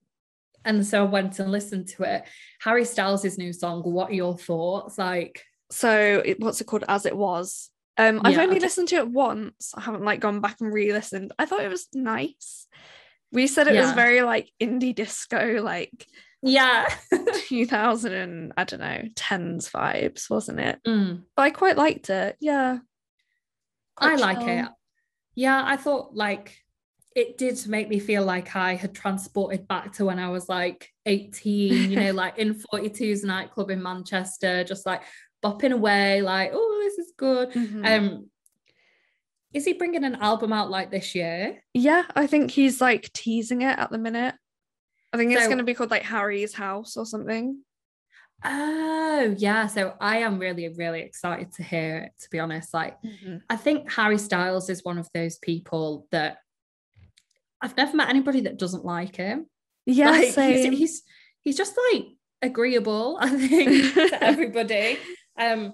and 0.64 0.86
so 0.86 1.02
I 1.02 1.06
went 1.06 1.38
and 1.38 1.50
listened 1.50 1.88
to 1.88 2.04
it. 2.04 2.24
Harry 2.60 2.84
Styles' 2.84 3.38
new 3.38 3.52
song. 3.52 3.82
What 3.82 4.10
are 4.10 4.14
your 4.14 4.36
thoughts? 4.36 4.98
Like, 4.98 5.44
so 5.70 6.22
it, 6.24 6.40
what's 6.40 6.60
it 6.60 6.66
called? 6.66 6.84
As 6.88 7.06
it 7.06 7.16
was. 7.16 7.70
Um 7.96 8.20
i've 8.24 8.34
yeah, 8.34 8.42
only 8.42 8.56
okay. 8.56 8.64
listened 8.64 8.88
to 8.88 8.96
it 8.96 9.08
once. 9.08 9.72
I 9.76 9.82
haven't 9.82 10.04
like 10.04 10.20
gone 10.20 10.40
back 10.40 10.56
and 10.60 10.72
re-listened. 10.72 11.32
I 11.38 11.46
thought 11.46 11.62
it 11.62 11.68
was 11.68 11.88
nice. 11.94 12.66
We 13.32 13.46
said 13.46 13.68
it 13.68 13.74
yeah. 13.74 13.82
was 13.82 13.92
very 13.92 14.22
like 14.22 14.50
indie 14.60 14.94
disco 14.94 15.60
like 15.62 16.06
yeah. 16.40 16.88
2000 17.48 18.12
and 18.12 18.52
i 18.56 18.62
don't 18.62 18.78
know 18.78 19.02
10s 19.16 19.70
vibes 19.70 20.30
wasn't 20.30 20.60
it? 20.60 20.78
Mm. 20.86 21.24
but 21.36 21.42
i 21.42 21.50
quite 21.50 21.76
liked 21.76 22.10
it. 22.10 22.36
Yeah. 22.40 22.78
Quite 23.96 24.12
i 24.12 24.16
chill. 24.16 24.26
like 24.26 24.48
it. 24.48 24.68
Yeah 25.34 25.62
i 25.64 25.76
thought 25.76 26.14
like 26.14 26.56
it 27.18 27.36
did 27.36 27.66
make 27.66 27.88
me 27.88 27.98
feel 27.98 28.24
like 28.24 28.54
I 28.54 28.76
had 28.76 28.94
transported 28.94 29.66
back 29.66 29.92
to 29.94 30.04
when 30.04 30.20
I 30.20 30.28
was 30.28 30.48
like 30.48 30.88
18, 31.04 31.90
you 31.90 31.98
know, 31.98 32.12
like 32.12 32.38
in 32.38 32.54
42's 32.54 33.24
nightclub 33.24 33.70
in 33.70 33.82
Manchester, 33.82 34.62
just 34.62 34.86
like 34.86 35.02
bopping 35.44 35.72
away, 35.72 36.22
like, 36.22 36.50
oh, 36.52 36.80
this 36.82 36.98
is 36.98 37.12
good. 37.16 37.50
Mm-hmm. 37.52 37.84
Um, 37.84 38.30
is 39.52 39.64
he 39.64 39.72
bringing 39.72 40.04
an 40.04 40.16
album 40.16 40.52
out 40.52 40.70
like 40.70 40.90
this 40.90 41.14
year? 41.14 41.62
Yeah, 41.74 42.04
I 42.14 42.26
think 42.26 42.50
he's 42.50 42.80
like 42.80 43.12
teasing 43.12 43.62
it 43.62 43.78
at 43.78 43.90
the 43.90 43.98
minute. 43.98 44.34
I 45.12 45.16
think 45.16 45.32
it's 45.32 45.42
so, 45.42 45.48
going 45.48 45.58
to 45.58 45.64
be 45.64 45.74
called 45.74 45.90
like 45.90 46.02
Harry's 46.02 46.54
House 46.54 46.96
or 46.96 47.06
something. 47.06 47.60
Oh, 48.44 49.34
yeah. 49.38 49.66
So 49.66 49.94
I 50.00 50.18
am 50.18 50.38
really, 50.38 50.68
really 50.68 51.00
excited 51.00 51.52
to 51.54 51.62
hear 51.62 51.98
it, 51.98 52.12
to 52.20 52.30
be 52.30 52.38
honest. 52.38 52.72
Like, 52.72 53.00
mm-hmm. 53.02 53.38
I 53.48 53.56
think 53.56 53.90
Harry 53.90 54.18
Styles 54.18 54.70
is 54.70 54.84
one 54.84 54.98
of 54.98 55.08
those 55.12 55.38
people 55.38 56.06
that 56.12 56.38
I've 57.60 57.76
never 57.76 57.96
met 57.96 58.10
anybody 58.10 58.42
that 58.42 58.58
doesn't 58.58 58.84
like 58.84 59.16
him. 59.16 59.46
Yeah, 59.86 60.10
like, 60.10 60.34
he's, 60.34 60.64
he's, 60.64 61.02
he's 61.40 61.56
just 61.56 61.74
like 61.92 62.04
agreeable, 62.42 63.18
I 63.20 63.30
think, 63.30 63.94
to 63.94 64.18
everybody. 64.22 64.98
Um, 65.38 65.72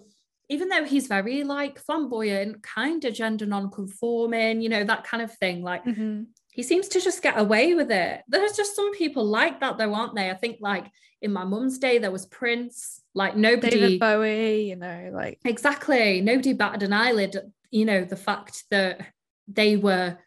even 0.48 0.68
though 0.68 0.84
he's 0.84 1.06
very 1.06 1.42
like 1.42 1.78
flamboyant, 1.78 2.62
kind 2.62 3.04
of 3.04 3.14
gender 3.14 3.46
non-conforming, 3.46 4.60
you 4.60 4.68
know, 4.68 4.84
that 4.84 5.04
kind 5.04 5.22
of 5.22 5.32
thing. 5.32 5.62
Like 5.62 5.84
mm-hmm. 5.84 6.24
he 6.52 6.62
seems 6.62 6.88
to 6.88 7.00
just 7.00 7.22
get 7.22 7.38
away 7.38 7.74
with 7.74 7.90
it. 7.90 8.22
There's 8.28 8.52
just 8.52 8.76
some 8.76 8.92
people 8.92 9.24
like 9.24 9.60
that 9.60 9.78
though, 9.78 9.94
aren't 9.94 10.14
they? 10.14 10.30
I 10.30 10.34
think 10.34 10.58
like 10.60 10.86
in 11.22 11.32
my 11.32 11.44
mum's 11.44 11.78
day, 11.78 11.98
there 11.98 12.10
was 12.10 12.26
Prince, 12.26 13.00
like 13.14 13.36
nobody 13.36 13.70
David 13.70 14.00
Bowie, 14.00 14.68
you 14.68 14.76
know, 14.76 15.10
like 15.12 15.38
exactly. 15.44 16.20
Nobody 16.20 16.52
batted 16.52 16.82
an 16.82 16.92
eyelid, 16.92 17.36
you 17.70 17.86
know, 17.86 18.04
the 18.04 18.16
fact 18.16 18.64
that 18.70 19.00
they 19.48 19.76
were 19.76 20.18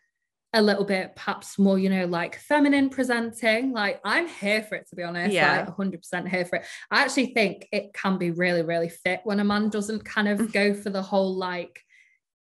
a 0.57 0.61
little 0.61 0.83
bit 0.83 1.15
perhaps 1.15 1.59
more 1.59 1.77
you 1.77 1.89
know 1.89 2.05
like 2.05 2.35
feminine 2.39 2.89
presenting. 2.89 3.71
Like 3.71 4.01
i'm 4.03 4.27
here 4.27 4.63
for 4.63 4.75
it 4.75 4.87
to 4.89 4.95
be 4.95 5.03
honest 5.03 5.33
yeah. 5.33 5.65
like 5.67 5.77
100% 5.77 6.27
here 6.27 6.45
for 6.45 6.57
it. 6.57 6.65
I 6.89 7.03
actually 7.03 7.27
think 7.27 7.67
it 7.71 7.93
can 7.93 8.17
be 8.17 8.31
really 8.31 8.63
really 8.63 8.89
fit 8.89 9.21
when 9.23 9.39
a 9.39 9.43
man 9.43 9.69
doesn't 9.69 10.03
kind 10.03 10.27
of 10.27 10.39
mm. 10.39 10.51
go 10.51 10.73
for 10.73 10.89
the 10.89 11.01
whole 11.01 11.35
like 11.35 11.79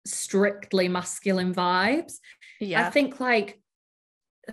strictly 0.05 0.87
masculine 0.87 1.53
vibes. 1.53 2.13
Yeah. 2.59 2.87
i 2.87 2.89
think 2.89 3.19
like 3.19 3.59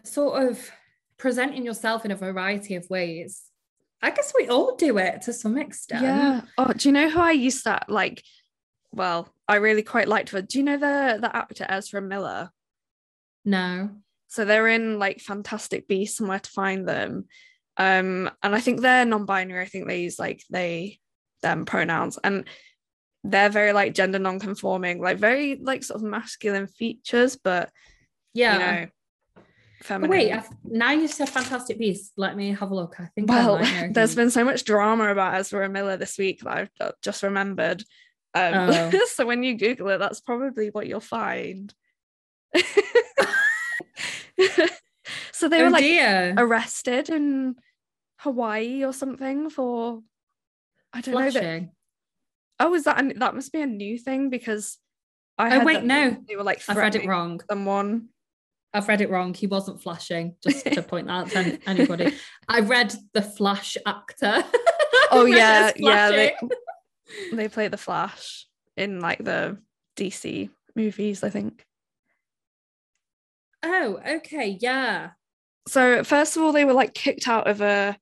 sort 0.02 0.42
of 0.42 0.70
presenting 1.16 1.64
yourself 1.64 2.04
in 2.04 2.10
a 2.10 2.16
variety 2.16 2.74
of 2.74 2.90
ways 2.90 3.44
i 4.02 4.10
guess 4.10 4.34
we 4.36 4.48
all 4.48 4.74
do 4.76 4.98
it 4.98 5.22
to 5.22 5.32
some 5.32 5.56
extent. 5.56 6.02
Yeah. 6.02 6.40
Oh 6.58 6.72
do 6.72 6.88
you 6.88 6.92
know 6.92 7.08
who 7.08 7.20
i 7.20 7.30
used 7.30 7.62
to 7.64 7.80
like 7.88 8.22
well 8.92 9.28
i 9.46 9.56
really 9.56 9.82
quite 9.82 10.08
liked 10.08 10.30
her 10.30 10.42
do 10.42 10.58
you 10.58 10.64
know 10.64 10.76
the 10.76 11.18
the 11.20 11.34
actor 11.34 11.64
ezra 11.68 12.02
miller 12.02 12.50
no. 13.44 13.90
So 14.28 14.44
they're 14.44 14.68
in 14.68 14.98
like 14.98 15.20
Fantastic 15.20 15.86
Beasts 15.86 16.18
somewhere 16.18 16.40
to 16.40 16.50
find 16.50 16.88
them. 16.88 17.26
Um, 17.76 18.30
and 18.42 18.54
I 18.54 18.60
think 18.60 18.80
they're 18.80 19.04
non-binary. 19.04 19.62
I 19.62 19.66
think 19.66 19.86
they 19.86 20.02
use 20.02 20.18
like 20.18 20.42
they 20.50 20.98
them 21.42 21.64
pronouns 21.64 22.18
and 22.22 22.44
they're 23.22 23.50
very 23.50 23.72
like 23.72 23.94
gender 23.94 24.18
non-conforming, 24.18 25.00
like 25.00 25.18
very 25.18 25.56
like 25.56 25.82
sort 25.82 26.00
of 26.00 26.06
masculine 26.06 26.66
features, 26.66 27.36
but 27.36 27.70
yeah, 28.34 28.52
you 28.52 28.58
know, 28.58 29.44
feminine. 29.82 30.10
Wait, 30.10 30.32
I've, 30.32 30.48
now 30.64 30.90
you 30.90 31.08
said 31.08 31.28
Fantastic 31.28 31.78
Beasts. 31.78 32.12
Let 32.16 32.36
me 32.36 32.52
have 32.52 32.70
a 32.70 32.74
look. 32.74 32.96
I 32.98 33.06
think 33.14 33.30
well, 33.30 33.58
there's 33.90 34.14
been 34.14 34.30
so 34.30 34.44
much 34.44 34.64
drama 34.64 35.10
about 35.10 35.34
Ezra 35.34 35.68
Miller 35.68 35.96
this 35.96 36.18
week 36.18 36.40
that 36.40 36.70
I've 36.80 36.92
just 37.02 37.22
remembered. 37.22 37.82
Um, 38.34 38.70
oh. 38.70 39.00
so 39.06 39.24
when 39.24 39.42
you 39.42 39.56
Google 39.56 39.88
it, 39.90 39.98
that's 39.98 40.20
probably 40.20 40.68
what 40.68 40.86
you'll 40.86 41.00
find. 41.00 41.72
so 45.32 45.48
they 45.48 45.60
oh 45.60 45.64
were 45.64 45.70
like 45.70 45.82
dear. 45.82 46.34
arrested 46.36 47.08
in 47.08 47.56
Hawaii 48.18 48.84
or 48.84 48.92
something 48.92 49.50
for 49.50 50.00
I 50.92 51.00
don't 51.00 51.14
Flashing. 51.14 51.42
know 51.42 51.60
that. 51.60 51.70
Oh, 52.60 52.74
is 52.74 52.84
that 52.84 53.04
a, 53.04 53.14
that 53.18 53.34
must 53.34 53.52
be 53.52 53.60
a 53.60 53.66
new 53.66 53.98
thing 53.98 54.30
because 54.30 54.78
I 55.36 55.56
oh 55.58 55.64
wait 55.64 55.82
no 55.82 56.16
they 56.28 56.36
were 56.36 56.44
like 56.44 56.62
I've 56.68 56.76
read 56.76 56.94
it 56.94 57.06
wrong. 57.06 57.40
Someone 57.48 58.08
I've 58.74 58.88
read 58.88 59.00
it 59.00 59.08
wrong. 59.08 59.32
He 59.32 59.46
wasn't 59.46 59.80
flashing, 59.80 60.34
just 60.42 60.66
to 60.66 60.82
point 60.90 61.06
that 61.06 61.12
out 61.12 61.30
to 61.30 61.58
anybody. 61.66 62.12
I 62.48 62.58
read 62.58 62.92
the 63.12 63.22
Flash 63.22 63.76
actor. 63.86 64.42
oh 65.12 65.26
yeah, 65.26 65.70
yeah. 65.76 66.10
They, 66.10 66.34
they 67.32 67.48
play 67.48 67.68
the 67.68 67.76
Flash 67.76 68.48
in 68.76 68.98
like 69.00 69.22
the 69.22 69.58
DC 69.96 70.50
movies, 70.74 71.22
I 71.22 71.30
think. 71.30 71.64
Oh, 73.64 73.98
okay, 74.06 74.58
yeah. 74.60 75.10
So 75.66 76.04
first 76.04 76.36
of 76.36 76.42
all, 76.42 76.52
they 76.52 76.66
were 76.66 76.74
like 76.74 76.92
kicked 76.92 77.26
out 77.26 77.48
of 77.48 77.62
a 77.62 77.96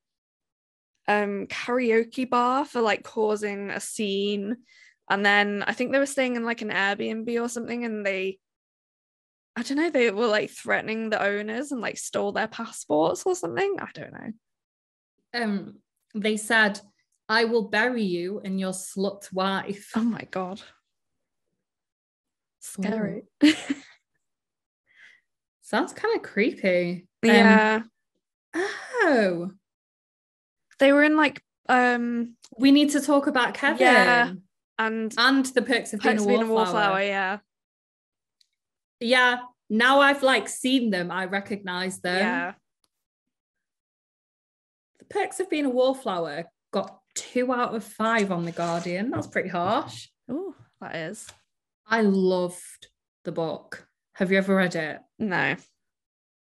um 1.07 1.47
karaoke 1.47 2.29
bar 2.29 2.65
for 2.65 2.81
like 2.81 3.03
causing 3.03 3.69
a 3.69 3.79
scene. 3.79 4.57
And 5.09 5.25
then 5.25 5.63
I 5.65 5.73
think 5.73 5.91
they 5.91 5.99
were 5.99 6.05
staying 6.05 6.35
in 6.35 6.43
like 6.43 6.61
an 6.61 6.69
Airbnb 6.69 7.41
or 7.41 7.47
something, 7.47 7.85
and 7.85 8.05
they 8.05 8.39
I 9.55 9.63
don't 9.63 9.77
know, 9.77 9.89
they 9.89 10.11
were 10.11 10.27
like 10.27 10.49
threatening 10.49 11.09
the 11.09 11.23
owners 11.23 11.71
and 11.71 11.79
like 11.79 11.97
stole 11.97 12.33
their 12.33 12.47
passports 12.47 13.23
or 13.25 13.35
something. 13.35 13.77
I 13.79 13.87
don't 13.93 14.13
know. 14.13 14.31
Um, 15.33 15.75
they 16.13 16.37
said, 16.37 16.81
I 17.29 17.45
will 17.45 17.69
bury 17.69 18.03
you 18.03 18.41
and 18.43 18.59
your 18.59 18.71
slut 18.71 19.31
wife. 19.31 19.91
Oh 19.95 20.03
my 20.03 20.27
god. 20.29 20.61
Scary. 22.59 23.23
Sounds 25.63 25.93
kind 25.93 26.15
of 26.15 26.21
creepy. 26.21 27.07
Yeah. 27.23 27.81
Um, 28.53 28.61
oh. 28.63 29.51
They 30.79 30.93
were 30.93 31.03
in 31.03 31.17
like 31.17 31.41
um 31.69 32.35
we 32.57 32.71
need 32.71 32.91
to 32.91 33.01
talk 33.01 33.27
about 33.27 33.55
Kevin. 33.55 33.81
Yeah. 33.81 34.33
And 34.77 35.13
and 35.17 35.45
the 35.47 35.61
perks 35.61 35.93
of 35.93 36.01
being, 36.01 36.19
a, 36.19 36.23
wallflower. 36.23 36.53
wallflower. 36.53 37.01
Yeah. 37.01 37.37
yeah, 38.99 39.37
now 39.69 40.01
I've 40.01 40.23
like 40.23 40.49
seen 40.49 40.89
them, 40.89 41.09
I 41.11 41.25
recognize 41.25 41.99
them. 41.99 42.17
Yeah. 42.17 42.53
The 44.99 45.05
Perks 45.05 45.39
of 45.39 45.49
Being 45.49 45.65
a 45.65 45.69
Wallflower 45.69 46.45
got 46.71 46.99
two 47.15 47.51
out 47.51 47.75
of 47.75 47.83
five 47.83 48.31
on 48.31 48.45
The 48.45 48.51
Guardian. 48.51 49.09
That's 49.09 49.27
pretty 49.27 49.49
harsh. 49.49 50.09
Oh, 50.29 50.55
that 50.81 50.95
is. 50.95 51.27
I 51.87 52.01
loved 52.01 52.87
the 53.23 53.31
book. 53.31 53.87
Have 54.13 54.31
you 54.31 54.37
ever 54.37 54.55
read 54.55 54.75
it? 54.75 54.99
No. 55.19 55.55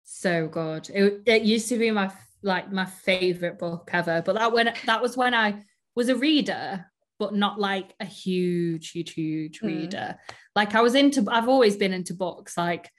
So 0.03 0.47
good. 0.47 0.89
It, 0.89 1.23
it 1.25 1.41
used 1.43 1.69
to 1.69 1.77
be 1.77 1.91
my 1.91 2.11
like 2.43 2.71
my 2.71 2.85
favorite 2.85 3.57
book 3.57 3.89
ever, 3.91 4.21
but 4.23 4.35
that 4.35 4.53
when 4.53 4.71
that 4.85 5.01
was 5.01 5.17
when 5.17 5.33
I 5.33 5.63
was 5.95 6.09
a 6.09 6.15
reader, 6.15 6.85
but 7.17 7.33
not 7.33 7.59
like 7.59 7.93
a 7.99 8.05
huge, 8.05 8.91
huge, 8.91 9.13
huge 9.13 9.59
Mm. 9.61 9.67
reader. 9.67 10.15
Like 10.55 10.75
I 10.75 10.81
was 10.81 10.93
into. 10.95 11.25
I've 11.27 11.49
always 11.49 11.75
been 11.75 11.93
into 11.93 12.13
books. 12.13 12.55
Like 12.57 12.89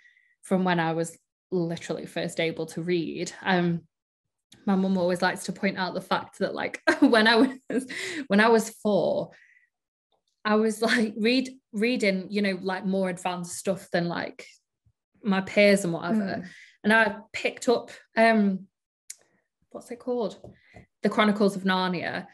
from 0.43 0.65
when 0.65 0.81
I 0.81 0.95
was 0.95 1.17
literally 1.53 2.07
first 2.07 2.41
able 2.41 2.67
to 2.67 2.83
read. 2.83 3.33
Um, 3.43 3.83
my 4.65 4.75
mum 4.75 4.99
always 4.99 5.23
likes 5.23 5.45
to 5.45 5.53
point 5.53 5.79
out 5.79 5.95
the 5.95 6.01
fact 6.01 6.41
that 6.41 6.55
like 6.55 6.83
when 7.01 7.29
I 7.29 7.37
was 7.37 7.87
when 8.27 8.41
I 8.41 8.49
was 8.49 8.71
four, 8.71 9.31
I 10.45 10.57
was 10.57 10.83
like 10.83 11.15
read 11.17 11.51
reading, 11.73 12.27
you 12.31 12.43
know, 12.43 12.59
like 12.61 12.85
more 12.85 13.09
advanced 13.11 13.57
stuff 13.57 13.89
than 13.93 14.09
like 14.09 14.45
my 15.27 15.41
peers 15.41 15.85
and 15.85 15.93
whatever. 15.93 16.21
Mm. 16.21 16.47
And 16.85 16.93
I 16.93 17.17
picked 17.33 17.69
up 17.69 17.91
um 18.17 18.67
what's 19.71 19.91
it 19.91 19.99
called? 19.99 20.39
The 21.03 21.09
Chronicles 21.09 21.57
of 21.57 21.65
Narnia. 21.65 22.27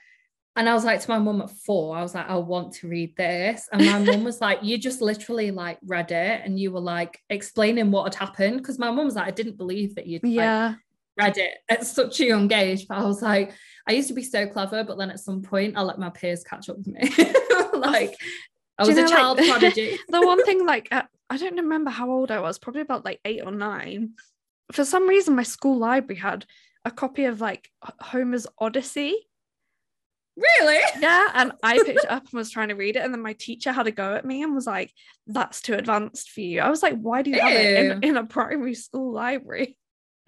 And 0.54 0.68
I 0.68 0.74
was 0.74 0.84
like 0.84 1.00
to 1.00 1.10
my 1.10 1.18
mum 1.18 1.40
at 1.40 1.50
four, 1.50 1.96
I 1.96 2.02
was 2.02 2.14
like, 2.14 2.28
I 2.28 2.36
want 2.36 2.74
to 2.74 2.88
read 2.88 3.16
this. 3.16 3.68
And 3.72 3.86
my 3.86 3.98
mum 3.98 4.22
was 4.22 4.40
like, 4.40 4.62
You 4.62 4.76
just 4.76 5.00
literally 5.00 5.50
like 5.50 5.78
read 5.84 6.12
it 6.12 6.42
and 6.44 6.58
you 6.60 6.70
were 6.70 6.80
like 6.80 7.18
explaining 7.30 7.90
what 7.90 8.04
had 8.12 8.14
happened. 8.14 8.58
Because 8.58 8.78
my 8.78 8.90
mum 8.90 9.06
was 9.06 9.14
like, 9.16 9.26
I 9.26 9.30
didn't 9.30 9.56
believe 9.56 9.94
that 9.94 10.06
you'd 10.06 10.22
like, 10.22 10.32
Yeah. 10.34 10.74
read 11.16 11.38
it 11.38 11.54
at 11.70 11.86
such 11.86 12.20
a 12.20 12.26
young 12.26 12.52
age. 12.52 12.86
But 12.86 12.98
I 12.98 13.04
was 13.04 13.22
like, 13.22 13.52
I 13.88 13.92
used 13.92 14.08
to 14.08 14.14
be 14.14 14.22
so 14.22 14.46
clever, 14.46 14.84
but 14.84 14.98
then 14.98 15.10
at 15.10 15.20
some 15.20 15.40
point 15.40 15.76
I 15.76 15.82
let 15.82 15.98
my 15.98 16.10
peers 16.10 16.44
catch 16.44 16.68
up 16.68 16.76
with 16.76 16.86
me. 16.86 17.00
like 17.72 18.14
I 18.78 18.86
was 18.86 18.96
you 18.96 19.04
a 19.04 19.08
child 19.08 19.38
like- 19.38 19.48
prodigy. 19.48 19.98
the 20.08 20.20
one 20.20 20.44
thing 20.44 20.66
like 20.66 20.88
uh, 20.92 21.02
I 21.32 21.38
don't 21.38 21.56
remember 21.56 21.90
how 21.90 22.10
old 22.10 22.30
I 22.30 22.40
was, 22.40 22.58
probably 22.58 22.82
about 22.82 23.06
like 23.06 23.18
eight 23.24 23.40
or 23.42 23.50
nine. 23.50 24.10
For 24.70 24.84
some 24.84 25.08
reason, 25.08 25.34
my 25.34 25.44
school 25.44 25.78
library 25.78 26.20
had 26.20 26.44
a 26.84 26.90
copy 26.90 27.24
of 27.24 27.40
like 27.40 27.70
Homer's 28.02 28.46
Odyssey. 28.58 29.16
Really? 30.36 30.80
Yeah, 31.00 31.28
and 31.32 31.52
I 31.62 31.78
picked 31.78 31.88
it 32.04 32.04
up 32.10 32.24
and 32.24 32.32
was 32.34 32.50
trying 32.50 32.68
to 32.68 32.74
read 32.74 32.96
it, 32.96 33.02
and 33.02 33.14
then 33.14 33.22
my 33.22 33.32
teacher 33.32 33.72
had 33.72 33.86
a 33.86 33.90
go 33.90 34.14
at 34.14 34.26
me 34.26 34.42
and 34.42 34.54
was 34.54 34.66
like, 34.66 34.92
"That's 35.26 35.62
too 35.62 35.72
advanced 35.72 36.30
for 36.32 36.42
you." 36.42 36.60
I 36.60 36.68
was 36.68 36.82
like, 36.82 36.98
"Why 36.98 37.22
do 37.22 37.30
you 37.30 37.40
have 37.40 37.54
it 37.54 37.78
in, 37.78 38.02
in 38.02 38.16
a 38.18 38.24
primary 38.24 38.74
school 38.74 39.10
library?" 39.10 39.78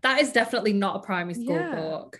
That 0.01 0.23
is 0.23 0.33
definitely 0.33 0.73
not 0.73 0.97
a 0.97 1.01
primary 1.01 1.35
school 1.35 1.57
Yeah. 1.57 1.75
book. 1.75 2.19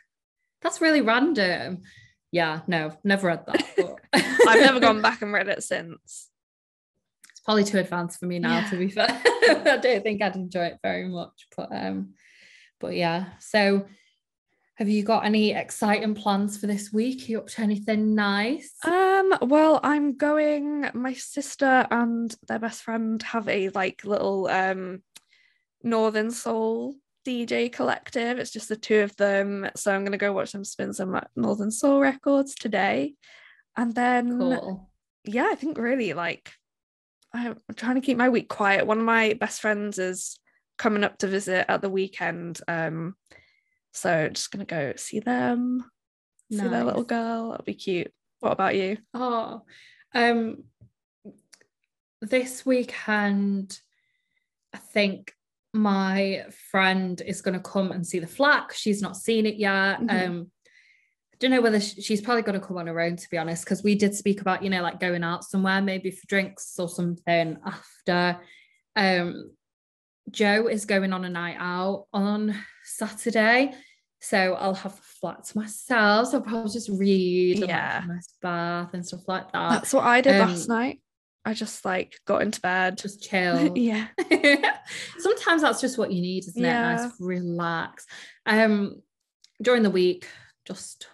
That's 0.61 0.83
really 0.83 1.01
random. 1.01 1.85
Yeah, 2.33 2.61
no, 2.67 2.93
never 3.03 3.29
read 3.29 3.47
that 3.47 3.77
book. 3.79 4.03
I've 4.13 4.61
never 4.61 4.81
gone 4.89 5.01
back 5.01 5.23
and 5.23 5.33
read 5.33 5.49
it 5.49 5.63
since. 5.63 6.29
Probably 7.45 7.65
too 7.65 7.79
advanced 7.79 8.19
for 8.21 8.27
me 8.27 8.39
now, 8.39 8.61
Yeah. 8.61 8.71
to 8.71 8.77
be 8.77 8.89
fair. 8.89 9.07
I 9.27 9.79
don't 9.83 10.03
think 10.03 10.23
I'd 10.23 10.37
enjoy 10.37 10.67
it 10.67 10.79
very 10.83 11.09
much. 11.09 11.47
But 11.57 11.69
um, 11.73 12.15
but 12.81 12.95
yeah. 12.95 13.27
So 13.41 13.87
have 14.77 14.89
you 14.89 15.03
got 15.05 15.25
any 15.25 15.53
exciting 15.53 16.15
plans 16.15 16.59
for 16.59 16.67
this 16.67 16.93
week? 16.93 17.23
Are 17.23 17.33
you 17.33 17.39
up 17.39 17.47
to 17.49 17.61
anything 17.61 18.15
nice? 18.15 18.75
Um, 18.85 19.35
well, 19.43 19.79
I'm 19.83 20.17
going. 20.17 20.89
My 20.95 21.13
sister 21.13 21.87
and 21.91 22.35
their 22.49 22.59
best 22.59 22.83
friend 22.83 23.23
have 23.25 23.49
a 23.49 23.69
like 23.71 24.05
little 24.05 24.49
um 24.49 25.03
Northern 25.83 26.31
Soul 26.31 26.97
DJ 27.27 27.71
collective. 27.71 28.39
It's 28.39 28.51
just 28.51 28.69
the 28.69 28.77
two 28.77 29.01
of 29.01 29.15
them. 29.17 29.69
So 29.77 29.95
I'm 29.95 30.05
gonna 30.05 30.17
go 30.19 30.33
watch 30.33 30.53
them 30.53 30.65
spin 30.65 30.93
some 30.95 31.21
Northern 31.37 31.71
Soul 31.71 32.01
records 32.01 32.55
today. 32.55 33.15
And 33.77 33.95
then 33.95 34.39
cool. 34.39 34.91
yeah, 35.25 35.49
I 35.51 35.55
think 35.57 35.77
really 35.79 36.15
like 36.15 36.53
I'm 37.35 37.59
trying 37.77 37.97
to 37.97 38.01
keep 38.01 38.17
my 38.17 38.29
week 38.29 38.49
quiet. 38.49 38.87
One 38.87 38.99
of 38.99 39.05
my 39.05 39.35
best 39.35 39.61
friends 39.61 39.99
is 39.99 40.39
coming 40.79 41.05
up 41.05 41.19
to 41.19 41.27
visit 41.27 41.71
at 41.71 41.83
the 41.83 41.91
weekend. 41.91 42.61
Um, 42.69 43.17
so 43.93 44.29
just 44.29 44.51
gonna 44.51 44.65
go 44.65 44.95
see 44.97 45.21
them, 45.21 45.85
see 46.51 46.59
their 46.59 46.85
little 46.85 47.03
girl. 47.05 47.51
That'll 47.51 47.65
be 47.65 47.75
cute. 47.75 48.13
What 48.41 48.53
about 48.53 48.77
you? 48.77 48.99
Oh, 49.13 49.63
um, 50.15 50.65
this 52.21 52.65
weekend, 52.65 53.79
I 54.73 54.79
think 54.79 55.35
my 55.73 56.47
friend 56.71 57.21
is 57.21 57.43
going 57.43 57.55
to 57.55 57.61
come 57.61 57.91
and 57.91 58.07
see 58.07 58.19
the 58.21 58.27
flat. 58.27 58.69
'cause 58.69 58.79
She's 58.79 59.03
not 59.03 59.17
seen 59.17 59.45
it 59.45 59.57
yet. 59.57 60.01
Mhm. 60.01 60.27
Um, 60.29 60.51
don't 61.45 61.51
know 61.57 61.61
whether 61.61 61.81
she's 61.81 62.21
probably 62.23 62.43
going 62.43 62.59
to 62.59 62.67
come 62.67 62.79
on 62.79 62.87
her 62.87 63.01
own, 63.01 63.17
to 63.17 63.31
be 63.31 63.37
honest, 63.37 63.65
because 63.65 63.83
we 63.83 63.95
did 63.95 64.15
speak 64.15 64.41
about, 64.41 64.63
you 64.63 64.71
know, 64.71 64.83
like 64.83 64.99
going 64.99 65.23
out 65.23 65.45
somewhere, 65.45 65.83
maybe 65.83 66.11
for 66.11 66.27
drinks 66.27 66.79
or 66.79 66.89
something 66.89 67.59
after. 67.65 68.41
Um, 68.97 69.51
Joe 70.31 70.69
is 70.69 70.87
going 70.87 71.13
on 71.13 71.25
a 71.25 71.29
night 71.29 71.57
out 71.59 72.07
on 72.15 72.57
Saturday. 72.85 73.75
So 74.21 74.55
I'll 74.55 74.75
have 74.75 74.97
the 74.97 75.03
flat 75.03 75.45
to 75.45 75.59
myself. 75.59 76.29
So 76.29 76.39
I'll 76.39 76.43
probably 76.45 76.73
just 76.73 76.89
read 76.89 77.59
Yeah. 77.59 78.01
have 78.01 78.05
a 78.05 78.15
nice 78.15 78.29
bath 78.41 78.95
and 78.95 79.07
stuff 79.07 79.29
like 79.29 79.53
that. 79.53 79.71
That's 79.71 79.93
what 79.93 80.05
I 80.05 80.23
did 80.23 80.41
um, 80.41 80.49
last 80.49 80.67
night. 80.69 81.01
I 81.45 81.53
just 81.53 81.85
like 81.85 82.19
got 82.27 82.41
into 82.41 82.59
bed. 82.63 82.97
Just 82.97 83.23
chill. 83.23 83.73
yeah. 83.77 84.07
Sometimes 85.19 85.61
that's 85.61 85.83
just 85.83 85.99
what 85.99 86.11
you 86.11 86.23
need, 86.23 86.45
isn't 86.49 86.63
Yeah. 86.63 86.95
it? 86.95 87.03
Nice, 87.03 87.13
relax. 87.21 88.07
Um, 88.47 89.03
during 89.61 89.83
the 89.83 89.91
week, 89.91 90.27
just 90.65 91.07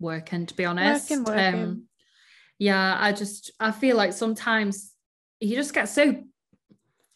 working, 0.00 0.46
to 0.46 0.54
be 0.54 0.64
honest. 0.64 1.10
Working, 1.10 1.24
working. 1.24 1.54
Um, 1.54 1.82
yeah, 2.58 2.96
I 2.98 3.12
just 3.12 3.52
I 3.60 3.70
feel 3.70 3.96
like 3.96 4.12
sometimes 4.12 4.92
you 5.40 5.54
just 5.54 5.74
get 5.74 5.88
so 5.88 6.22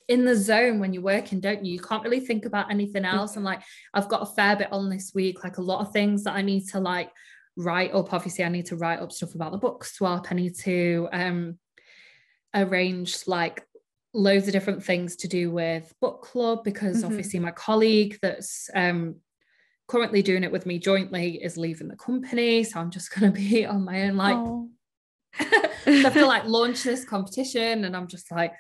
in 0.09 0.25
the 0.25 0.37
zone 0.37 0.79
when 0.79 0.93
you're 0.93 1.03
working, 1.03 1.41
don't 1.41 1.65
you? 1.65 1.73
You 1.75 1.81
can't 1.81 2.03
really 2.03 2.21
think 2.21 2.45
about 2.45 2.71
anything 2.71 3.05
else. 3.05 3.37
And 3.37 3.45
like 3.45 3.63
I've 3.95 4.09
got 4.09 4.23
a 4.23 4.27
fair 4.35 4.57
bit 4.57 4.73
on 4.73 4.89
this 4.91 5.13
week, 5.15 5.43
like 5.43 5.59
a 5.59 5.63
lot 5.63 5.81
of 5.81 5.93
things 5.93 6.25
that 6.25 6.35
I 6.35 6.43
need 6.43 6.69
to 6.69 6.81
like 6.81 7.11
write 7.57 7.93
up. 7.93 8.13
Obviously, 8.13 8.45
I 8.45 8.49
need 8.49 8.67
to 8.67 8.77
write 8.77 9.01
up 9.01 9.13
stuff 9.13 9.35
about 9.35 9.53
the 9.53 9.59
book 9.59 9.85
swap. 9.85 10.27
I 10.31 10.35
need 10.35 10.57
to 10.59 11.09
um 11.13 11.59
arrange 12.55 13.27
like 13.27 13.67
loads 14.15 14.47
of 14.47 14.53
different 14.53 14.85
things 14.85 15.17
to 15.17 15.29
do 15.29 15.51
with 15.51 15.93
book 16.01 16.23
club 16.23 16.63
because 16.65 17.03
Mhm. 17.03 17.07
obviously 17.07 17.39
my 17.39 17.51
colleague 17.51 18.19
that's 18.21 18.69
um 18.75 19.17
currently 19.89 20.23
doing 20.23 20.45
it 20.45 20.53
with 20.53 20.67
me 20.67 20.79
jointly 20.79 21.43
is 21.43 21.57
leaving 21.57 21.89
the 21.89 21.97
company 21.97 22.65
so 22.65 22.81
i'm 22.81 22.91
just 22.91 23.15
going 23.19 23.33
to 23.33 23.39
be 23.39 23.67
on 23.67 23.85
my 23.85 24.03
own 24.03 24.17
like 24.17 24.37
Oh. 24.37 24.69
I 25.41 26.11
to 26.11 26.27
like 26.27 26.45
launch 26.45 26.83
this 26.83 27.05
competition 27.05 27.85
and 27.85 27.97
I'm 27.97 28.07
just 28.07 28.31
like, 28.31 28.53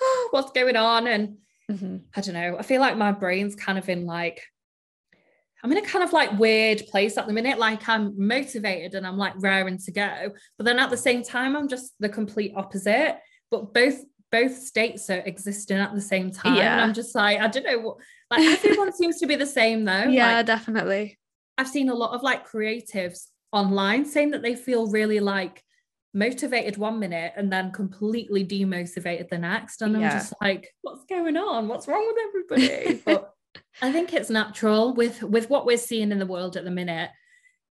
oh, 0.00 0.28
what's 0.30 0.52
going 0.52 0.76
on? 0.76 1.06
And 1.06 1.38
Mhm. 1.70 2.02
I 2.16 2.20
don't 2.22 2.34
know. 2.34 2.56
I 2.58 2.62
feel 2.62 2.80
like 2.80 2.96
my 2.96 3.12
brain's 3.12 3.54
kind 3.54 3.78
of 3.78 3.88
in 3.88 4.06
like, 4.06 4.42
I'm 5.62 5.72
in 5.72 5.78
a 5.78 5.82
kind 5.82 6.04
of 6.04 6.12
like 6.12 6.38
weird 6.38 6.82
place 6.90 7.18
at 7.18 7.26
the 7.26 7.32
minute. 7.32 7.58
Like 7.58 7.88
I'm 7.88 8.14
motivated 8.16 8.94
and 8.94 9.06
I'm 9.06 9.18
like 9.18 9.34
raring 9.38 9.78
to 9.78 9.90
go. 9.90 10.30
But 10.56 10.64
then 10.64 10.78
at 10.78 10.90
the 10.90 10.96
same 10.96 11.22
time, 11.22 11.56
I'm 11.56 11.68
just 11.68 11.92
the 11.98 12.08
complete 12.08 12.52
opposite. 12.56 13.18
But 13.50 13.74
both 13.74 14.00
both 14.30 14.56
states 14.56 15.08
are 15.10 15.22
existing 15.24 15.78
at 15.78 15.94
the 15.94 16.00
same 16.00 16.30
time. 16.30 16.52
And 16.52 16.58
Yeah. 16.58 16.82
I'm 16.82 16.94
just 16.94 17.14
like, 17.14 17.40
I 17.40 17.48
don't 17.48 17.64
know 17.64 17.78
what 17.80 17.96
like 18.30 18.40
everyone 18.64 18.92
seems 18.92 19.18
to 19.20 19.26
be 19.26 19.36
the 19.36 19.46
same 19.46 19.84
though. 19.84 20.04
Yeah, 20.04 20.36
Like, 20.36 20.46
definitely. 20.46 21.18
I've 21.56 21.68
seen 21.68 21.88
a 21.88 21.94
lot 21.94 22.14
of 22.14 22.22
like 22.22 22.48
creatives 22.48 23.26
online 23.52 24.04
saying 24.04 24.30
that 24.32 24.42
they 24.42 24.54
feel 24.54 24.90
really 24.90 25.20
like 25.20 25.62
motivated 26.14 26.76
one 26.76 26.98
minute 26.98 27.32
and 27.36 27.52
then 27.52 27.70
completely 27.72 28.44
demotivated 28.44 29.28
the 29.28 29.38
next. 29.38 29.82
And 29.82 29.96
I'm 29.96 30.02
just 30.02 30.34
like, 30.40 30.68
what's 30.82 31.04
going 31.04 31.36
on? 31.36 31.68
What's 31.68 31.88
wrong 31.88 32.06
with 32.06 32.16
everybody? 32.28 33.02
But 33.04 33.32
I 33.80 33.92
think 33.92 34.12
it's 34.12 34.30
natural 34.30 34.94
with 34.94 35.22
with 35.22 35.48
what 35.50 35.66
we're 35.66 35.78
seeing 35.78 36.12
in 36.12 36.18
the 36.18 36.26
world 36.26 36.56
at 36.56 36.64
the 36.64 36.70
minute. 36.70 37.10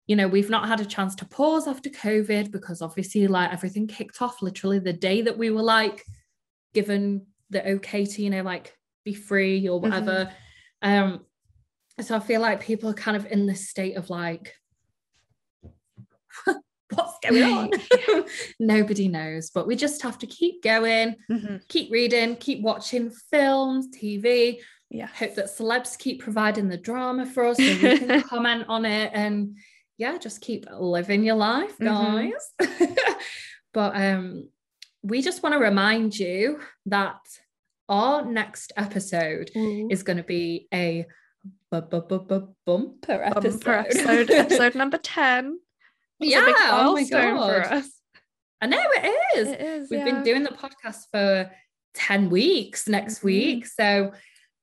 You 0.08 0.16
know, 0.16 0.28
we've 0.28 0.50
not 0.50 0.68
had 0.68 0.80
a 0.80 0.86
chance 0.86 1.16
to 1.16 1.26
pause 1.26 1.68
after 1.68 1.90
COVID 1.90 2.50
because 2.52 2.82
obviously, 2.82 3.28
like 3.28 3.52
everything 3.52 3.88
kicked 3.88 4.22
off 4.22 4.42
literally 4.42 4.80
the 4.80 4.94
day 4.94 5.22
that 5.22 5.38
we 5.38 5.50
were 5.50 5.62
like 5.62 6.04
given 6.74 7.26
the 7.50 7.66
okay 7.74 8.06
to, 8.06 8.22
you 8.22 8.30
know, 8.30 8.44
like 8.44 8.76
be 9.06 9.14
free 9.14 9.68
or 9.68 9.80
whatever. 9.80 10.32
Um, 10.82 11.26
so 12.02 12.16
I 12.16 12.20
feel 12.20 12.42
like 12.42 12.62
people 12.62 12.90
are 12.90 12.94
kind 12.94 13.18
of 13.18 13.26
in 13.26 13.46
this 13.48 13.70
state 13.70 13.96
of 13.98 14.10
like, 14.10 14.54
what's 16.94 17.18
going 17.28 17.44
on? 17.44 17.72
Nobody 18.60 19.08
knows, 19.08 19.50
but 19.50 19.68
we 19.68 19.76
just 19.76 20.02
have 20.04 20.18
to 20.20 20.28
keep 20.28 20.62
going, 20.64 21.16
Mhm. 21.30 21.68
keep 21.68 21.92
reading, 21.92 22.36
keep 22.36 22.62
watching 22.62 23.10
films, 23.32 23.88
TV. 23.96 24.60
Yeah. 24.90 25.08
Hope 25.08 25.36
that 25.36 25.48
celebs 25.48 25.98
keep 25.98 26.22
providing 26.22 26.70
the 26.70 26.78
drama 26.78 27.26
for 27.26 27.46
us 27.46 27.58
so 27.58 27.64
we 27.66 27.98
can 27.98 28.22
comment 28.24 28.66
on 28.70 28.86
it 28.86 29.12
and 29.14 29.58
yeah, 29.98 30.18
just 30.18 30.42
keep 30.42 30.66
living 30.72 31.24
your 31.24 31.36
life, 31.36 31.78
Mhm. 31.80 32.32
guys. 32.32 33.00
but 33.74 33.96
um 33.96 34.50
we 35.08 35.22
just 35.22 35.42
want 35.42 35.54
to 35.54 35.60
remind 35.60 36.18
you 36.20 36.60
that 36.88 37.16
our 37.90 38.26
next 38.26 38.74
episode 38.76 39.50
Ooh. 39.56 39.88
is 39.90 40.04
going 40.04 40.18
to 40.18 40.24
be 40.24 40.68
a 40.74 41.06
bu- 41.72 41.82
bu- 41.82 42.02
bu- 42.02 42.26
bu- 42.26 42.54
bumper 42.66 43.24
episode. 43.24 43.64
Bumper 43.64 43.72
episode, 43.74 44.30
episode 44.32 44.76
number 44.82 44.98
10. 44.98 45.58
It's 46.20 46.30
a 46.30 46.32
yeah, 46.40 46.46
big 46.46 46.56
oh 46.60 46.94
my 46.94 47.04
god. 47.06 47.72
us. 47.72 47.90
I 48.60 48.66
know 48.68 48.80
it 48.82 49.38
is. 49.38 49.48
It 49.48 49.62
is. 49.62 49.90
We've 49.90 50.00
yeah. 50.00 50.06
been 50.06 50.24
doing 50.24 50.44
the 50.44 50.50
podcast 50.50 51.04
for 51.12 51.50
10 51.94 52.30
weeks 52.30 52.88
next 52.88 53.20
Mhm. 53.20 53.24
week. 53.24 53.66
So 53.68 54.12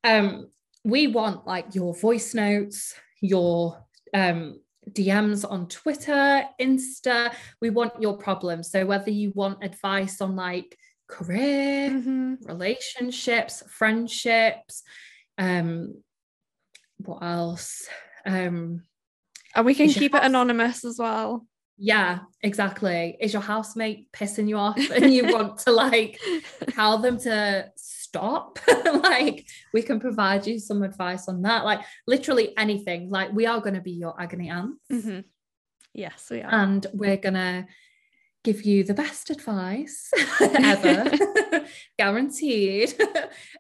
um 0.02 0.48
we 0.84 1.06
want 1.06 1.46
like 1.46 1.74
your 1.74 1.94
voice 1.94 2.34
notes, 2.34 2.94
your 3.22 3.82
um 4.12 4.60
DMs 4.90 5.44
on 5.50 5.68
Twitter, 5.68 6.44
Insta. 6.60 7.34
We 7.60 7.70
want 7.70 8.00
your 8.00 8.16
problems. 8.16 8.70
So 8.70 8.84
whether 8.86 9.10
you 9.10 9.32
want 9.34 9.64
advice 9.64 10.20
on 10.20 10.36
like 10.36 10.76
career, 11.08 11.90
Mhm. 11.90 12.46
relationships, 12.46 13.62
friendships, 13.68 14.82
um 15.38 16.02
what 16.98 17.22
else? 17.22 17.86
Um 18.24 18.82
And 19.54 19.66
we 19.66 19.74
can 19.74 19.88
keep 19.88 20.14
it 20.14 20.22
anonymous 20.24 20.84
as 20.84 20.98
well. 20.98 21.46
yeah, 21.76 22.20
exactly. 22.42 23.16
Is 23.20 23.32
your 23.32 23.42
housemate 23.42 24.10
pissing 24.12 24.48
you 24.48 24.56
off 24.56 24.78
and 24.90 25.12
you 25.12 25.26
want 25.32 25.58
to 25.58 25.72
like 25.72 26.20
tell 26.70 26.98
them 26.98 27.18
to 27.20 27.70
stop? 28.14 28.58
like, 29.02 29.46
we 29.72 29.82
can 29.82 29.98
provide 30.00 30.46
you 30.46 30.58
some 30.58 30.82
advice 30.82 31.28
on 31.28 31.42
that. 31.42 31.64
Like, 31.64 31.80
literally 32.06 32.56
anything. 32.56 33.10
Like, 33.10 33.32
we 33.32 33.46
are 33.46 33.60
going 33.60 33.74
to 33.74 33.80
be 33.80 33.92
your 33.92 34.20
agony 34.20 34.50
aunts 34.50 34.80
Mhm. 34.90 35.24
Yes, 35.92 36.28
we 36.30 36.40
are. 36.42 36.52
and 36.52 36.86
we're 36.92 37.16
going 37.16 37.34
to 37.34 37.66
give 38.42 38.62
you 38.64 38.84
the 38.84 38.94
best 38.94 39.30
advice 39.30 40.10
ever, 40.40 41.10
guaranteed. 41.98 42.94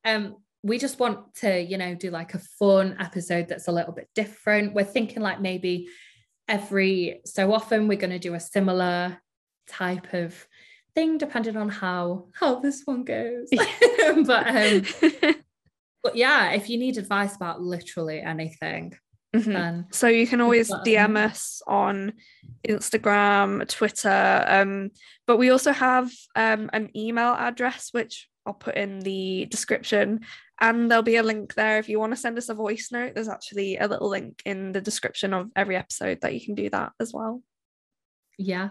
um, 0.04 0.36
we 0.62 0.78
just 0.78 0.98
want 0.98 1.34
to, 1.36 1.60
you 1.60 1.78
know, 1.78 1.94
do 1.94 2.10
like 2.10 2.34
a 2.34 2.38
fun 2.58 2.96
episode 3.00 3.48
that's 3.48 3.68
a 3.68 3.72
little 3.72 3.92
bit 3.92 4.08
different. 4.14 4.74
We're 4.74 4.84
thinking 4.84 5.22
like 5.22 5.40
maybe 5.40 5.88
every 6.48 7.20
so 7.24 7.52
often 7.52 7.86
we're 7.88 7.98
going 7.98 8.10
to 8.10 8.18
do 8.18 8.34
a 8.34 8.40
similar 8.40 9.18
type 9.68 10.12
of 10.14 10.46
thing 10.94 11.18
depending 11.18 11.56
on 11.56 11.68
how 11.68 12.26
how 12.34 12.60
this 12.60 12.82
one 12.84 13.04
goes. 13.04 13.48
but 14.26 14.46
um 14.46 14.82
but 16.02 16.16
yeah, 16.16 16.50
if 16.52 16.68
you 16.68 16.78
need 16.78 16.98
advice 16.98 17.34
about 17.36 17.60
literally 17.62 18.20
anything, 18.20 18.94
Mhm. 19.34 19.52
then 19.52 19.86
So 19.90 20.06
you 20.06 20.26
can 20.26 20.40
always 20.40 20.70
DM 20.70 21.16
us 21.16 21.60
on 21.66 22.12
Instagram, 22.68 23.66
Twitter, 23.68 24.44
um, 24.46 24.90
but 25.26 25.38
we 25.38 25.50
also 25.50 25.72
have 25.72 26.10
um, 26.36 26.70
an 26.72 26.90
email 26.96 27.34
address 27.34 27.88
which 27.92 28.28
I'll 28.46 28.54
put 28.54 28.76
in 28.76 29.00
the 29.00 29.46
description, 29.46 30.20
and 30.60 30.88
there'll 30.90 31.02
be 31.02 31.16
a 31.16 31.22
link 31.22 31.54
there 31.54 31.78
if 31.78 31.88
you 31.88 31.98
want 31.98 32.12
to 32.12 32.16
send 32.16 32.36
us 32.38 32.48
a 32.50 32.54
voice 32.54 32.90
note. 32.92 33.14
There's 33.14 33.28
actually 33.28 33.78
a 33.78 33.88
little 33.88 34.08
link 34.08 34.40
in 34.44 34.72
the 34.72 34.80
description 34.82 35.32
of 35.34 35.50
every 35.56 35.76
episode 35.76 36.20
that 36.20 36.34
you 36.34 36.40
can 36.44 36.54
do 36.54 36.68
that 36.70 36.92
as 37.00 37.12
well. 37.12 37.42
yes. 38.38 38.70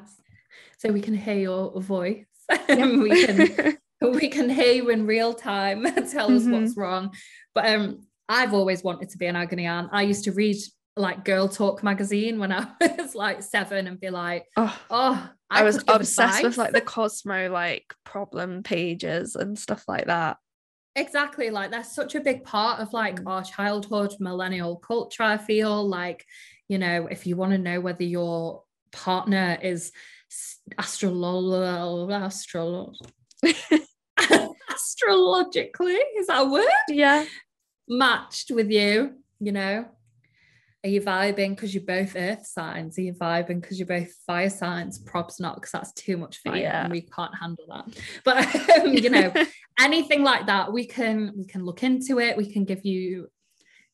So 0.78 0.92
we 0.92 1.02
can 1.02 1.16
hear 1.16 1.36
your 1.38 1.80
voice. 1.82 2.26
Yeah. 2.70 2.98
we 2.98 3.26
can 3.26 3.78
we 4.02 4.28
can 4.28 4.50
hear 4.50 4.74
you 4.74 4.90
in 4.90 5.06
real 5.06 5.34
time 5.34 5.84
tell 6.12 6.30
us 6.36 6.44
Mhm. 6.44 6.52
what's 6.52 6.76
wrong 6.78 7.14
but 7.56 7.66
um 7.70 8.06
i've 8.28 8.54
always 8.54 8.84
wanted 8.84 9.10
to 9.10 9.18
be 9.18 9.28
an 9.28 9.36
agony 9.38 9.66
aunt 9.66 9.90
i 9.94 10.02
used 10.02 10.26
to 10.26 10.34
read 10.34 10.58
like 10.98 11.24
girl 11.24 11.48
talk 11.48 11.84
magazine 11.84 12.38
when 12.40 12.52
i 12.52 12.68
was 12.98 13.16
like 13.16 13.42
seven 13.42 13.88
and 13.88 14.00
be 14.02 14.10
like 14.10 14.46
oh, 14.58 14.78
oh 14.90 15.30
I, 15.50 15.64
was 15.64 15.78
could 15.78 15.88
give 15.88 15.96
obsessed 16.02 16.44
with 16.44 16.58
like 16.58 16.74
the 16.74 16.82
Cosmo 16.82 17.50
like 17.50 17.94
problem 18.04 18.62
pages 18.62 19.36
and 19.36 19.58
stuff 19.58 19.86
like 19.88 20.08
that. 20.08 20.36
exactly 20.96 21.50
like 21.50 21.72
that's 21.72 21.96
such 21.96 22.16
a 22.16 22.20
big 22.22 22.44
part 22.44 22.82
of 22.82 22.92
like 22.94 23.22
Mm. 23.22 23.28
our 23.32 23.44
childhood 23.44 24.14
millennial 24.20 24.76
culture 24.78 25.24
i 25.24 25.38
feel 25.38 25.88
like 25.88 26.26
you 26.68 26.78
know 26.78 27.08
if 27.10 27.26
you 27.26 27.36
want 27.38 27.52
to 27.54 27.58
know 27.58 27.80
whether 27.80 28.04
your 28.04 28.64
partner 28.92 29.58
is 29.62 29.92
astrolo 30.78 32.12
astro 32.12 32.94
astrologically 34.74 35.94
is 36.18 36.28
that 36.28 36.44
a 36.44 36.50
word 36.50 36.66
yeah. 36.90 37.26
matched 37.88 38.52
with 38.52 38.70
you, 38.70 39.14
you 39.40 39.52
know? 39.52 39.86
Are 40.86 40.90
you 40.90 41.00
vibing 41.00 41.56
because 41.56 41.74
you're 41.74 41.84
both 41.84 42.16
earth 42.18 42.46
signs? 42.46 42.98
Are 42.98 43.04
you 43.04 43.14
vibing 43.14 43.62
because 43.62 43.80
you're 43.80 43.88
both 43.88 44.14
fire 44.28 44.50
signs? 44.50 45.00
Probs 45.02 45.40
not, 45.40 45.56
because 45.56 45.72
that's 45.72 45.94
too 45.94 46.18
much 46.18 46.40
fire 46.40 46.58
Yeah. 46.58 46.84
and 46.84 46.92
we 46.92 47.02
can't 47.02 47.34
handle 47.40 47.66
that. 47.70 47.86
But 48.26 48.54
um, 48.82 48.94
you 48.94 49.10
know, 49.10 49.32
anything 49.80 50.24
like 50.24 50.48
that, 50.48 50.74
we 50.74 50.86
can 50.86 51.34
we 51.38 51.46
can 51.46 51.64
look 51.64 51.84
into 51.84 52.20
it. 52.20 52.36
We 52.36 52.52
can 52.52 52.66
give 52.66 52.84
you 52.84 53.30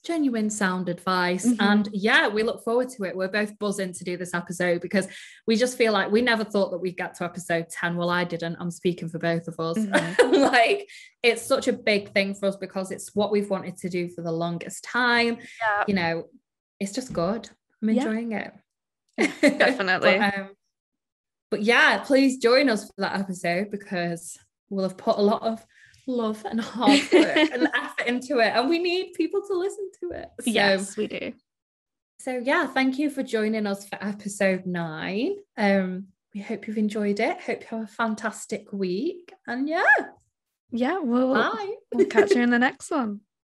genuine 0.05 0.49
sound 0.49 0.87
advice. 0.89 1.45
Mhm. 1.45 1.57
And 1.59 1.89
yeah, 1.91 2.27
we 2.27 2.43
look 2.43 2.63
forward 2.63 2.89
to 2.89 3.03
it. 3.03 3.15
We're 3.15 3.27
both 3.27 3.57
buzzing 3.59 3.93
to 3.93 4.03
do 4.03 4.15
this 4.17 4.33
episode 4.33 4.81
because 4.81 5.07
we 5.45 5.55
just 5.57 5.77
feel 5.77 5.91
like 5.93 6.09
we 6.11 6.21
never 6.21 6.43
thought 6.43 6.71
that 6.71 6.77
we'd 6.77 6.97
get 6.97 7.15
to 7.15 7.25
episode 7.25 7.67
10. 7.69 7.97
Well, 7.97 8.09
I 8.09 8.23
didn't. 8.23 8.55
I'm 8.59 8.71
speaking 8.71 9.09
for 9.09 9.19
both 9.19 9.47
of 9.47 9.59
us. 9.59 9.77
Mhm. 9.77 10.31
like 10.51 10.89
it's 11.21 11.41
such 11.41 11.67
a 11.67 11.73
big 11.73 12.13
thing 12.13 12.33
for 12.33 12.45
us 12.47 12.55
because 12.55 12.91
it's 12.91 13.13
what 13.13 13.31
we've 13.31 13.49
wanted 13.49 13.75
to 13.77 13.89
do 13.89 14.07
for 14.09 14.21
the 14.21 14.31
longest 14.31 14.83
time. 14.85 15.37
yeah. 15.61 15.83
You 15.87 15.93
know, 15.95 16.29
it's 16.79 16.93
just 16.93 17.11
good. 17.11 17.49
I'm 17.81 17.89
Yeah. 17.89 18.03
enjoying 18.07 18.31
it. 18.31 18.53
Definitely. 19.41 20.17
but, 20.17 20.37
um, 20.37 20.49
but 21.51 21.61
yeah, 21.61 21.97
please 21.99 22.37
join 22.37 22.69
us 22.69 22.85
for 22.85 22.93
that 22.99 23.19
episode 23.19 23.69
because 23.71 24.37
we'll 24.69 24.87
have 24.87 24.97
put 24.97 25.17
a 25.17 25.21
lot 25.21 25.41
of 25.43 25.65
love 26.07 26.43
and 26.49 26.59
hard 26.61 27.01
work 27.11 27.35
and 27.53 27.67
effort 27.75 27.88
into 28.07 28.39
it, 28.39 28.53
and 28.55 28.69
we 28.69 28.79
need 28.79 29.13
people 29.13 29.41
to 29.47 29.53
listen 29.53 29.89
to 30.01 30.11
it. 30.11 30.29
So, 30.41 30.51
yes, 30.51 30.97
we 30.97 31.07
do. 31.07 31.33
so 32.19 32.31
yeah, 32.43 32.67
thank 32.67 32.99
you 32.99 33.09
for 33.09 33.23
joining 33.23 33.65
us 33.67 33.87
for 33.87 33.97
episode 34.01 34.65
nine. 34.65 35.35
Um, 35.57 36.07
we 36.33 36.41
hope 36.41 36.67
you've 36.67 36.77
enjoyed 36.77 37.19
it. 37.19 37.41
Hope 37.41 37.61
you 37.61 37.77
have 37.77 37.83
a 37.83 37.87
fantastic 37.91 38.71
week, 38.71 39.33
and 39.47 39.67
yeah, 39.67 39.83
Yeah, 40.71 40.99
we'll, 40.99 41.33
bye. 41.33 41.73
we'll 41.93 42.05
catch 42.07 42.31
you 42.31 42.41
in 42.43 42.51
the 42.51 42.59
next 42.67 42.91
one. 42.91 43.21